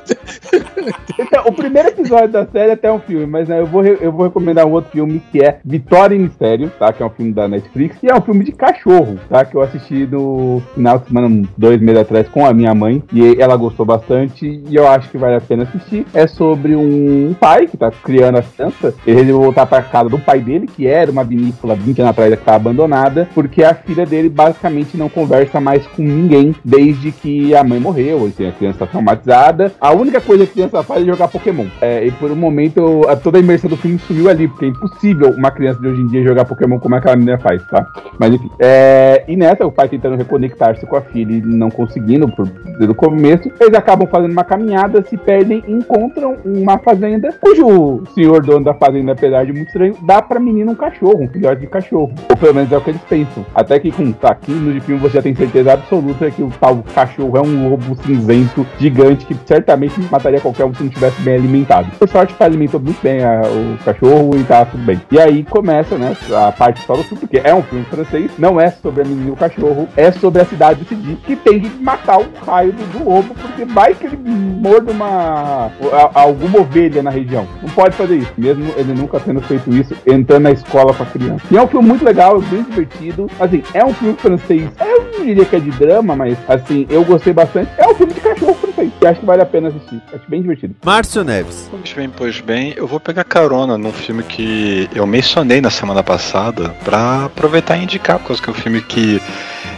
Então, 1.19 1.43
o 1.47 1.51
primeiro 1.53 1.89
episódio 1.89 2.29
da 2.29 2.45
série 2.45 2.69
é 2.71 2.73
até 2.73 2.91
um 2.91 2.99
filme, 2.99 3.25
mas 3.25 3.47
né, 3.49 3.59
eu, 3.59 3.65
vou 3.65 3.83
eu 3.85 4.11
vou 4.11 4.25
recomendar 4.25 4.65
um 4.65 4.71
outro 4.71 4.91
filme 4.91 5.21
que 5.31 5.43
é 5.43 5.59
Vitória 5.65 6.15
e 6.15 6.19
Mistério, 6.19 6.71
tá? 6.79 6.91
Que 6.93 7.01
é 7.01 7.05
um 7.05 7.09
filme 7.09 7.33
da 7.33 7.47
Netflix, 7.47 7.97
e 8.03 8.07
é 8.07 8.15
um 8.15 8.21
filme 8.21 8.43
de 8.43 8.51
cachorro, 8.51 9.17
tá? 9.29 9.43
Que 9.45 9.55
eu 9.55 9.61
assisti 9.61 10.05
no 10.05 10.61
final 10.75 10.99
de 10.99 11.07
semana, 11.07 11.27
uns 11.27 11.47
dois 11.57 11.81
meses 11.81 12.01
atrás, 12.01 12.27
com 12.29 12.45
a 12.45 12.53
minha 12.53 12.73
mãe, 12.73 13.03
e 13.11 13.35
ela 13.41 13.55
gostou 13.55 13.85
bastante, 13.85 14.61
e 14.69 14.75
eu 14.75 14.87
acho 14.87 15.09
que 15.09 15.17
vale 15.27 15.35
a 15.37 15.41
pena 15.41 15.63
assistir. 15.63 16.05
É 16.13 16.25
sobre 16.27 16.75
um 16.75 17.35
pai 17.39 17.67
que 17.67 17.77
tá 17.77 17.91
criando 17.91 18.37
a 18.37 18.41
criança, 18.41 18.93
ele 19.05 19.17
resolveu 19.21 19.41
voltar 19.43 19.65
pra 19.65 19.81
casa 19.81 20.09
do 20.09 20.17
pai 20.19 20.39
dele, 20.39 20.67
que 20.67 20.87
era 20.87 21.11
uma 21.11 21.23
vinícola 21.23 21.75
20 21.75 21.99
anos 22.01 22.11
atrás 22.11 22.35
que 22.35 22.45
tá 22.45 22.55
abandonada, 22.55 23.27
porque 23.33 23.63
a 23.63 23.73
filha 23.73 24.05
dele 24.05 24.29
basicamente 24.29 24.97
não 24.97 25.09
conversa 25.09 25.59
mais 25.59 25.85
com 25.87 26.01
ninguém 26.01 26.55
desde 26.63 27.11
que 27.11 27.53
a 27.55 27.63
mãe 27.63 27.79
morreu, 27.79 28.25
assim, 28.25 28.47
a 28.47 28.51
criança 28.51 28.79
tá 28.79 28.85
traumatizada. 28.87 29.71
A 29.79 29.91
única 29.91 30.21
coisa 30.21 30.45
que 30.45 30.51
a 30.51 30.53
criança 30.53 30.83
faz 30.83 31.03
é 31.03 31.05
jogar 31.05 31.27
Pokémon. 31.27 31.65
É, 31.81 32.05
e 32.05 32.11
por 32.11 32.31
um 32.31 32.35
momento, 32.35 33.01
a- 33.07 33.15
toda 33.15 33.37
a 33.37 33.41
imersão 33.41 33.69
do 33.69 33.77
filme 33.77 33.99
sumiu 33.99 34.29
ali, 34.29 34.47
porque 34.47 34.65
é 34.65 34.69
impossível 34.69 35.31
uma 35.31 35.51
criança 35.51 35.79
de 35.79 35.87
hoje 35.87 36.01
em 36.01 36.07
dia 36.07 36.23
jogar 36.23 36.45
Pokémon 36.45 36.79
como 36.79 36.95
aquela 36.95 37.15
menina 37.15 37.37
faz, 37.37 37.61
tá? 37.67 37.85
Mas 38.19 38.33
enfim. 38.33 38.49
É, 38.59 39.23
e 39.27 39.35
nessa, 39.35 39.65
o 39.65 39.71
pai 39.71 39.89
tentando 39.89 40.15
reconectar-se 40.15 40.85
com 40.85 40.95
a 40.95 41.01
filha 41.01 41.33
e 41.33 41.41
não 41.41 41.69
conseguindo 41.69 42.27
por, 42.29 42.47
desde 42.47 42.89
o 42.91 42.95
começo, 42.95 43.51
eles 43.59 43.73
acabam 43.73 44.07
fazendo 44.07 44.31
uma 44.31 44.43
caminhada, 44.43 45.03
se 45.03 45.16
perdem 45.17 45.63
e 45.67 45.71
encontram 45.71 46.37
uma 46.45 46.77
fazenda 46.79 47.33
cujo 47.41 48.03
senhor 48.13 48.41
dono 48.43 48.65
da 48.65 48.73
fazenda, 48.73 49.11
apesar 49.13 49.45
de 49.45 49.53
muito 49.53 49.67
estranho, 49.67 49.95
dá 50.03 50.21
pra 50.21 50.39
menina 50.39 50.71
um 50.71 50.75
cachorro, 50.75 51.23
um 51.23 51.27
filhote 51.27 51.61
de 51.61 51.67
cachorro. 51.67 52.11
Ou 52.29 52.37
pelo 52.37 52.53
menos 52.55 52.71
é 52.71 52.77
o 52.77 52.81
que 52.81 52.91
eles 52.91 53.01
pensam. 53.09 53.45
Até 53.53 53.79
que 53.79 53.91
com 53.91 54.11
tá, 54.11 54.35
15 54.35 54.57
minutos 54.59 54.79
de 54.81 54.85
filme 54.85 55.01
você 55.01 55.21
tem 55.21 55.35
certeza 55.35 55.73
absoluta 55.73 56.29
que 56.31 56.41
o 56.43 56.49
tal 56.59 56.83
cachorro 56.93 57.37
é 57.37 57.41
um 57.41 57.69
lobo 57.69 57.95
cinzento 58.03 58.65
gigante 58.79 59.25
que 59.25 59.35
certamente 59.45 59.99
mataria 60.11 60.39
qualquer 60.39 60.65
um 60.65 60.73
se 60.73 60.83
não 60.83 60.89
tivesse 60.89 61.21
bem 61.21 61.35
alimentado. 61.35 61.87
Por 61.97 62.07
sorte, 62.09 62.33
pai 62.33 62.47
alimentou 62.47 62.79
muito 62.79 63.01
bem 63.01 63.23
a- 63.23 63.41
o 63.43 63.83
cachorro 63.83 64.31
e 64.35 64.43
tá 64.43 64.65
tudo 64.65 64.83
bem. 64.83 65.01
E 65.11 65.19
aí 65.19 65.43
começa, 65.43 65.97
né, 65.97 66.15
a 66.35 66.51
parte 66.51 66.81
só 66.81 66.93
do 66.95 67.03
filme, 67.03 67.19
porque 67.21 67.41
é 67.43 67.53
um 67.53 67.61
filme 67.63 67.85
francês, 67.85 68.31
não 68.37 68.59
é 68.59 68.69
sobre 68.71 69.01
a 69.01 69.05
menina 69.05 69.29
e 69.29 69.31
o 69.31 69.35
cachorro, 69.35 69.87
é 69.95 70.11
sobre 70.11 70.41
a 70.41 70.45
cidade 70.45 70.81
de 70.81 70.87
Sidi, 70.89 71.15
que 71.25 71.35
tem 71.35 71.59
que 71.59 71.69
matar 71.81 72.19
o 72.19 72.25
raio 72.45 72.71
do, 72.71 72.99
do 72.99 73.09
lobo, 73.09 73.33
porque 73.35 73.65
vai 73.65 73.93
que 73.93 74.05
ele 74.05 74.17
morda 74.17 74.91
uma 74.91 75.06
a- 75.07 76.11
alguma 76.13 76.59
ovelha 76.59 77.01
na 77.01 77.09
região. 77.09 77.47
Não 77.61 77.69
pode 77.69 77.95
fazer 77.95 78.17
isso, 78.17 78.31
mesmo 78.37 78.73
ele 78.77 78.93
nunca 78.93 79.19
tendo 79.19 79.41
feito 79.41 79.73
isso, 79.73 79.93
entrando 80.05 80.43
na 80.43 80.51
escola 80.51 80.93
com 80.93 81.03
a 81.03 81.05
criança. 81.05 81.43
E 81.49 81.57
é 81.57 81.61
um 81.61 81.67
filme 81.67 81.87
muito 81.87 82.03
legal, 82.05 82.39
bem 82.41 82.63
divertido. 82.63 83.29
Assim, 83.39 83.63
é 83.73 83.83
um 83.83 83.93
filme 83.93 84.15
francês. 84.17 84.69
Eu 84.79 85.03
não 85.17 85.25
diria 85.25 85.45
que 85.45 85.55
é 85.55 85.59
de 85.59 85.71
drama, 85.71 86.15
mas 86.15 86.37
assim, 86.47 86.85
eu 86.89 87.03
gostei 87.03 87.33
bastante. 87.33 87.69
É 87.77 87.87
um 87.87 87.95
filme 87.95 88.13
de 88.13 88.19
cachorro 88.21 88.53
francês. 88.55 88.91
E 89.01 89.07
acho 89.07 89.19
que 89.19 89.25
vale 89.25 89.41
a 89.41 89.45
pena 89.45 89.69
assistir. 89.69 90.01
Acho 90.13 90.23
bem 90.29 90.41
divertido. 90.41 90.75
Márcio 90.85 91.23
Neves. 91.23 91.67
Pois 91.69 91.93
bem, 91.93 92.09
pois 92.09 92.39
bem, 92.41 92.73
eu 92.75 92.87
vou 92.87 92.99
pegar 92.99 93.23
carona 93.23 93.77
num 93.77 93.91
filme 93.91 94.23
que 94.23 94.89
eu 94.93 95.05
mencionei 95.05 95.61
na 95.61 95.69
semana 95.69 96.03
passada 96.03 96.69
pra 96.83 97.25
aproveitar 97.25 97.77
e 97.77 97.83
indicar, 97.83 98.19
por 98.19 98.27
causa 98.29 98.41
que 98.41 98.49
é 98.49 98.51
um 98.51 98.55
filme 98.55 98.81
que 98.81 99.21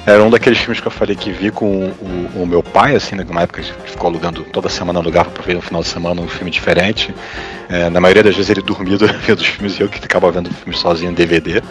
era 0.09 0.23
um 0.23 0.29
daqueles 0.29 0.57
filmes 0.57 0.79
que 0.79 0.87
eu 0.87 0.91
falei 0.91 1.15
que 1.15 1.31
vi 1.31 1.51
com 1.51 1.87
o, 1.87 2.41
o 2.41 2.45
meu 2.45 2.63
pai, 2.63 2.95
assim, 2.95 3.15
né, 3.15 3.23
numa 3.23 3.43
época 3.43 3.61
que 3.61 3.91
ficou 3.91 4.09
alugando 4.09 4.43
toda 4.43 4.67
semana 4.67 4.99
alugava 4.99 5.29
pra 5.29 5.43
ver 5.43 5.53
no 5.53 5.61
final 5.61 5.81
de 5.81 5.87
semana 5.87 6.19
um 6.21 6.27
filme 6.27 6.49
diferente. 6.49 7.13
É, 7.69 7.89
na 7.89 8.01
maioria 8.01 8.23
das 8.23 8.35
vezes 8.35 8.49
ele 8.49 8.61
dormia 8.61 8.97
vendo 9.21 9.39
os 9.39 9.47
filmes 9.47 9.77
e 9.77 9.81
eu 9.81 9.89
que 9.89 9.99
ficava 9.99 10.31
vendo 10.31 10.53
filmes 10.53 10.79
sozinho 10.79 11.11
em 11.11 11.13
DVD. 11.13 11.61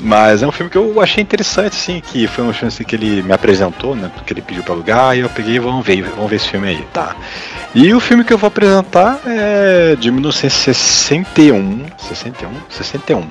Mas 0.00 0.42
é 0.42 0.46
um 0.46 0.52
filme 0.52 0.70
que 0.70 0.76
eu 0.76 1.00
achei 1.00 1.22
interessante, 1.22 1.74
assim, 1.74 2.00
que 2.00 2.26
foi 2.26 2.44
um 2.44 2.52
filme 2.52 2.68
assim, 2.68 2.84
que 2.84 2.96
ele 2.96 3.22
me 3.22 3.32
apresentou, 3.32 3.94
né? 3.94 4.10
Porque 4.14 4.32
ele 4.32 4.42
pediu 4.42 4.62
pra 4.62 4.74
alugar 4.74 5.16
e 5.16 5.20
eu 5.20 5.30
peguei, 5.30 5.58
vamos 5.58 5.84
ver, 5.84 6.02
vamos 6.02 6.28
ver 6.28 6.36
esse 6.36 6.48
filme 6.48 6.68
aí, 6.68 6.84
tá. 6.92 7.16
E 7.74 7.92
o 7.92 8.00
filme 8.00 8.22
que 8.22 8.32
eu 8.32 8.38
vou 8.38 8.48
apresentar 8.48 9.20
é 9.26 9.96
de 9.96 10.10
1961, 10.10 11.86
61, 11.98 12.50
61. 12.68 13.24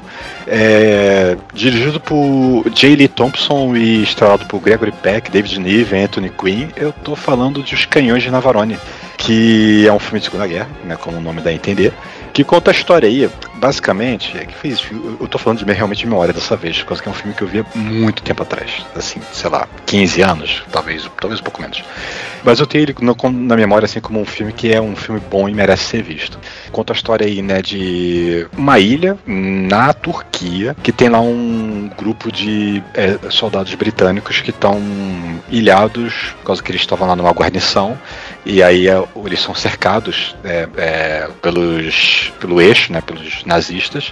É, 0.47 1.37
dirigido 1.53 1.99
por 1.99 2.69
J. 2.69 2.95
Lee 2.95 3.07
Thompson 3.07 3.75
e 3.75 4.03
estrelado 4.03 4.45
por 4.45 4.59
Gregory 4.59 4.91
Peck, 4.91 5.31
David 5.31 5.59
Niven, 5.59 6.03
Anthony 6.03 6.29
Quinn. 6.29 6.69
Eu 6.75 6.91
tô 6.91 7.15
falando 7.15 7.63
de 7.63 7.73
Os 7.73 7.85
Canhões 7.85 8.23
de 8.23 8.29
Navarone, 8.31 8.77
que 9.17 9.87
é 9.87 9.93
um 9.93 9.99
filme 9.99 10.19
de 10.19 10.25
Segunda 10.25 10.47
Guerra, 10.47 10.69
né, 10.83 10.97
como 10.99 11.17
o 11.17 11.21
nome 11.21 11.39
dá 11.39 11.49
a 11.49 11.53
entender, 11.53 11.93
que 12.33 12.43
conta 12.43 12.71
a 12.71 12.73
história 12.73 13.07
aí, 13.07 13.29
basicamente, 13.55 14.35
é 14.35 14.45
que 14.45 14.55
fez, 14.55 14.83
eu 14.91 15.17
eu 15.21 15.27
tô 15.27 15.37
falando 15.37 15.63
de 15.63 15.71
realmente 15.71 15.99
de 15.99 16.07
memória 16.07 16.33
dessa 16.33 16.57
vez, 16.57 16.79
por 16.79 16.87
causa 16.87 17.03
que 17.03 17.07
é 17.07 17.11
um 17.11 17.15
filme 17.15 17.35
que 17.35 17.43
eu 17.43 17.47
via 17.47 17.65
muito 17.75 18.23
tempo 18.23 18.41
atrás, 18.41 18.85
assim, 18.95 19.21
sei 19.31 19.49
lá, 19.49 19.67
15 19.85 20.21
anos, 20.21 20.63
talvez, 20.71 21.09
talvez 21.21 21.39
um 21.39 21.43
pouco 21.43 21.61
menos. 21.61 21.83
Mas 22.43 22.59
eu 22.59 22.65
tenho 22.65 22.83
ele 22.83 22.95
na, 23.01 23.13
na 23.31 23.55
memória 23.55 23.85
assim 23.85 24.01
como 24.01 24.19
um 24.19 24.25
filme 24.25 24.51
que 24.51 24.73
é 24.73 24.81
um 24.81 24.95
filme 24.95 25.21
bom 25.31 25.47
e 25.47 25.53
merece 25.53 25.83
ser 25.85 26.01
visto. 26.01 26.39
Conta 26.73 26.91
a 26.91 26.95
história 26.95 27.27
aí, 27.27 27.39
né, 27.43 27.61
de 27.61 28.47
uma 28.57 28.79
ilha 28.79 29.15
na 29.27 29.93
Turquia 29.93 30.75
que 30.81 30.91
tem 30.91 31.07
lá 31.07 31.21
um 31.21 31.87
grupo 31.95 32.31
de 32.31 32.83
é, 32.95 33.29
soldados 33.29 33.75
britânicos 33.75 34.41
que 34.41 34.49
estão 34.49 34.81
ilhados 35.51 36.33
por 36.39 36.47
causa 36.47 36.63
que 36.63 36.71
eles 36.71 36.81
estavam 36.81 37.07
lá 37.07 37.15
numa 37.15 37.29
guarnição 37.29 37.95
e 38.43 38.63
aí 38.63 38.87
é, 38.87 39.03
eles 39.23 39.39
são 39.39 39.53
cercados 39.53 40.35
é, 40.43 40.67
é, 40.75 41.29
pelos 41.43 42.33
pelo 42.39 42.59
eixo, 42.59 42.91
né, 42.91 43.01
pelos 43.01 43.45
nazistas 43.45 44.11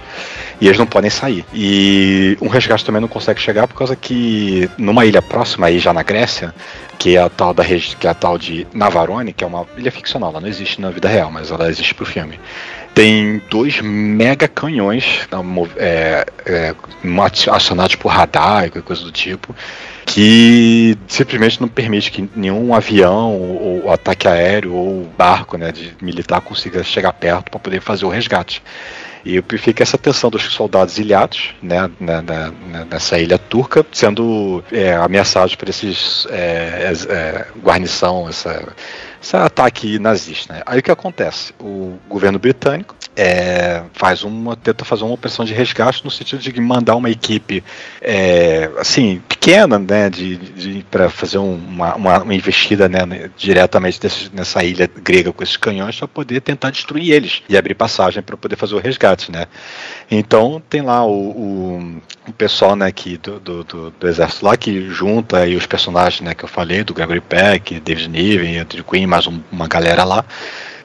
e 0.60 0.68
eles 0.68 0.78
não 0.78 0.86
podem 0.86 1.10
sair. 1.10 1.44
E 1.52 2.38
um 2.40 2.46
resgate 2.46 2.84
também 2.84 3.00
não 3.00 3.08
consegue 3.08 3.40
chegar 3.40 3.66
por 3.66 3.74
causa 3.74 3.96
que 3.96 4.70
numa 4.78 5.04
ilha 5.04 5.20
próxima 5.20 5.66
aí 5.66 5.80
já 5.80 5.92
na 5.92 6.04
Grécia 6.04 6.54
que 7.02 7.16
é 7.16 7.20
a 7.20 7.28
tal 7.28 7.52
da 7.52 7.64
que 7.64 8.06
é 8.06 8.10
a 8.10 8.14
tal 8.14 8.38
de 8.38 8.64
Navarone, 8.72 9.32
que 9.32 9.42
é 9.42 9.46
uma 9.46 9.66
ilha 9.76 9.90
ficcional, 9.90 10.30
ela 10.30 10.40
não 10.40 10.46
existe 10.46 10.80
na 10.80 10.88
vida 10.88 11.08
real, 11.08 11.32
mas 11.32 11.50
ela 11.50 11.68
existe 11.68 11.92
pro 11.92 12.06
filme. 12.06 12.38
Tem 12.94 13.40
dois 13.48 13.80
mega 13.80 14.46
canhões 14.46 15.20
é, 15.76 16.26
é, 16.44 16.74
ati- 17.22 17.48
acionados 17.48 17.94
por 17.96 18.08
radar 18.08 18.66
e 18.66 18.70
coisa 18.82 19.02
do 19.02 19.10
tipo, 19.10 19.56
que 20.04 20.96
simplesmente 21.08 21.58
não 21.58 21.68
permite 21.68 22.10
que 22.10 22.28
nenhum 22.36 22.74
avião 22.74 23.32
ou, 23.34 23.84
ou 23.84 23.90
ataque 23.92 24.28
aéreo 24.28 24.74
ou 24.74 25.04
barco 25.16 25.56
né, 25.56 25.72
de 25.72 25.94
militar 26.02 26.42
consiga 26.42 26.82
chegar 26.84 27.14
perto 27.14 27.50
para 27.50 27.60
poder 27.60 27.80
fazer 27.80 28.04
o 28.04 28.10
resgate. 28.10 28.62
E 29.24 29.40
fica 29.56 29.84
essa 29.84 29.96
tensão 29.96 30.28
dos 30.28 30.42
soldados 30.52 30.98
ilhados, 30.98 31.54
né, 31.62 31.88
na, 32.00 32.20
na- 32.20 32.52
nessa 32.90 33.18
ilha 33.20 33.38
turca, 33.38 33.86
sendo 33.92 34.62
é, 34.72 34.94
ameaçados 34.96 35.54
por 35.54 35.68
esses 35.68 36.26
é, 36.28 36.92
é, 37.08 37.46
guarnição, 37.62 38.28
essa, 38.28 38.74
esse 39.22 39.36
ataque 39.36 39.98
nazista. 39.98 40.54
Né? 40.54 40.62
Aí 40.66 40.80
o 40.80 40.82
que 40.82 40.90
acontece? 40.90 41.54
O 41.60 41.96
governo 42.08 42.38
britânico 42.38 42.96
é, 43.14 43.82
faz 43.92 44.22
uma, 44.24 44.56
tenta 44.56 44.84
fazer 44.84 45.04
uma 45.04 45.12
operação 45.14 45.44
de 45.44 45.52
resgate 45.52 46.02
no 46.04 46.10
sentido 46.10 46.40
de 46.40 46.60
mandar 46.60 46.96
uma 46.96 47.10
equipe 47.10 47.62
é, 48.00 48.70
assim 48.78 49.22
pequena, 49.28 49.78
né, 49.78 50.08
de, 50.08 50.36
de, 50.36 50.86
para 50.90 51.10
fazer 51.10 51.36
um- 51.38 51.54
uma, 51.56 51.94
uma, 51.94 52.22
uma 52.22 52.34
investida 52.34 52.88
né, 52.88 53.30
diretamente 53.36 54.00
desse- 54.00 54.30
nessa 54.32 54.64
ilha 54.64 54.88
grega 55.02 55.32
com 55.32 55.42
esses 55.42 55.56
canhões 55.58 55.96
para 55.98 56.08
poder 56.08 56.40
tentar 56.40 56.70
destruir 56.70 57.12
eles 57.12 57.42
e 57.48 57.56
abrir 57.56 57.74
passagem 57.74 58.22
para 58.22 58.36
poder 58.36 58.56
fazer 58.56 58.74
o 58.74 58.78
resgate, 58.78 59.30
né? 59.30 59.46
Então 60.10 60.62
tem 60.70 60.80
lá 60.82 61.04
o, 61.04 61.10
o, 61.12 62.02
o 62.28 62.32
pessoal 62.32 62.74
né, 62.76 62.90
que 62.92 63.16
do, 63.18 63.38
do, 63.40 63.64
do- 63.64 63.90
do 63.90 64.08
exército 64.08 64.44
lá 64.46 64.56
que 64.56 64.88
junta 64.88 65.38
aí 65.38 65.54
os 65.56 65.66
personagens 65.66 66.20
né, 66.22 66.34
que 66.34 66.44
eu 66.44 66.48
falei, 66.48 66.82
do 66.84 66.94
Gregory 66.94 67.20
Peck, 67.20 67.78
David 67.80 68.08
Niven, 68.08 68.58
Anthony 68.58 68.82
Quinn, 68.84 69.06
mais 69.12 69.26
um- 69.26 69.42
uma 69.52 69.68
galera 69.68 70.04
lá, 70.04 70.24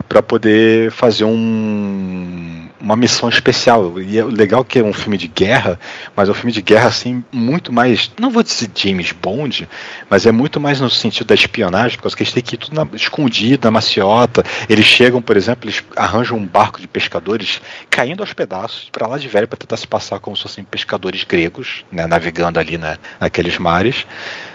para 0.10 0.22
poder 0.22 0.92
fazer 0.92 1.24
um, 1.24 2.68
uma 2.80 2.96
missão 2.96 3.30
especial. 3.30 4.00
E 4.02 4.18
é 4.20 4.24
legal 4.24 4.64
que 4.66 4.80
é 4.80 4.84
um 4.84 4.94
filme 4.94 5.18
de 5.18 5.28
guerra, 5.28 5.80
mas 6.16 6.28
é 6.28 6.32
um 6.32 6.36
filme 6.36 6.52
de 6.52 6.62
guerra 6.62 6.88
assim 6.88 7.24
muito 7.32 7.72
mais, 7.72 8.12
não 8.20 8.30
vou 8.30 8.44
dizer 8.44 8.70
James 8.76 9.12
Bond, 9.14 9.68
mas 10.10 10.26
é 10.26 10.32
muito 10.32 10.60
mais 10.60 10.80
no 10.82 10.90
sentido 10.90 11.28
da 11.28 11.36
espionagem, 11.36 11.98
porque 12.02 12.24
eles 12.24 12.34
têm 12.34 12.44
que 12.44 12.56
ir 12.56 12.58
tudo 12.58 12.76
na, 12.76 12.88
escondido, 12.96 13.66
na 13.66 13.72
maciota. 13.72 14.44
Eles 14.70 14.86
chegam, 14.86 15.22
por 15.22 15.38
exemplo, 15.38 15.66
eles 15.70 15.82
arranjam 15.96 16.38
um 16.38 16.46
barco 16.46 16.82
de 16.82 16.88
pescadores 16.88 17.62
caindo 17.90 18.22
aos 18.24 18.34
pedaços 18.34 18.90
para 18.92 19.08
lá 19.08 19.18
de 19.18 19.28
velho 19.28 19.48
para 19.48 19.58
tentar 19.58 19.78
se 19.78 19.88
passar 19.88 20.20
como 20.20 20.36
se 20.36 20.44
fossem 20.44 20.64
pescadores 20.66 21.24
gregos, 21.24 21.86
né, 21.92 22.06
navegando 22.06 22.60
ali 22.60 22.78
na, 22.78 22.98
naqueles 23.20 23.58
mares, 23.58 24.06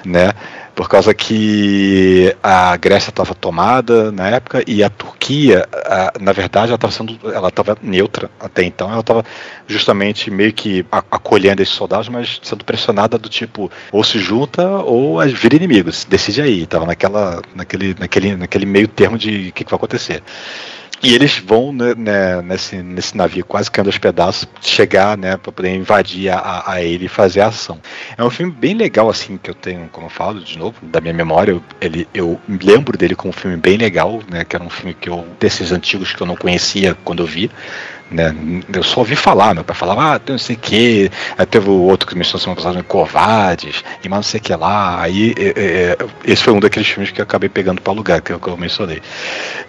né? 0.04 0.30
Por 0.74 0.88
causa 0.88 1.12
que 1.12 2.34
a 2.42 2.74
Grécia 2.78 3.10
estava 3.10 3.34
tomada 3.34 4.10
na 4.10 4.28
época 4.28 4.64
e 4.66 4.82
a 4.82 4.88
Turquia, 4.88 5.68
a- 5.70 6.12
na 6.18 6.32
verdade, 6.32 6.68
ela 6.68 6.76
estava 6.76 6.90
sendo, 6.92 7.18
ela 7.30 7.48
estava 7.48 7.76
neutra 7.82 8.30
até 8.40 8.62
então. 8.64 8.90
Ela 8.90 9.00
estava 9.00 9.22
justamente 9.66 10.30
meio 10.30 10.50
que 10.52 10.84
acolhendo 10.90 11.60
esses 11.60 11.74
soldados, 11.74 12.08
mas 12.08 12.40
sendo 12.42 12.64
pressionada 12.64 13.18
do 13.18 13.28
tipo 13.28 13.70
ou 13.92 14.02
se 14.02 14.18
junta 14.18 14.66
ou 14.66 15.20
as 15.20 15.30
vira 15.30 15.56
inimigos. 15.56 16.06
Decide 16.08 16.40
aí. 16.40 16.62
Estava 16.62 16.86
naquela, 16.86 17.42
naquele, 17.54 17.94
naquele, 17.98 18.34
naquele 18.36 18.64
meio 18.64 18.88
termo 18.88 19.18
de 19.18 19.48
o 19.50 19.52
que, 19.52 19.64
que 19.64 19.70
vai 19.70 19.76
acontecer. 19.76 20.22
E 21.02 21.14
eles 21.14 21.36
vão 21.38 21.72
né, 21.72 21.94
né, 21.96 22.40
nesse, 22.42 22.76
nesse 22.76 23.16
navio 23.16 23.44
quase 23.44 23.68
caindo 23.68 23.88
aos 23.88 23.98
pedaços, 23.98 24.46
chegar 24.60 25.18
né, 25.18 25.36
para 25.36 25.50
poder 25.50 25.74
invadir 25.74 26.30
a, 26.30 26.62
a, 26.64 26.80
ele 26.80 27.06
e 27.06 27.08
fazer 27.08 27.40
a 27.40 27.48
ação. 27.48 27.80
É 28.16 28.22
um 28.22 28.30
filme 28.30 28.52
bem 28.52 28.74
legal, 28.74 29.10
assim, 29.10 29.36
que 29.36 29.50
eu 29.50 29.54
tenho, 29.54 29.88
como 29.90 30.06
eu 30.06 30.10
falo, 30.10 30.40
de 30.40 30.56
novo, 30.56 30.76
da 30.80 31.00
minha 31.00 31.12
memória. 31.12 31.50
Eu, 31.50 31.62
ele, 31.80 32.06
eu 32.14 32.40
lembro 32.48 32.96
dele 32.96 33.16
como 33.16 33.30
um 33.30 33.32
filme 33.32 33.56
bem 33.56 33.76
legal, 33.76 34.22
né? 34.30 34.44
Que 34.44 34.54
era 34.54 34.64
um 34.64 34.70
filme 34.70 34.94
que 34.94 35.10
eu, 35.10 35.26
desses 35.40 35.72
antigos 35.72 36.12
que 36.12 36.22
eu 36.22 36.26
não 36.26 36.36
conhecia 36.36 36.96
quando 37.02 37.24
eu 37.24 37.26
vi. 37.26 37.50
Né, 38.12 38.34
eu 38.72 38.82
só 38.82 39.00
ouvi 39.00 39.16
falar, 39.16 39.54
meu 39.54 39.64
pai 39.64 39.74
falava, 39.74 40.14
ah, 40.14 40.18
tem 40.18 40.34
não 40.34 40.38
sei 40.38 40.56
o 40.56 40.58
que, 40.58 41.10
aí 41.36 41.46
teve 41.46 41.70
o 41.70 41.80
outro 41.80 42.06
que 42.06 42.14
mencionou 42.14 42.40
semana 42.40 42.56
passada, 42.60 42.82
Covardes, 42.82 43.82
e 44.04 44.08
mais 44.08 44.18
não 44.18 44.22
sei 44.22 44.38
o 44.38 44.42
que 44.42 44.54
lá. 44.54 45.00
Aí 45.00 45.34
é, 45.38 45.52
é, 45.56 45.96
esse 46.24 46.42
foi 46.42 46.52
um 46.52 46.60
daqueles 46.60 46.88
filmes 46.88 47.10
que 47.10 47.20
eu 47.20 47.24
acabei 47.24 47.48
pegando 47.48 47.80
para 47.80 47.92
alugar, 47.92 48.22
que 48.22 48.32
eu, 48.32 48.38
que 48.38 48.48
eu 48.48 48.56
mencionei. 48.56 49.00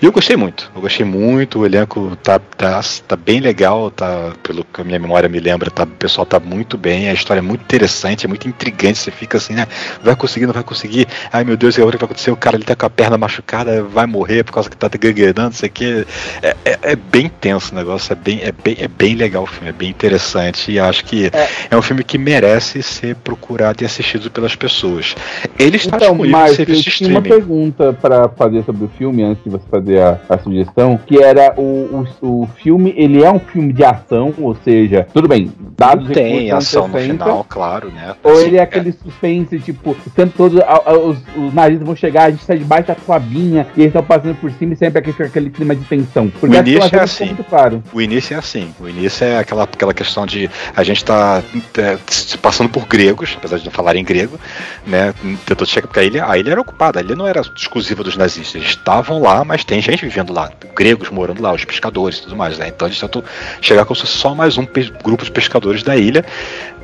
E 0.02 0.06
eu 0.06 0.12
gostei 0.12 0.36
muito, 0.36 0.72
eu 0.76 0.82
gostei 0.82 1.06
muito, 1.06 1.60
o 1.60 1.66
elenco 1.66 2.18
tá, 2.18 2.40
tá, 2.40 2.82
tá 3.08 3.16
bem 3.16 3.40
legal, 3.40 3.90
tá, 3.90 4.34
pelo 4.44 4.66
que 4.66 4.82
a 4.82 4.84
minha 4.84 5.00
memória 5.00 5.30
me 5.30 5.40
lembra, 5.40 5.72
tá, 5.72 5.84
o 5.84 5.88
pessoal 5.88 6.26
tá 6.26 6.40
muito 6.40 6.78
bem, 6.78 7.10
a 7.10 7.14
história 7.14 7.40
é 7.40 7.42
muito 7.42 7.62
interessante, 7.62 8.26
é 8.26 8.28
muito 8.28 8.48
intrigante, 8.48 9.00
você 9.00 9.12
fica 9.12 9.38
assim, 9.38 9.54
né? 9.54 9.68
Vai 10.04 10.16
conseguir, 10.16 10.46
não 10.46 10.54
vai 10.54 10.64
conseguir, 10.64 11.08
ai 11.32 11.44
meu 11.44 11.56
Deus, 11.56 11.78
o 11.78 11.92
que 11.92 11.98
vai 11.98 12.06
acontecer? 12.06 12.32
O 12.32 12.36
cara 12.36 12.56
ele 12.56 12.66
tá 12.66 12.76
com 12.76 12.86
a 12.86 12.90
perna 12.90 13.18
machucada, 13.18 13.84
vai 13.84 14.06
morrer 14.06 14.44
por 14.44 14.54
causa 14.54 14.70
que 14.70 14.76
tá 14.76 14.90
gangrando, 14.90 15.42
não 15.42 15.52
sei 15.52 15.70
o 15.70 15.72
que. 15.72 16.08
É, 16.42 16.56
é, 16.66 16.80
é 16.82 16.96
bem 16.96 17.30
tenso 17.30 17.72
o 17.72 17.76
negócio, 17.76 18.12
é 18.12 18.16
bem, 18.16 18.33
é, 18.42 18.52
bem, 18.52 18.76
é 18.80 18.88
bem 18.88 19.16
legal 19.16 19.44
o 19.44 19.48
filme, 19.48 19.70
é 19.70 19.74
bem 19.74 19.90
interessante 19.90 20.72
e 20.72 20.80
acho 20.80 21.04
que 21.06 21.28
é, 21.28 21.48
é 21.72 21.78
um 21.78 21.82
filme 21.82 22.04
que 22.04 22.18
merece 22.18 22.82
ser 22.82 23.16
procurado 23.18 23.84
e 23.84 23.86
assistido 23.86 24.30
pelas 24.32 24.56
pessoas. 24.56 25.16
Ele 25.60 25.78
está 25.78 25.98
Então, 25.98 26.10
disponível 26.10 26.40
Márcio, 26.40 26.62
eu 26.62 26.66
tinha 26.66 27.10
uma 27.10 27.20
streaming. 27.20 27.22
pergunta 27.22 27.94
pra 27.94 28.30
fazer 28.30 28.64
sobre 28.64 28.86
o 28.86 28.90
filme 28.98 29.24
antes 29.24 29.44
de 29.44 29.50
você 29.50 29.66
fazer 29.70 30.00
a, 30.02 30.20
a 30.30 30.38
sugestão, 30.40 31.00
que 31.06 31.22
era 31.22 31.54
o, 31.58 32.06
o, 32.22 32.42
o 32.44 32.50
filme, 32.62 32.94
ele 32.98 33.24
é 33.24 33.32
um 33.32 33.40
filme 33.40 33.74
de 33.74 33.84
ação, 33.84 34.34
ou 34.38 34.56
seja, 34.64 35.08
tudo 35.14 35.28
bem, 35.28 35.52
dados 35.78 36.06
Não 36.08 36.14
tem 36.14 36.52
ação 36.52 36.88
no 36.88 36.94
60, 36.94 37.24
final, 37.24 37.46
claro, 37.48 37.90
né? 37.92 38.16
Ou 38.24 38.34
Assim, 38.34 38.46
ele 38.48 38.58
é 38.58 38.62
aquele 38.62 38.92
suspense, 38.92 39.60
tipo, 39.60 39.92
o 39.92 40.10
tempo 40.12 40.34
todo 40.38 40.62
a- 40.62 40.82
a- 40.86 40.98
os, 40.98 41.18
os 41.36 41.54
nazistas 41.54 41.86
vão 41.86 41.96
chegar, 41.96 42.26
a 42.26 42.32
gente 42.32 42.46
tá 42.46 42.56
debaixo 42.56 42.88
da 42.88 42.96
clavinha, 42.96 43.68
e 43.76 43.82
eles 43.82 43.88
estão 43.88 44.04
passando 44.04 44.36
por 44.36 44.52
cima 44.52 44.74
e 44.74 44.76
sempre 44.76 45.00
aquele, 45.00 45.28
aquele 45.28 45.50
clima 45.50 45.76
de 45.76 45.84
tensão. 45.86 46.30
Porque 46.30 46.46
O 46.58 46.64
que 46.64 46.70
início 46.72 46.96
é 46.98 47.02
assim. 47.02 47.26
muito 47.26 47.44
claro. 47.44 47.84
O 47.94 48.02
início 48.02 48.13
é 48.34 48.36
assim. 48.38 48.74
O 48.80 48.88
início 48.88 49.24
é 49.26 49.38
aquela, 49.38 49.64
aquela 49.64 49.94
questão 49.94 50.26
de 50.26 50.50
a 50.76 50.84
gente 50.84 51.04
tá 51.06 51.42
é, 51.78 51.98
se 52.08 52.38
passando 52.38 52.70
por 52.70 52.86
gregos, 52.86 53.34
apesar 53.38 53.58
de 53.58 53.66
não 53.66 53.72
falarem 53.72 54.04
grego, 54.04 54.40
né? 54.86 55.14
Tentou 55.46 55.66
chegar 55.66 55.88
porque 55.88 56.00
a 56.00 56.04
ilha, 56.04 56.26
a 56.30 56.38
ilha 56.38 56.52
era 56.52 56.62
ocupada, 56.62 57.00
a 57.00 57.04
ilha 57.04 57.16
não 57.16 57.28
era 57.28 57.42
exclusiva 57.56 58.04
dos 58.04 58.16
nazistas. 58.18 58.56
Eles 58.56 58.70
estavam 58.70 59.22
lá, 59.22 59.44
mas 59.44 59.64
tem 59.64 59.82
gente 59.82 60.04
vivendo 60.06 60.34
lá, 60.34 60.52
gregos 60.76 61.10
morando 61.10 61.42
lá, 61.42 61.54
os 61.54 61.64
pescadores 61.66 62.18
e 62.18 62.24
tudo 62.24 62.36
mais, 62.36 62.58
né? 62.58 62.68
Então 62.68 62.88
eles 62.88 63.00
tentou 63.00 63.24
chegar 63.62 63.86
como 63.86 63.96
se 63.96 64.02
fosse 64.02 64.18
só 64.18 64.36
mais 64.36 64.58
um 64.58 64.68
grupo 65.04 65.24
de 65.24 65.32
pescadores 65.32 65.84
da 65.84 65.96
ilha, 65.96 66.26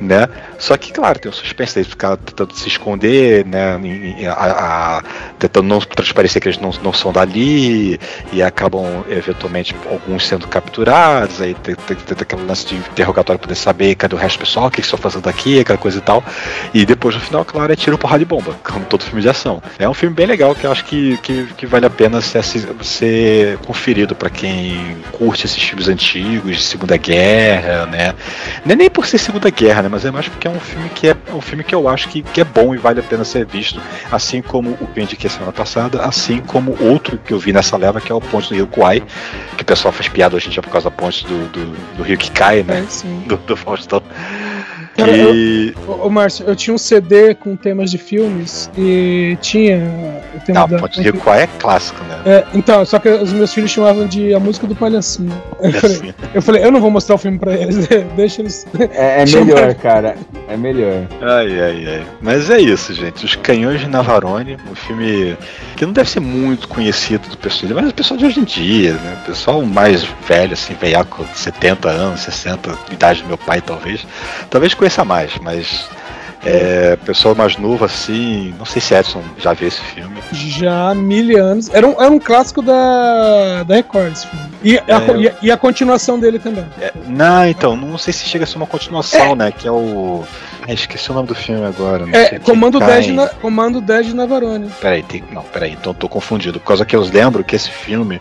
né? 0.00 0.28
Só 0.58 0.76
que, 0.76 0.92
claro, 0.92 1.18
tem 1.18 1.30
o 1.30 1.34
suspense 1.34 1.74
deles 1.74 1.88
ficar 1.90 2.16
tentando 2.16 2.54
se 2.54 2.68
esconder, 2.68 3.44
né? 3.46 3.78
em- 3.82 4.22
em- 4.22 4.26
a- 4.26 4.32
a- 4.34 5.02
tentando 5.38 5.66
não 5.66 5.78
transparecer 5.80 6.40
que 6.40 6.48
eles 6.48 6.58
não, 6.58 6.70
não 6.82 6.92
são 6.92 7.12
dali 7.12 7.98
e 8.32 8.42
acabam 8.42 9.04
eventualmente 9.08 9.74
alguns 9.90 10.26
sendo 10.26 10.46
capturados, 10.48 11.19
aí 11.40 11.54
tem, 11.54 11.74
tem, 11.74 11.96
tem 11.96 12.16
aquele 12.20 12.44
lance 12.44 12.66
de 12.66 12.76
interrogatório 12.76 13.38
poder 13.38 13.54
saber 13.54 13.94
cadê 13.94 14.14
o 14.14 14.18
resto 14.18 14.38
do 14.38 14.40
pessoal, 14.40 14.66
o 14.66 14.70
que 14.70 14.80
estão 14.80 14.98
fazendo 14.98 15.28
aqui, 15.28 15.60
aquela 15.60 15.78
coisa 15.78 15.98
e 15.98 16.00
tal. 16.00 16.22
E 16.72 16.86
depois 16.86 17.14
no 17.14 17.20
final, 17.20 17.44
claro, 17.44 17.72
é 17.72 17.76
tiro, 17.76 17.98
porrada 17.98 18.20
de 18.20 18.24
bomba, 18.24 18.56
como 18.64 18.84
todo 18.84 19.04
filme 19.04 19.20
de 19.20 19.28
ação. 19.28 19.62
É 19.78 19.88
um 19.88 19.94
filme 19.94 20.14
bem 20.14 20.26
legal 20.26 20.54
que 20.54 20.64
eu 20.64 20.72
acho 20.72 20.84
que, 20.84 21.16
que, 21.18 21.46
que 21.56 21.66
vale 21.66 21.86
a 21.86 21.90
pena 21.90 22.20
ser, 22.20 22.42
ser 22.42 23.58
conferido 23.58 24.14
pra 24.14 24.30
quem 24.30 24.96
curte 25.12 25.46
esses 25.46 25.62
filmes 25.62 25.88
antigos, 25.88 26.56
de 26.56 26.62
Segunda 26.62 26.96
Guerra, 26.96 27.86
né? 27.86 28.14
Não 28.64 28.72
é 28.72 28.76
nem 28.76 28.90
por 28.90 29.06
ser 29.06 29.18
Segunda 29.18 29.50
Guerra, 29.50 29.82
né? 29.82 29.88
Mas 29.90 30.04
é 30.04 30.10
mais 30.10 30.28
porque 30.28 30.46
é 30.46 30.50
um 30.50 30.60
filme 30.60 30.88
que 30.90 31.08
é, 31.08 31.16
é 31.26 31.32
um 31.32 31.40
filme 31.40 31.64
que 31.64 31.74
eu 31.74 31.88
acho 31.88 32.08
que, 32.08 32.22
que 32.22 32.40
é 32.40 32.44
bom 32.44 32.74
e 32.74 32.78
vale 32.78 33.00
a 33.00 33.02
pena 33.02 33.24
ser 33.24 33.44
visto, 33.44 33.80
assim 34.10 34.40
como 34.42 34.70
o 34.80 34.86
que 34.86 35.00
indiquei 35.00 35.28
semana 35.28 35.52
passada, 35.52 36.02
assim 36.02 36.40
como 36.40 36.76
outro 36.80 37.18
que 37.18 37.32
eu 37.32 37.38
vi 37.38 37.52
nessa 37.52 37.76
leva, 37.76 38.00
que 38.00 38.10
é 38.10 38.14
o 38.14 38.20
Ponte 38.20 38.48
do 38.48 38.54
Rio 38.54 38.66
Kwai, 38.66 39.02
que 39.56 39.62
o 39.62 39.66
pessoal 39.66 39.92
faz 39.92 40.08
piada 40.08 40.36
hoje 40.36 40.48
em 40.48 40.50
dia 40.50 40.62
por 40.62 40.70
causa 40.70 40.88
da 40.88 40.96
ponte 40.96 41.09
do, 41.22 41.48
do, 41.48 41.96
do 41.96 42.02
rio 42.02 42.16
que 42.16 42.30
cai, 42.30 42.62
né? 42.62 42.80
É, 42.80 42.86
sim. 42.90 43.24
Do, 43.26 43.36
do 43.36 43.56
Faustão. 43.56 44.02
Cara, 44.96 45.12
E. 45.12 45.74
Ô, 45.86 46.06
ô, 46.06 46.10
Márcio, 46.10 46.44
eu 46.46 46.56
tinha 46.56 46.74
um 46.74 46.78
CD 46.78 47.34
com 47.34 47.56
temas 47.56 47.90
de 47.90 47.98
filmes 47.98 48.70
e 48.76 49.36
tinha 49.40 49.78
o 50.34 50.40
tema 50.40 50.60
Não, 50.60 50.68
da. 50.68 50.78
Ponte 50.78 50.96
do 50.96 51.02
Rio 51.02 51.16
Kwai 51.20 51.42
é 51.42 51.46
clássico, 51.58 52.02
né? 52.04 52.20
É, 52.26 52.44
então, 52.54 52.84
só 52.84 52.98
que 52.98 53.08
os 53.08 53.32
meus 53.32 53.52
filhos 53.52 53.70
chamavam 53.70 54.06
de 54.06 54.34
a 54.34 54.40
música 54.40 54.66
do 54.66 54.74
palhacinho. 54.74 55.30
Eu 55.60 55.72
falei, 55.72 56.14
eu 56.34 56.42
falei, 56.42 56.64
eu 56.64 56.72
não 56.72 56.80
vou 56.80 56.90
mostrar 56.90 57.14
o 57.14 57.18
filme 57.18 57.38
pra 57.38 57.54
eles, 57.54 57.86
deixa 58.16 58.40
eles. 58.40 58.66
É, 58.78 59.22
é 59.22 59.26
melhor, 59.26 59.74
cara. 59.74 60.16
É 60.48 60.56
melhor. 60.56 61.06
Ai, 61.20 61.60
ai, 61.60 61.86
ai. 61.86 62.06
Mas 62.20 62.50
é 62.50 62.58
isso, 62.60 62.92
gente. 62.94 63.24
Os 63.24 63.36
Canhões 63.36 63.80
de 63.80 63.86
Navarone, 63.86 64.56
um 64.70 64.74
filme 64.74 65.36
que 65.76 65.86
não 65.86 65.92
deve 65.92 66.10
ser 66.10 66.20
muito 66.20 66.66
conhecido 66.66 67.28
do 67.28 67.36
pessoal, 67.36 67.72
mas 67.74 67.90
o 67.90 67.94
pessoal 67.94 68.18
de 68.18 68.26
hoje 68.26 68.40
em 68.40 68.44
dia, 68.44 68.94
né? 68.94 69.18
O 69.22 69.26
pessoal 69.26 69.62
mais 69.62 70.04
velho, 70.26 70.54
assim, 70.54 70.74
veiaco, 70.80 71.26
70 71.34 71.88
anos, 71.88 72.20
60, 72.20 72.78
idade 72.90 73.22
do 73.22 73.28
meu 73.28 73.38
pai, 73.38 73.60
talvez. 73.60 74.06
Talvez 74.48 74.74
conheça 74.80 75.04
mais, 75.04 75.38
mas. 75.42 75.90
É, 76.42 76.96
pessoal 77.04 77.34
mais 77.34 77.56
novo 77.58 77.84
assim, 77.84 78.54
não 78.58 78.64
sei 78.64 78.80
se 78.80 78.94
Edson 78.94 79.22
já 79.38 79.52
viu 79.52 79.68
esse 79.68 79.80
filme. 79.80 80.16
Já 80.32 80.90
há 80.90 80.94
mil 80.94 81.42
anos. 81.44 81.68
Era 81.72 81.86
um, 81.86 82.00
era 82.00 82.10
um 82.10 82.18
clássico 82.18 82.62
da, 82.62 83.62
da 83.62 83.74
Record 83.74 84.12
esse 84.12 84.26
filme. 84.26 84.46
E, 84.62 84.78
a, 84.78 84.82
É. 84.88 85.16
e, 85.18 85.28
a, 85.28 85.32
e 85.42 85.50
a 85.50 85.56
continuação 85.56 86.18
dele 86.18 86.38
também. 86.38 86.64
Não, 87.06 87.46
então, 87.46 87.76
não 87.76 87.98
sei 87.98 88.12
se 88.12 88.24
chega 88.24 88.44
a 88.44 88.46
ser 88.46 88.56
uma 88.56 88.66
continuação, 88.66 89.34
né? 89.34 89.52
Que 89.52 89.68
é 89.68 89.72
o. 89.72 90.24
Ai, 90.68 90.74
esqueci 90.74 91.10
o 91.10 91.14
nome 91.14 91.28
do 91.28 91.34
filme 91.34 91.64
agora. 91.64 92.04
É, 92.12 92.38
Comando 92.38 92.78
cai. 92.78 92.88
10 92.88 93.06
de, 93.06 93.12
Na- 93.12 93.28
Comando 93.28 93.80
10 93.80 94.06
de 94.08 94.14
Navarone. 94.14 94.70
Peraí, 94.80 95.02
tem, 95.02 95.24
não, 95.32 95.42
peraí, 95.42 95.72
então 95.72 95.92
eu 95.92 95.94
tô 95.94 96.08
confundido. 96.08 96.60
Por 96.60 96.66
causa 96.66 96.84
que 96.84 96.94
eu 96.94 97.00
lembro 97.02 97.42
que 97.42 97.56
esse 97.56 97.70
filme, 97.70 98.20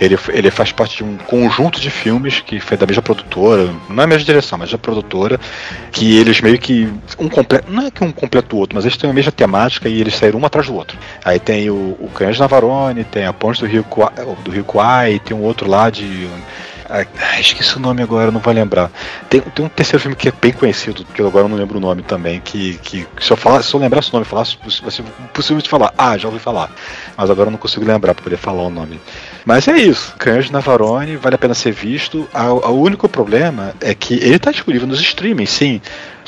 ele, 0.00 0.16
ele 0.28 0.50
faz 0.50 0.70
parte 0.72 0.98
de 0.98 1.04
um 1.04 1.16
conjunto 1.16 1.80
de 1.80 1.90
filmes 1.90 2.40
que 2.40 2.60
foi 2.60 2.76
da 2.76 2.86
mesma 2.86 3.02
produtora, 3.02 3.70
não 3.88 4.00
é 4.02 4.04
a 4.04 4.06
mesma 4.06 4.24
direção, 4.24 4.56
mas 4.58 4.70
da 4.70 4.78
produtora, 4.78 5.38
que 5.90 6.16
eles 6.16 6.40
meio 6.40 6.58
que. 6.58 6.88
Um 7.18 7.28
não 7.68 7.86
é 7.86 7.90
que 7.90 8.02
um 8.04 8.12
completa 8.12 8.54
o 8.54 8.58
outro, 8.58 8.76
mas 8.76 8.84
eles 8.84 8.96
têm 8.96 9.10
a 9.10 9.12
mesma 9.12 9.32
temática 9.32 9.88
e 9.88 10.00
eles 10.00 10.14
saíram 10.14 10.38
um 10.40 10.46
atrás 10.46 10.66
do 10.66 10.74
outro. 10.74 10.98
Aí 11.24 11.38
tem 11.38 11.70
o, 11.70 11.96
o 12.00 12.10
Canhões 12.14 12.38
Navarone, 12.38 13.04
tem 13.04 13.24
a 13.26 13.32
Ponte 13.32 13.60
do 13.60 13.66
Rio, 13.66 13.84
Kwai- 13.84 14.12
do 14.44 14.50
Rio 14.50 14.64
Kwai, 14.64 15.18
tem 15.24 15.36
um 15.36 15.42
outro 15.42 15.68
lá 15.68 15.90
de. 15.90 16.28
Ah, 16.92 17.06
esqueci 17.38 17.76
o 17.76 17.78
nome 17.80 18.02
agora, 18.02 18.32
não 18.32 18.40
vou 18.40 18.52
lembrar. 18.52 18.90
Tem, 19.28 19.40
tem 19.40 19.64
um 19.64 19.68
terceiro 19.68 20.00
filme 20.00 20.16
que 20.16 20.28
é 20.28 20.32
bem 20.32 20.50
conhecido, 20.52 21.04
que 21.04 21.22
eu 21.22 21.28
agora 21.28 21.46
não 21.46 21.56
lembro 21.56 21.78
o 21.78 21.80
nome 21.80 22.02
também, 22.02 22.40
que, 22.40 22.78
que 22.78 23.06
se 23.20 23.30
eu 23.32 23.36
falar, 23.36 23.62
se 23.62 23.72
eu 23.72 23.78
lembrar 23.78 24.00
o 24.02 24.12
nome 24.12 24.24
falar, 24.24 24.44
vai 24.82 24.90
ser 24.90 25.04
impossível 25.24 25.62
de 25.62 25.68
falar. 25.68 25.94
Ah, 25.96 26.18
já 26.18 26.26
ouvi 26.26 26.40
falar. 26.40 26.68
Mas 27.16 27.30
agora 27.30 27.46
eu 27.46 27.52
não 27.52 27.58
consigo 27.60 27.86
lembrar 27.86 28.12
para 28.12 28.24
poder 28.24 28.36
falar 28.38 28.64
o 28.64 28.70
nome. 28.70 29.00
Mas 29.44 29.68
é 29.68 29.76
isso. 29.78 30.12
De 30.42 30.50
Navarone 30.52 31.14
vale 31.16 31.36
a 31.36 31.38
pena 31.38 31.54
ser 31.54 31.70
visto. 31.70 32.28
O 32.64 32.70
único 32.72 33.08
problema 33.08 33.72
é 33.80 33.94
que 33.94 34.14
ele 34.14 34.34
está 34.34 34.50
disponível 34.50 34.88
nos 34.88 35.00
streamings, 35.00 35.50
sim. 35.50 35.80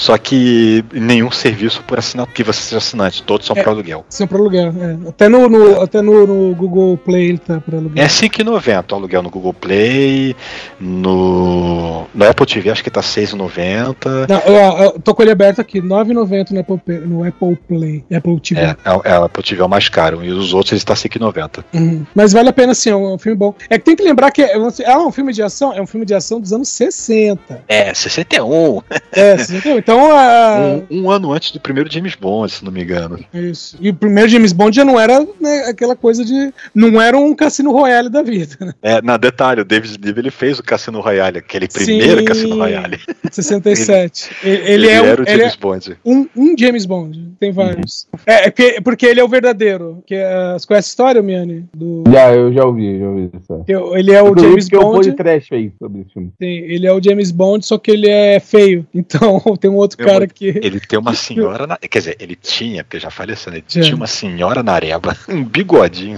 Só 0.03 0.19
que 0.19 0.85
nenhum 0.93 1.31
serviço 1.31 1.81
por 1.85 1.97
assinatura 1.97 2.35
que 2.35 2.43
você 2.43 2.61
seja 2.61 2.79
assinante, 2.79 3.23
todos 3.23 3.47
são 3.47 3.55
É. 3.57 3.63
para 3.63 3.71
aluguel. 3.71 4.05
São 4.09 4.27
pra 4.27 4.37
aluguel. 4.37 4.75
é. 4.77 5.09
Até, 5.09 5.29
no, 5.29 5.49
no- 5.49 5.81
até 5.81 6.03
no, 6.03 6.27
no 6.27 6.55
Google 6.57 6.97
Play 6.97 7.29
ele 7.29 7.39
tá 7.39 7.61
pra 7.61 7.79
aluguel. 7.79 8.03
É 8.05 8.09
5,90 8.09 8.91
o 8.91 8.95
aluguel 8.97 9.23
no 9.23 9.31
Google 9.31 9.55
Play, 9.55 10.35
no, 10.81 12.05
no 12.13 12.29
Apple 12.29 12.47
TV 12.47 12.71
acho 12.71 12.83
que 12.83 12.91
tá 12.91 13.01
6,90. 13.01 14.27
Não, 14.29 14.43
ó, 14.55 14.83
eu 14.83 14.91
tô 15.01 15.15
com 15.15 15.23
ele 15.23 15.31
aberto 15.31 15.61
aqui, 15.61 15.79
R$ 15.79 15.87
9,90 15.87 16.51
no 16.51 16.61
Apple, 16.61 16.99
no 17.07 17.25
Apple 17.25 17.57
Play. 17.69 18.05
Apple 18.13 18.41
TV. 18.41 18.61
É, 18.61 18.77
é, 18.85 19.13
é, 19.15 19.19
o 19.21 19.25
Apple 19.25 19.43
TV 19.45 19.63
é 19.63 19.65
o 19.65 19.69
mais 19.69 19.89
caro, 19.89 20.25
e 20.25 20.31
os 20.31 20.53
outros 20.53 20.73
eles 20.73 20.83
tá 20.85 20.95
5,90. 20.95 21.65
Uhum. 21.75 22.05
Mas 22.13 22.33
vale 22.33 22.49
a 22.49 22.53
pena 22.53 22.75
sim, 22.75 22.91
é 22.91 22.97
um, 22.97 23.11
é 23.11 23.15
um 23.15 23.19
filme 23.19 23.39
bom. 23.39 23.55
É 23.71 23.79
que 23.79 23.85
tem 23.85 23.95
que 23.95 24.03
lembrar 24.03 24.33
que 24.33 24.43
é, 24.43 24.53
é 24.55 24.99
um 24.99 25.13
filme 25.13 25.33
de 25.33 25.43
ação, 25.43 25.73
é 25.73 25.81
um 25.81 25.87
filme 25.87 26.05
de 26.05 26.15
ação 26.15 26.41
dos 26.41 26.53
anos 26.53 26.69
60. 26.71 27.63
É, 27.69 27.95
61. 27.95 28.83
É, 29.13 29.37
você 29.37 29.57
entendeu? 29.59 29.79
Então, 29.93 30.13
a, 30.17 30.81
Um, 30.91 31.03
um 31.05 31.11
ano 31.11 31.33
antes 31.33 31.51
do 31.53 31.61
primeiro 31.61 31.91
James 31.93 32.15
Bond, 32.15 32.51
se 32.53 32.65
não 32.65 32.73
me 32.73 32.83
engano. 32.83 33.19
Isso. 33.33 33.77
E 33.81 33.91
o 33.91 33.95
primeiro 33.95 34.29
James 34.29 34.53
Bond 34.53 34.75
já 34.75 34.85
não 34.85 34.99
era 34.99 35.21
né, 35.41 35.67
aquela 35.69 35.95
coisa 35.95 36.25
de. 36.25 36.53
Não 36.75 37.01
era 37.01 37.17
um 37.19 37.35
Cassino 37.35 37.73
Royale 37.73 38.09
da 38.09 38.23
vida, 38.23 38.57
né? 38.61 38.75
É, 38.83 39.03
na 39.03 39.17
detalhe, 39.17 39.61
o 39.61 39.65
David 39.65 39.99
Leave 40.03 40.21
ele 40.21 40.31
fez 40.31 40.59
o 40.59 40.63
Cassino 40.63 41.01
Royale, 41.01 41.39
aquele 41.39 41.69
primeiro 41.69 42.21
Sim. 42.21 42.25
Cassino 42.25 42.57
Royale. 42.57 42.99
67. 43.31 44.31
Ele, 44.43 44.73
ele 44.73 44.89
é, 44.89 45.01
um, 45.01 45.05
era 45.07 45.23
o 45.23 45.25
ele 45.29 45.39
James 45.39 45.55
é 45.55 45.57
Bond. 45.61 45.97
um, 46.05 46.27
um 46.37 46.55
James 46.59 46.87
Bond. 46.87 47.33
Tem 47.39 47.53
vários. 47.53 48.07
É, 48.27 48.47
é 48.47 48.51
porque, 48.51 48.81
porque 48.83 49.07
ele 49.07 49.21
é 49.21 49.25
o 49.25 49.29
verdadeiro. 49.29 50.03
Que, 50.07 50.15
é- 50.15 50.53
você 50.55 50.67
conhece 50.67 50.89
a 50.89 50.91
história, 50.91 51.23
Miane? 51.23 51.67
Do, 51.75 52.05
Já, 52.11 52.33
eu 52.35 52.53
já 52.53 52.65
ouvi, 52.65 52.99
já 52.99 53.07
ouvi 53.09 53.31
isso. 53.35 53.65
que 53.65 53.73
ele 53.73 54.13
é 54.13 54.23
o 54.23 54.29
Inclusive, 54.29 54.51
James 54.51 54.69
que 54.69 54.77
eu 54.77 54.81
vou 54.83 55.01
de 55.01 55.11
Bond. 55.11 55.17
trash 55.23 55.53
aí 55.53 55.73
sobre 55.79 56.01
esse 56.03 56.13
filme. 56.13 56.33
Sim, 56.41 56.47
ele 56.49 56.87
é 56.87 56.93
o 56.93 57.03
James 57.03 57.31
Bond, 57.31 57.65
só 57.65 57.79
que 57.79 57.91
ele 57.91 58.09
é 58.09 58.41
feio. 58.41 58.87
Então 58.95 59.43
tem 59.61 59.71
um 59.73 59.77
outro 59.77 59.97
Meu 59.99 60.07
cara 60.13 60.27
que. 60.27 60.47
Ele 60.49 60.79
tem 60.81 60.99
uma 60.99 61.15
senhora, 61.15 61.67
na, 61.67 61.77
quer 61.77 61.99
dizer, 61.99 62.17
ele 62.21 62.37
tinha, 62.37 62.85
porque 62.85 62.99
já 62.99 63.11
faleceu, 63.11 63.51
né? 63.53 63.59
Ele 63.59 63.65
Já. 63.69 63.83
tinha 63.83 63.97
uma 63.97 64.07
senhora 64.07 64.63
na 64.63 64.73
areba, 64.73 65.17
um 65.29 65.45
bigodinho. 65.45 66.17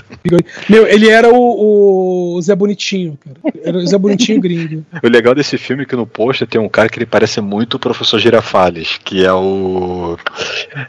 Meu, 0.68 0.86
ele 0.86 1.08
era 1.08 1.32
o, 1.32 2.34
o 2.36 2.42
Zé 2.42 2.54
Bonitinho, 2.54 3.18
cara. 3.22 3.54
Era 3.64 3.78
o 3.78 3.86
Zé 3.86 3.96
Bonitinho 3.98 4.40
gringo. 4.40 4.84
O 5.02 5.08
legal 5.08 5.34
desse 5.34 5.58
filme 5.58 5.82
é 5.82 5.86
que 5.86 5.94
no 5.96 6.06
pôster 6.06 6.46
tem 6.48 6.60
um 6.60 6.68
cara 6.68 6.88
que 6.88 6.98
ele 6.98 7.06
parece 7.06 7.40
muito 7.40 7.74
o 7.74 7.78
professor 7.78 8.18
Girafales, 8.18 8.98
que 9.04 9.24
é 9.24 9.32
o. 9.32 10.16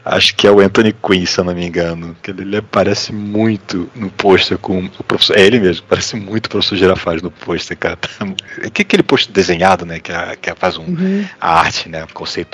Acho 0.03 0.35
que 0.35 0.47
é 0.47 0.51
o 0.51 0.59
Anthony 0.59 0.93
Quinn, 0.93 1.25
se 1.25 1.39
eu 1.39 1.43
não 1.43 1.53
me 1.53 1.65
engano. 1.65 2.15
Que 2.21 2.31
ele, 2.31 2.61
parece 2.61 3.11
muito 3.13 3.89
no 3.95 4.09
pôster 4.09 4.57
com 4.57 4.79
o 4.99 5.03
professor. 5.03 5.37
É 5.37 5.41
ele 5.45 5.59
mesmo, 5.59 5.85
parece 5.87 6.15
muito 6.15 6.45
o 6.47 6.49
professor 6.49 6.75
Girafales 6.77 7.21
no 7.21 7.31
pôster, 7.31 7.77
cara. 7.77 7.97
Que 8.73 8.81
aquele 8.81 9.03
pôster 9.03 9.33
desenhado, 9.33 9.85
né? 9.85 9.99
Que, 9.99 10.11
é- 10.11 10.35
que 10.35 10.53
faz 10.55 10.77
um, 10.77 10.85
Uhum. 10.85 11.25
a 11.41 11.59
arte, 11.59 11.89
né? 11.89 12.05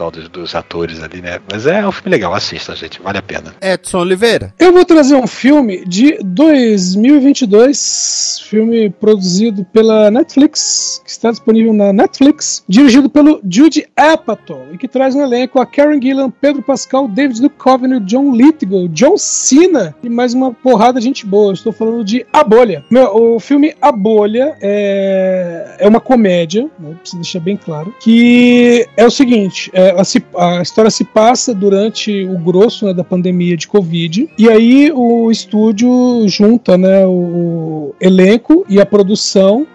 Dos, 0.09 0.27
dos 0.29 0.55
atores 0.55 1.03
ali, 1.03 1.21
né? 1.21 1.39
Mas 1.51 1.67
é 1.67 1.87
um 1.87 1.91
filme 1.91 2.09
legal, 2.09 2.33
assista, 2.33 2.75
gente, 2.75 2.99
vale 3.01 3.19
a 3.19 3.21
pena. 3.21 3.53
Edson 3.61 3.99
Oliveira. 3.99 4.51
Eu 4.57 4.73
vou 4.73 4.83
trazer 4.83 5.15
um 5.15 5.27
filme 5.27 5.85
de 5.85 6.17
2022, 6.23 8.41
filme 8.47 8.89
produzido 8.89 9.63
pela 9.65 10.09
Netflix, 10.09 11.01
que 11.03 11.11
está 11.11 11.29
disponível 11.29 11.73
na 11.73 11.91
Netflix, 11.93 12.63
dirigido 12.67 13.09
pelo 13.09 13.41
Jude 13.47 13.87
Apatow, 13.95 14.67
e 14.71 14.77
que 14.77 14.87
traz 14.87 15.15
no 15.15 15.21
elenco 15.21 15.59
a 15.59 15.65
Karen 15.65 16.01
Gillan, 16.01 16.29
Pedro 16.29 16.61
Pascal, 16.61 17.07
David 17.07 17.41
Duchovny, 17.41 17.99
John 18.01 18.33
Lithgow, 18.33 18.87
John 18.87 19.17
Cena 19.17 19.95
e 20.03 20.09
mais 20.09 20.33
uma 20.33 20.53
porrada 20.53 20.99
de 20.99 21.05
gente 21.05 21.25
boa. 21.25 21.49
Eu 21.49 21.53
estou 21.53 21.71
falando 21.71 22.03
de 22.03 22.25
A 22.31 22.43
Bolha. 22.43 22.83
Meu, 22.89 23.15
o 23.15 23.39
filme 23.39 23.75
A 23.81 23.91
Bolha 23.91 24.55
é, 24.61 25.77
é 25.79 25.87
uma 25.87 25.99
comédia, 25.99 26.69
né, 26.79 26.95
preciso 26.99 27.21
deixar 27.21 27.39
bem 27.39 27.57
claro, 27.57 27.93
que 27.99 28.87
é 28.95 29.05
o 29.05 29.11
seguinte, 29.11 29.69
é, 29.73 29.90
ela 29.91 30.03
se- 30.03 30.23
a 30.35 30.61
história 30.61 30.89
se 30.91 31.03
passa 31.03 31.53
durante 31.53 32.25
o 32.25 32.37
grosso 32.37 32.85
né, 32.85 32.93
da 32.93 33.03
pandemia 33.03 33.55
de 33.55 33.67
Covid, 33.67 34.29
e 34.37 34.49
aí 34.49 34.91
o 34.93 35.29
estúdio 35.31 35.89
junta 36.27 36.77
né, 36.77 37.05
o, 37.05 37.93
elenco 37.99 38.65
e 38.67 38.79
a 38.79 38.85
produção 38.85 39.67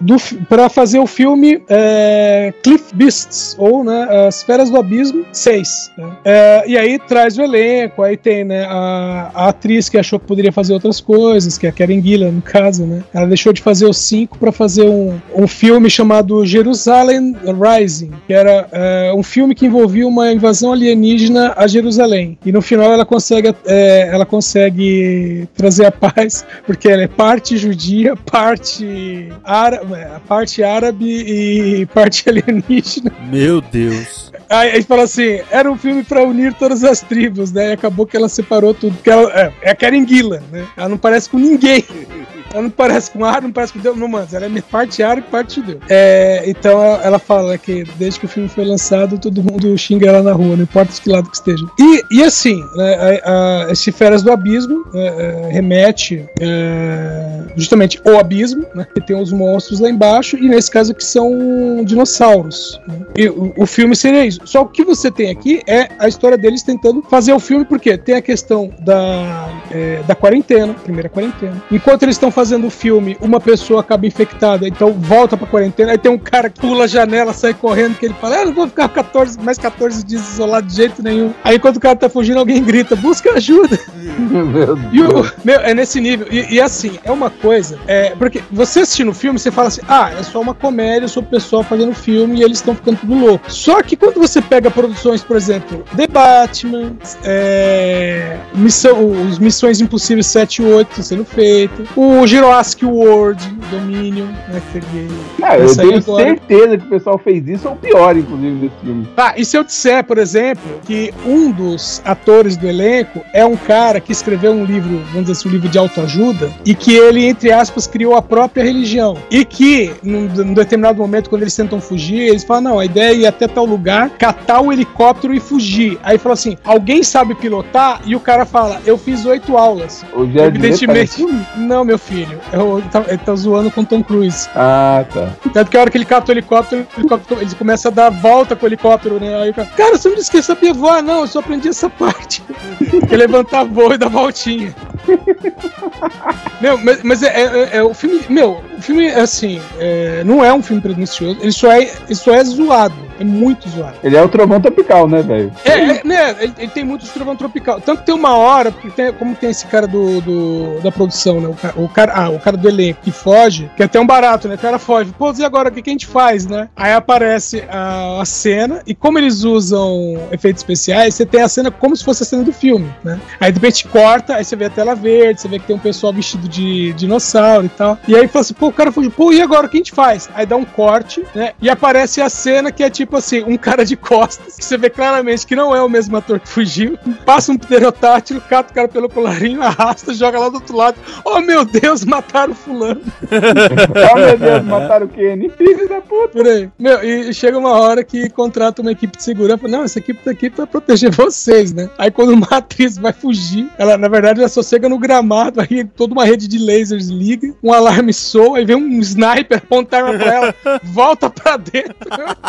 para 0.48 0.68
fazer 0.68 0.98
o 0.98 1.06
filme 1.06 1.62
é, 1.68 2.52
Cliff 2.62 2.94
Beasts, 2.94 3.54
ou 3.58 3.84
né, 3.84 4.26
As 4.26 4.42
Feras 4.42 4.70
do 4.70 4.76
Abismo 4.76 5.24
6. 5.32 5.92
né. 5.96 6.16
É, 6.24 6.64
e 6.66 6.76
aí 6.76 6.98
traz 6.98 7.38
o 7.38 7.42
elenco, 7.42 8.02
aí 8.02 8.16
tem 8.16 8.44
né, 8.44 8.64
a, 8.68 9.30
a 9.34 9.48
atriz 9.48 9.88
que 9.88 9.98
achou 9.98 10.18
que 10.18 10.26
poderia 10.26 10.52
fazer 10.52 10.72
outras 10.72 11.00
coisas, 11.00 11.56
que 11.58 11.66
é 11.66 11.70
a 11.70 11.72
Karen 11.72 12.02
Gillan, 12.02 12.32
no 12.32 12.42
caso, 12.42 12.84
né? 12.84 13.02
Ela 13.12 13.26
deixou 13.26 13.52
de 13.52 13.60
fazer 13.62 13.86
os 13.86 13.98
cinco 13.98 14.38
para 14.38 14.52
fazer 14.52 14.84
um, 14.84 15.18
um 15.34 15.46
filme 15.46 15.88
chamado 15.90 16.44
Jerusalem 16.44 17.34
Rising, 17.44 18.10
que 18.26 18.32
era 18.32 18.68
é, 18.72 19.12
um 19.14 19.22
filme 19.22 19.54
que 19.54 19.66
envolvia 19.66 20.05
uma 20.08 20.32
invasão 20.32 20.72
alienígena 20.72 21.54
a 21.56 21.66
Jerusalém. 21.66 22.38
E 22.44 22.52
no 22.52 22.62
final 22.62 22.92
ela 22.92 23.04
consegue, 23.04 23.54
é, 23.66 24.08
ela 24.12 24.26
consegue 24.26 25.48
trazer 25.54 25.86
a 25.86 25.92
paz, 25.92 26.44
porque 26.66 26.88
ela 26.88 27.02
é 27.02 27.08
parte 27.08 27.56
judia, 27.56 28.16
parte 28.16 29.28
árabe, 29.44 29.94
parte 30.26 30.62
árabe 30.62 31.06
e 31.06 31.86
parte 31.92 32.28
alienígena. 32.28 33.12
Meu 33.30 33.60
Deus. 33.60 34.32
Aí, 34.48 34.70
aí 34.72 34.82
fala 34.82 35.02
assim, 35.02 35.40
era 35.50 35.70
um 35.70 35.76
filme 35.76 36.04
pra 36.04 36.22
unir 36.22 36.54
todas 36.54 36.84
as 36.84 37.00
tribos, 37.00 37.50
né? 37.52 37.70
E 37.70 37.72
acabou 37.72 38.06
que 38.06 38.16
ela 38.16 38.28
separou 38.28 38.72
tudo. 38.72 38.94
Porque 38.94 39.10
ela 39.10 39.30
é, 39.32 39.52
é 39.62 39.70
a 39.70 39.74
Karen 39.74 40.06
Gillan, 40.06 40.40
né? 40.52 40.66
Ela 40.76 40.88
não 40.88 40.98
parece 40.98 41.28
com 41.28 41.38
ninguém. 41.38 41.84
Ela 42.56 42.62
não 42.62 42.70
parece 42.70 43.10
com 43.10 43.22
árabe, 43.24 43.48
não 43.48 43.52
parece 43.52 43.72
com 43.74 43.80
Deus, 43.80 43.96
não, 43.96 44.08
mano. 44.08 44.26
Ela 44.32 44.46
é 44.46 44.62
parte 44.62 45.02
árabe 45.02 45.26
e 45.28 45.30
parte 45.30 45.56
judeu. 45.56 45.78
É, 45.90 46.42
então 46.46 46.80
ela, 47.02 47.18
fala 47.18 47.58
que 47.58 47.84
desde 47.98 48.18
que 48.20 48.24
o 48.26 48.28
filme 48.28 48.48
foi 48.48 48.64
lançado, 48.64 49.18
todo 49.18 49.42
mundo 49.42 49.76
xinga 49.76 50.06
ela 50.08 50.22
na 50.22 50.32
rua, 50.32 50.56
não 50.56 50.62
importa 50.62 50.92
de 50.92 51.00
que 51.00 51.10
lado 51.10 51.28
que 51.28 51.36
esteja. 51.36 51.64
E, 51.78 52.02
e 52.10 52.24
assim, 52.24 52.62
né, 52.76 53.20
a- 53.24 53.66
a- 53.66 53.72
esse 53.72 53.92
Feras 53.92 54.22
do 54.22 54.32
Abismo 54.32 54.84
é, 54.94 55.06
é, 55.48 55.52
remete 55.52 56.24
é, 56.40 57.40
justamente 57.56 58.00
ao 58.06 58.18
abismo, 58.18 58.64
né? 58.74 58.86
Que 58.94 59.00
tem 59.00 59.20
os 59.20 59.32
monstros 59.32 59.80
lá 59.80 59.90
embaixo, 59.90 60.36
e 60.36 60.48
nesse 60.48 60.70
caso 60.70 60.92
aqui 60.92 61.04
são 61.04 61.82
dinossauros. 61.84 62.80
né? 62.88 63.00
E 63.16 63.28
o, 63.28 63.52
o 63.58 63.66
filme 63.66 63.94
seria 63.96 64.24
isso. 64.24 64.40
Só 64.44 64.62
o 64.62 64.66
que 64.66 64.84
você 64.84 65.10
tem 65.10 65.30
aqui 65.30 65.62
é 65.66 65.88
a 65.98 66.08
história 66.08 66.36
deles 66.38 66.62
tentando 66.62 67.02
fazer 67.02 67.32
o 67.32 67.40
filme, 67.40 67.64
porque 67.64 67.96
tem 67.98 68.14
a 68.16 68.22
questão 68.22 68.70
da, 68.80 69.48
é, 69.70 70.02
da 70.06 70.14
quarentena, 70.14 70.74
primeira 70.74 71.08
quarentena. 71.08 71.62
Enquanto 71.70 72.02
eles 72.04 72.14
estão 72.16 72.30
fazendo 72.30 72.45
o 72.66 72.70
filme, 72.70 73.16
uma 73.20 73.40
pessoa 73.40 73.80
acaba 73.80 74.06
infectada, 74.06 74.66
então 74.68 74.92
volta 74.92 75.36
pra 75.36 75.46
quarentena. 75.46 75.92
Aí 75.92 75.98
tem 75.98 76.10
um 76.12 76.18
cara 76.18 76.48
que 76.50 76.60
pula 76.60 76.84
a 76.84 76.86
janela, 76.86 77.32
sai 77.32 77.54
correndo, 77.54 77.96
que 77.98 78.06
ele 78.06 78.14
fala: 78.20 78.36
ah, 78.40 78.44
não 78.44 78.52
vou 78.54 78.66
ficar 78.68 78.88
14, 78.88 79.38
mais 79.40 79.58
14 79.58 80.04
dias 80.04 80.32
isolado 80.32 80.66
de 80.66 80.74
jeito 80.76 81.02
nenhum. 81.02 81.32
Aí 81.44 81.56
enquanto 81.56 81.76
o 81.76 81.80
cara 81.80 81.96
tá 81.96 82.08
fugindo, 82.08 82.38
alguém 82.38 82.62
grita: 82.62 82.94
busca 82.96 83.32
ajuda. 83.32 83.78
Meu 84.18 84.78
E 84.92 85.02
o- 85.02 85.26
meu, 85.44 85.60
é 85.60 85.74
nesse 85.74 86.00
nível. 86.00 86.26
E, 86.30 86.54
e 86.54 86.60
assim, 86.60 86.98
é 87.04 87.10
uma 87.10 87.30
coisa. 87.30 87.78
É, 87.86 88.10
porque 88.18 88.42
você 88.50 88.80
assistindo 88.80 89.10
o 89.10 89.14
filme, 89.14 89.38
você 89.38 89.50
fala 89.50 89.68
assim: 89.68 89.80
ah, 89.88 90.10
é 90.18 90.22
só 90.22 90.40
uma 90.40 90.54
comédia 90.54 91.08
sobre 91.08 91.28
o 91.28 91.30
pessoal 91.32 91.62
fazendo 91.62 91.92
filme 91.94 92.40
e 92.40 92.42
eles 92.42 92.58
estão 92.58 92.74
ficando 92.74 92.98
tudo 92.98 93.14
louco. 93.14 93.50
Só 93.52 93.82
que 93.82 93.96
quando 93.96 94.18
você 94.18 94.40
pega 94.40 94.70
produções, 94.70 95.22
por 95.22 95.36
exemplo, 95.36 95.84
The 95.96 96.06
Batman, 96.06 96.92
é, 97.24 98.36
Missão, 98.54 99.10
os 99.28 99.38
Missões 99.38 99.80
Impossíveis 99.80 100.26
7 100.26 100.62
e 100.62 100.64
8 100.64 101.02
sendo 101.02 101.24
feito, 101.24 101.84
o 101.96 102.26
Jurassic 102.40 102.84
World, 102.84 103.42
Dominion? 103.70 104.26
Que 104.72 104.80
teve- 104.80 105.08
Cara, 105.40 105.58
eu 105.60 105.74
tenho 105.76 105.96
agora. 105.96 106.24
certeza 106.24 106.78
que 106.78 106.86
o 106.86 106.88
pessoal 106.90 107.18
fez 107.18 107.48
isso, 107.48 107.68
ou 107.68 107.76
pior, 107.76 108.16
inclusive, 108.16 108.56
desse 108.56 108.74
filme. 108.84 109.08
Tá, 109.16 109.34
e 109.36 109.44
se 109.44 109.56
eu 109.56 109.64
disser, 109.64 110.04
por 110.04 110.18
exemplo, 110.18 110.62
que 110.84 111.12
um 111.24 111.50
dos 111.50 112.02
atores 112.04 112.56
do 112.56 112.66
elenco 112.66 113.20
é 113.32 113.44
um 113.44 113.56
cara 113.56 114.00
que 114.00 114.12
escreveu 114.12 114.52
um 114.52 114.64
livro, 114.64 114.98
vamos 115.06 115.22
dizer 115.22 115.32
assim, 115.32 115.48
um 115.48 115.52
livro 115.52 115.68
de 115.68 115.78
autoajuda, 115.78 116.50
e 116.64 116.74
que 116.74 116.94
ele, 116.94 117.24
entre 117.24 117.52
aspas, 117.52 117.86
criou 117.86 118.14
a 118.16 118.22
própria 118.22 118.62
religião. 118.62 119.16
E 119.30 119.44
que, 119.44 119.92
num, 120.02 120.22
num 120.28 120.54
determinado 120.54 120.98
momento, 120.98 121.30
quando 121.30 121.42
eles 121.42 121.56
tentam 121.56 121.80
fugir, 121.80 122.20
eles 122.28 122.44
falam: 122.44 122.62
não, 122.62 122.78
a 122.78 122.84
ideia 122.84 123.12
é 123.12 123.14
ir 123.16 123.26
até 123.26 123.46
tal 123.48 123.64
lugar, 123.64 124.10
catar 124.10 124.60
o 124.60 124.72
helicóptero 124.72 125.32
e 125.34 125.40
fugir. 125.40 125.98
Aí 126.02 126.18
fala 126.18 126.34
assim: 126.34 126.56
alguém 126.64 127.02
sabe 127.02 127.34
pilotar? 127.34 128.00
E 128.04 128.14
o 128.16 128.20
cara 128.20 128.44
fala: 128.44 128.80
eu 128.84 128.98
fiz 128.98 129.24
oito 129.24 129.56
aulas. 129.56 130.04
Evidentemente, 130.48 131.24
não, 131.56 131.84
meu 131.84 131.98
filho. 131.98 132.15
Eu, 132.52 132.78
ele, 132.78 132.88
tá, 132.88 133.04
ele 133.08 133.18
tá 133.18 133.34
zoando 133.34 133.70
com 133.70 133.84
Tom 133.84 134.02
Cruise. 134.02 134.48
Ah, 134.54 135.04
tá. 135.12 135.28
Tanto 135.52 135.70
que 135.70 135.76
a 135.76 135.80
hora 135.80 135.90
que 135.90 135.98
ele 135.98 136.04
capta 136.04 136.30
o 136.30 136.34
helicóptero, 136.34 136.86
o 136.96 137.00
helicóptero 137.00 137.40
ele 137.40 137.54
começa 137.54 137.88
a 137.88 137.90
dar 137.90 138.10
volta 138.10 138.54
com 138.56 138.64
o 138.64 138.68
helicóptero, 138.68 139.20
né? 139.20 139.34
Aí 139.42 139.50
o 139.50 139.54
cara, 139.54 139.68
cara, 139.76 139.98
você 139.98 140.08
não 140.08 140.16
disse 140.16 140.30
que 140.30 140.40
sabia 140.42 140.72
voar, 140.72 141.02
não, 141.02 141.20
eu 141.20 141.26
só 141.26 141.40
aprendi 141.40 141.68
essa 141.68 141.90
parte. 141.90 142.42
é 143.10 143.16
levantar 143.16 143.64
voo 143.64 143.92
e 143.92 143.98
dar 143.98 144.08
voltinha. 144.08 144.74
Meu, 146.60 146.78
mas, 146.78 147.02
mas 147.02 147.22
é, 147.22 147.28
é- 147.42 147.76
é 147.78 147.82
o 147.82 147.92
filme. 147.94 148.20
Meu, 148.28 148.62
o 148.76 148.82
filme, 148.82 149.08
assim, 149.08 149.60
é, 149.78 150.22
não 150.24 150.44
é 150.44 150.52
um 150.52 150.62
filme 150.62 150.80
pretencioso, 150.80 151.38
ele 151.40 151.52
só 151.52 151.70
é, 151.72 151.82
ele 151.82 152.14
só 152.14 152.32
é 152.34 152.44
zoado. 152.44 153.05
É 153.18 153.24
muito 153.24 153.68
zoado. 153.68 153.96
Ele 154.02 154.16
é 154.16 154.22
o 154.22 154.28
trovão 154.28 154.60
tropical, 154.60 155.08
né, 155.08 155.22
velho? 155.22 155.52
É, 155.64 155.70
é, 155.70 156.00
né? 156.04 156.36
Ele, 156.40 156.52
ele 156.58 156.68
tem 156.68 156.84
muito 156.84 157.06
trovão 157.08 157.36
tropical. 157.36 157.80
Tanto 157.80 158.00
que 158.00 158.06
tem 158.06 158.14
uma 158.14 158.36
hora, 158.36 158.70
porque 158.72 158.90
tem- 158.90 159.12
como 159.12 159.34
tem 159.34 159.50
esse 159.50 159.66
cara 159.66 159.86
do, 159.86 160.20
do- 160.20 160.80
da 160.82 160.90
produção, 160.92 161.40
né? 161.40 161.48
O, 161.48 161.54
ca- 161.54 161.72
o 161.76 161.88
cara, 161.88 162.12
ah, 162.14 162.28
o 162.30 162.38
cara 162.38 162.56
do 162.56 162.68
elenco 162.68 163.00
que 163.02 163.10
foge, 163.10 163.70
que 163.76 163.82
é 163.82 163.86
até 163.86 163.98
um 164.00 164.06
barato, 164.06 164.48
né? 164.48 164.54
O 164.54 164.58
cara 164.58 164.78
foge. 164.78 165.12
Pô, 165.18 165.32
e 165.38 165.44
agora 165.44 165.68
o 165.68 165.72
que, 165.72 165.82
que 165.82 165.90
a 165.90 165.92
gente 165.92 166.06
faz, 166.06 166.46
né? 166.46 166.68
Aí 166.76 166.92
aparece 166.92 167.64
a, 167.70 168.20
a 168.20 168.24
cena, 168.24 168.82
e 168.86 168.94
como 168.94 169.18
eles 169.18 169.44
usam 169.44 170.18
efeitos 170.30 170.60
especiais, 170.60 171.14
você 171.14 171.26
tem 171.26 171.42
a 171.42 171.48
cena 171.48 171.70
como 171.70 171.96
se 171.96 172.04
fosse 172.04 172.22
a 172.22 172.26
cena 172.26 172.42
do 172.42 172.52
filme, 172.52 172.88
né? 173.04 173.18
Aí 173.40 173.50
de 173.52 173.58
repente 173.60 173.86
corta, 173.88 174.36
aí 174.36 174.44
você 174.44 174.56
vê 174.56 174.66
a 174.66 174.70
tela 174.70 174.94
verde, 174.94 175.40
você 175.40 175.48
vê 175.48 175.58
que 175.58 175.66
tem 175.66 175.76
um 175.76 175.78
pessoal 175.78 176.12
vestido 176.12 176.48
de 176.48 176.92
dinossauro 176.94 177.66
e 177.66 177.68
tal. 177.68 177.98
E 178.08 178.14
aí 178.16 178.26
fala 178.28 178.42
assim, 178.42 178.54
pô, 178.54 178.68
o 178.68 178.72
cara 178.72 178.90
fugiu, 178.92 179.10
pô, 179.10 179.32
e 179.32 179.40
agora 179.40 179.66
o 179.66 179.68
que 179.68 179.76
a 179.76 179.80
gente 179.80 179.92
faz? 179.92 180.28
Aí 180.34 180.46
dá 180.46 180.56
um 180.56 180.64
corte, 180.64 181.24
né? 181.34 181.52
E 181.60 181.68
aparece 181.68 182.20
a 182.20 182.28
cena 182.28 182.70
que 182.72 182.82
é 182.82 182.90
tipo 182.90 183.05
assim, 183.14 183.44
um 183.46 183.58
cara 183.58 183.84
de 183.84 183.94
costas, 183.94 184.56
que 184.56 184.64
você 184.64 184.78
vê 184.78 184.88
claramente 184.88 185.46
que 185.46 185.54
não 185.54 185.76
é 185.76 185.82
o 185.82 185.88
mesmo 185.88 186.16
ator 186.16 186.40
que 186.40 186.48
fugiu, 186.48 186.98
passa 187.24 187.52
um 187.52 187.58
pterodáctilo, 187.58 188.40
cata 188.40 188.72
o 188.72 188.74
cara 188.74 188.88
pelo 188.88 189.08
colarinho, 189.08 189.62
arrasta, 189.62 190.14
joga 190.14 190.38
lá 190.38 190.48
do 190.48 190.54
outro 190.54 190.74
lado. 190.74 190.96
Oh 191.24 191.40
meu 191.40 191.64
Deus, 191.64 192.04
mataram 192.04 192.52
o 192.52 192.56
fulano. 192.56 193.02
oh 193.30 194.18
meu 194.18 194.38
Deus, 194.38 194.64
mataram 194.64 195.06
o 195.06 195.08
Kenny. 195.08 195.50
Filho 195.50 195.88
da 195.88 196.00
puta. 196.00 196.28
Por 196.28 196.46
aí. 196.46 196.70
Meu, 196.78 197.02
e 197.04 197.32
chega 197.34 197.58
uma 197.58 197.72
hora 197.72 198.02
que 198.02 198.30
contrata 198.30 198.80
uma 198.80 198.92
equipe 198.92 199.16
de 199.16 199.22
segurança. 199.22 199.58
fala, 199.58 199.76
Não, 199.76 199.84
essa 199.84 199.98
equipe 199.98 200.22
tá 200.24 200.30
aqui 200.30 200.48
pra 200.48 200.66
proteger 200.66 201.10
vocês, 201.10 201.72
né? 201.72 201.90
Aí 201.98 202.10
quando 202.10 202.30
uma 202.32 202.46
atriz 202.56 202.96
vai 202.96 203.12
fugir, 203.12 203.68
ela, 203.76 203.98
na 203.98 204.08
verdade, 204.08 204.40
ela 204.40 204.48
só 204.48 204.62
chega 204.62 204.88
no 204.88 204.98
gramado, 204.98 205.60
aí 205.60 205.84
toda 205.84 206.14
uma 206.14 206.24
rede 206.24 206.48
de 206.48 206.58
lasers 206.58 207.08
liga, 207.08 207.54
um 207.62 207.72
alarme 207.72 208.12
soa, 208.12 208.58
aí 208.58 208.64
vem 208.64 208.76
um 208.76 209.00
sniper 209.00 209.58
apontar 209.58 210.04
arma 210.04 210.18
pra 210.18 210.34
ela, 210.34 210.54
volta 210.82 211.28
pra 211.28 211.56
dentro, 211.56 211.94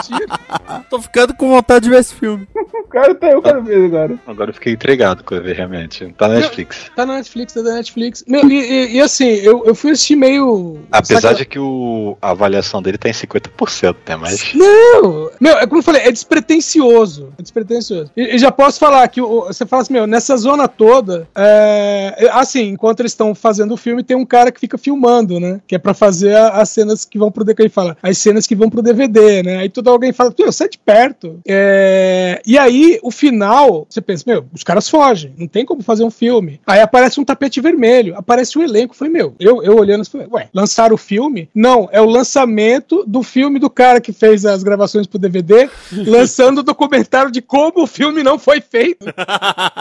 tira. 0.03 0.39
Tô 0.89 1.01
ficando 1.01 1.33
com 1.35 1.49
vontade 1.49 1.85
de 1.85 1.89
ver 1.89 1.99
esse 1.99 2.13
filme. 2.13 2.47
O 2.55 2.87
cara 2.87 3.13
tá 3.15 3.27
eu 3.29 3.41
quero 3.41 3.63
ver 3.63 3.85
agora. 3.85 4.19
Agora 4.25 4.49
eu 4.49 4.53
fiquei 4.53 4.73
intrigado 4.73 5.23
com 5.23 5.35
ele, 5.35 5.53
realmente. 5.53 6.13
Tá 6.17 6.27
na 6.27 6.35
Netflix. 6.35 6.89
Tá 6.95 7.05
na 7.05 7.15
Netflix, 7.15 7.53
tá 7.53 7.61
na 7.61 7.73
Netflix. 7.73 8.23
Meu, 8.27 8.49
e, 8.49 8.53
e- 8.59 8.95
e 8.95 9.01
assim, 9.01 9.25
eu, 9.27 9.65
eu 9.65 9.75
fui 9.75 9.91
assistir 9.91 10.15
meio. 10.15 10.79
Apesar 10.91 11.21
saca- 11.21 11.35
de 11.35 11.45
que 11.45 11.59
o, 11.59 12.17
a 12.21 12.31
avaliação 12.31 12.81
dele 12.81 12.97
tá 12.97 13.09
em 13.09 13.13
50%, 13.13 13.95
né? 14.07 14.15
Mas. 14.15 14.53
Não! 14.53 15.29
Meu, 15.39 15.57
é 15.57 15.65
como 15.67 15.79
eu 15.79 15.83
falei, 15.83 16.01
é 16.03 16.11
despretensioso. 16.11 17.33
É 17.37 17.41
despretensioso. 17.41 18.11
E, 18.15 18.35
e 18.35 18.37
já 18.37 18.51
posso 18.51 18.79
falar 18.79 19.07
que 19.09 19.21
o- 19.21 19.45
você 19.45 19.65
fala 19.65 19.81
assim, 19.81 19.93
meu, 19.93 20.07
nessa 20.07 20.35
zona 20.37 20.67
toda, 20.67 21.27
é, 21.35 22.29
assim, 22.33 22.69
enquanto 22.69 23.01
eles 23.01 23.11
estão 23.11 23.35
fazendo 23.35 23.73
o 23.73 23.77
filme, 23.77 24.03
tem 24.03 24.15
um 24.17 24.25
cara 24.25 24.51
que 24.51 24.59
fica 24.59 24.77
filmando, 24.77 25.39
né? 25.39 25.59
Que 25.67 25.75
é 25.75 25.79
pra 25.79 25.93
fazer 25.93 26.35
a- 26.35 26.49
as 26.61 26.69
cenas 26.69 27.05
que 27.05 27.17
vão 27.17 27.31
pro 27.31 27.43
DVD, 27.43 27.55
que 27.57 27.61
ele 27.63 27.69
fala, 27.69 27.97
as 28.03 28.17
cenas 28.19 28.45
que 28.45 28.55
vão 28.55 28.69
pro 28.69 28.81
DVD, 28.81 29.41
né? 29.43 29.57
Aí 29.57 29.69
todo 29.69 29.89
alguém 29.89 30.13
fala, 30.13 30.31
meu, 30.43 30.51
sai 30.51 30.69
de 30.69 30.77
perto. 30.77 31.39
É, 31.47 32.41
e 32.45 32.57
aí, 32.57 32.99
o 33.03 33.11
final, 33.11 33.85
você 33.89 34.01
pensa, 34.01 34.23
meu, 34.27 34.45
os 34.53 34.63
caras 34.63 34.89
fogem, 34.89 35.33
não 35.37 35.47
tem 35.47 35.65
como 35.65 35.81
fazer 35.83 36.03
um 36.03 36.11
filme. 36.11 36.59
Aí 36.65 36.79
aparece 36.79 37.19
um 37.19 37.25
tapete 37.25 37.59
vermelho, 37.61 38.15
aparece 38.17 38.57
o 38.57 38.63
elenco. 38.63 38.93
Eu 38.93 38.97
Falei, 38.97 39.13
meu, 39.13 39.33
eu, 39.39 39.61
eu 39.63 39.75
olhando, 39.77 40.05
falei, 40.09 40.27
ué, 40.31 40.49
lançaram 40.53 40.95
o 40.95 40.97
filme? 40.97 41.49
Não, 41.53 41.87
é 41.91 42.01
o 42.01 42.05
lançamento 42.09 43.03
do 43.07 43.23
filme 43.23 43.59
do 43.59 43.69
cara 43.69 43.99
que 44.01 44.11
fez 44.11 44.45
as 44.45 44.63
gravações 44.63 45.07
pro 45.07 45.19
DVD, 45.19 45.69
lançando 46.05 46.59
o 46.59 46.63
documentário 46.63 47.31
de 47.31 47.41
como 47.41 47.83
o 47.83 47.87
filme 47.87 48.23
não 48.23 48.37
foi 48.39 48.61
feito. 48.61 49.05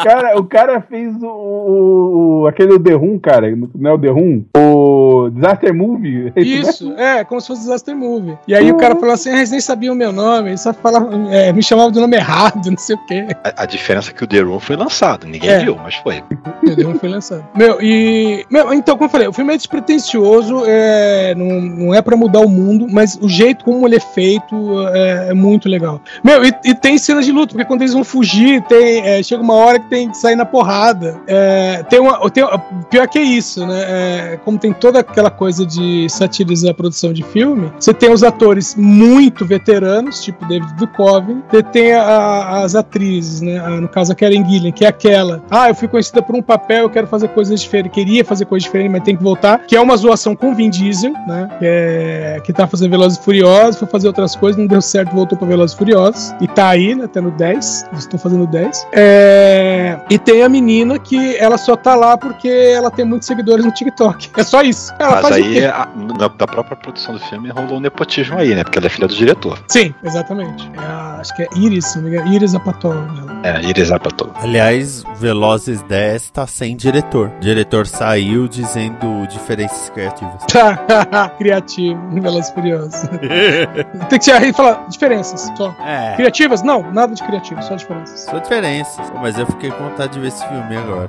Cara, 0.02 0.38
o 0.38 0.44
cara 0.44 0.80
fez 0.80 1.14
o, 1.22 1.26
o- 1.26 2.40
o- 2.42 2.46
aquele 2.46 2.78
The 2.78 2.92
Room, 2.92 3.18
cara, 3.18 3.54
não 3.74 3.90
é 3.90 3.94
o 3.94 3.98
The 3.98 4.08
Room? 4.08 4.44
O 4.56 4.95
Disaster 5.30 5.74
Movie. 5.74 6.32
Isso, 6.36 6.92
é, 6.96 7.24
como 7.24 7.40
se 7.40 7.46
fosse 7.48 7.60
Disaster 7.62 7.96
Movie. 7.96 8.38
E 8.46 8.54
aí 8.54 8.70
o 8.70 8.76
cara 8.76 8.94
falou 8.96 9.14
assim, 9.14 9.30
ah, 9.30 9.36
eles 9.36 9.50
nem 9.50 9.60
sabiam 9.60 9.94
o 9.94 9.96
meu 9.96 10.12
nome, 10.12 10.50
eles 10.50 10.60
só 10.60 10.72
falavam, 10.72 11.30
é, 11.32 11.52
me 11.52 11.62
chamavam 11.62 11.90
de 11.90 12.00
nome 12.00 12.16
errado, 12.16 12.66
não 12.70 12.78
sei 12.78 12.96
o 12.96 13.06
quê. 13.06 13.26
A, 13.44 13.62
a 13.62 13.66
diferença 13.66 14.10
é 14.10 14.14
que 14.14 14.24
o 14.24 14.26
The 14.26 14.40
Room 14.40 14.60
foi 14.60 14.76
lançado. 14.76 15.26
Ninguém 15.26 15.50
É. 15.50 15.58
viu, 15.60 15.76
mas 15.82 15.94
foi. 15.96 16.22
Entendeu? 16.62 16.90
Não 16.90 16.98
foi 16.98 17.08
lançado. 17.08 17.44
Meu, 17.54 17.78
e. 17.80 18.44
Meu, 18.50 18.72
então, 18.72 18.96
como 18.96 19.06
eu 19.06 19.10
falei, 19.12 19.26
o 19.28 19.32
filme 19.32 19.54
é 19.54 19.56
despretensioso, 19.56 20.62
é, 20.66 21.34
não, 21.34 21.60
não 21.60 21.94
é 21.94 22.02
pra 22.02 22.16
mudar 22.16 22.40
o 22.40 22.48
mundo, 22.48 22.86
mas 22.90 23.18
o 23.20 23.28
jeito 23.28 23.64
como 23.64 23.86
ele 23.86 23.96
é 23.96 24.00
feito 24.00 24.54
é, 24.88 25.28
é 25.30 25.34
muito 25.34 25.68
legal. 25.68 26.00
Meu, 26.22 26.44
e, 26.44 26.52
e 26.64 26.74
tem 26.74 26.98
cenas 26.98 27.24
de 27.24 27.32
luta, 27.32 27.52
porque 27.54 27.64
quando 27.64 27.82
eles 27.82 27.92
vão 27.92 28.04
fugir, 28.04 28.62
tem, 28.62 29.06
é, 29.06 29.22
chega 29.22 29.42
uma 29.42 29.54
hora 29.54 29.78
que 29.78 29.88
tem 29.88 30.10
que 30.10 30.16
sair 30.16 30.36
na 30.36 30.44
porrada. 30.44 31.18
É, 31.26 31.82
tem 31.88 32.00
uma. 32.00 32.30
Tem, 32.30 32.44
pior 32.90 33.06
que 33.08 33.18
é 33.18 33.22
isso, 33.22 33.66
né? 33.66 33.84
É, 33.88 34.40
como 34.44 34.58
tem 34.58 34.72
toda 34.72 35.02
aquela 35.16 35.30
coisa 35.30 35.64
de 35.64 36.06
satirizar 36.10 36.72
a 36.72 36.74
produção 36.74 37.10
de 37.10 37.22
filme, 37.22 37.72
você 37.80 37.94
tem 37.94 38.12
os 38.12 38.22
atores 38.22 38.74
muito 38.76 39.46
veteranos, 39.46 40.22
tipo 40.22 40.46
David 40.46 40.70
Duchovny, 40.74 41.42
você 41.50 41.62
tem 41.62 41.94
a- 41.94 42.62
as 42.62 42.74
atrizes, 42.74 43.40
né? 43.40 43.58
A- 43.58 43.80
no 43.80 43.88
caso 43.88 44.12
a 44.12 44.14
Karen 44.14 44.44
Gillian, 44.46 44.72
que 44.72 44.84
é 44.84 44.88
aquela. 44.88 45.42
Ah, 45.50 45.70
eu 45.70 45.74
fui 45.74 45.88
conhecida 45.88 46.20
por 46.22 46.36
um 46.36 46.42
papel, 46.42 46.82
eu 46.82 46.90
quero 46.90 47.06
fazer 47.06 47.28
coisas 47.28 47.58
diferentes. 47.62 47.92
Queria 47.92 48.22
fazer 48.26 48.44
coisas 48.44 48.64
diferentes, 48.64 48.92
mas 48.92 49.02
tem 49.04 49.16
que 49.16 49.22
voltar. 49.22 49.60
Que 49.66 49.74
é 49.74 49.80
uma 49.80 49.96
zoação 49.96 50.36
com 50.36 50.54
Vin 50.54 50.68
Diesel, 50.68 51.12
né? 51.26 51.48
Que, 51.58 51.64
é, 51.66 52.40
que 52.44 52.52
tá 52.52 52.66
fazendo 52.66 52.90
Velozes 52.90 53.18
e 53.18 53.22
Furiosos, 53.22 53.78
foi 53.78 53.88
fazer 53.88 54.08
outras 54.08 54.36
coisas, 54.36 54.58
não 54.60 54.66
deu 54.66 54.82
certo, 54.82 55.14
voltou 55.14 55.38
pra 55.38 55.48
Velozes 55.48 55.74
e 55.74 55.78
Furiosos. 55.78 56.34
E 56.42 56.46
tá 56.46 56.68
aí, 56.68 56.94
né? 56.94 57.08
No 57.16 57.30
10. 57.30 57.84
Eles 57.90 58.00
estão 58.00 58.18
fazendo 58.18 58.46
10. 58.46 58.86
É, 58.92 59.98
e 60.10 60.18
tem 60.18 60.42
a 60.42 60.48
menina 60.48 60.98
que 60.98 61.36
ela 61.36 61.56
só 61.56 61.74
tá 61.74 61.94
lá 61.94 62.18
porque 62.18 62.48
ela 62.48 62.90
tem 62.90 63.04
muitos 63.06 63.26
seguidores 63.26 63.64
no 63.64 63.70
TikTok. 63.72 64.28
É 64.36 64.42
só 64.44 64.60
isso. 64.62 64.92
Ela 65.06 65.22
Mas 65.22 65.32
aí, 65.32 65.64
a- 65.64 65.88
na, 66.18 66.28
da 66.28 66.46
própria 66.46 66.76
produção 66.76 67.14
do 67.14 67.20
filme, 67.20 67.48
rolou 67.50 67.76
um 67.76 67.80
nepotismo 67.80 68.36
aí, 68.38 68.54
né? 68.54 68.62
Porque 68.64 68.78
ela 68.78 68.86
é 68.86 68.90
filha 68.90 69.06
do 69.08 69.14
diretor. 69.14 69.58
Sim, 69.68 69.94
exatamente. 70.04 70.70
É 70.74 70.78
a- 70.78 71.18
acho 71.20 71.34
que 71.34 71.42
é 71.42 71.48
Iris, 71.56 71.86
se 71.86 71.98
não 71.98 72.04
me 72.04 72.10
engano. 72.16 72.32
Iris 72.32 72.54
Apatow. 72.54 72.94
Né? 72.94 73.26
É, 73.44 73.62
Iris 73.62 73.90
Apatow. 73.92 74.30
Aliás, 74.42 75.02
Velozes 75.16 75.82
10 75.82 76.30
tá 76.30 76.46
sem 76.46 76.76
diretor. 76.76 77.30
O 77.36 77.40
diretor 77.40 77.86
saiu 77.86 78.48
dizendo 78.48 79.26
diferenças 79.28 79.90
criativas. 79.90 80.42
Criativo, 81.38 82.00
Velozes 82.20 82.50
Furiosos. 82.50 83.08
Tem 84.08 84.18
que 84.18 84.24
ser 84.24 84.32
aí 84.32 84.50
e 84.50 84.52
falar 84.52 84.86
diferenças 84.88 85.50
só. 85.56 85.74
É. 85.84 86.14
Criativas? 86.16 86.62
Não, 86.62 86.82
nada 86.92 87.14
de 87.14 87.22
criativo, 87.22 87.62
só 87.62 87.74
diferenças. 87.74 88.20
Só 88.20 88.38
diferenças. 88.38 89.10
Pô, 89.10 89.18
Mas 89.18 89.38
eu 89.38 89.46
fiquei 89.46 89.70
com 89.70 89.84
vontade 89.84 90.14
de 90.14 90.20
ver 90.20 90.28
esse 90.28 90.46
filme 90.46 90.76
agora. 90.76 91.08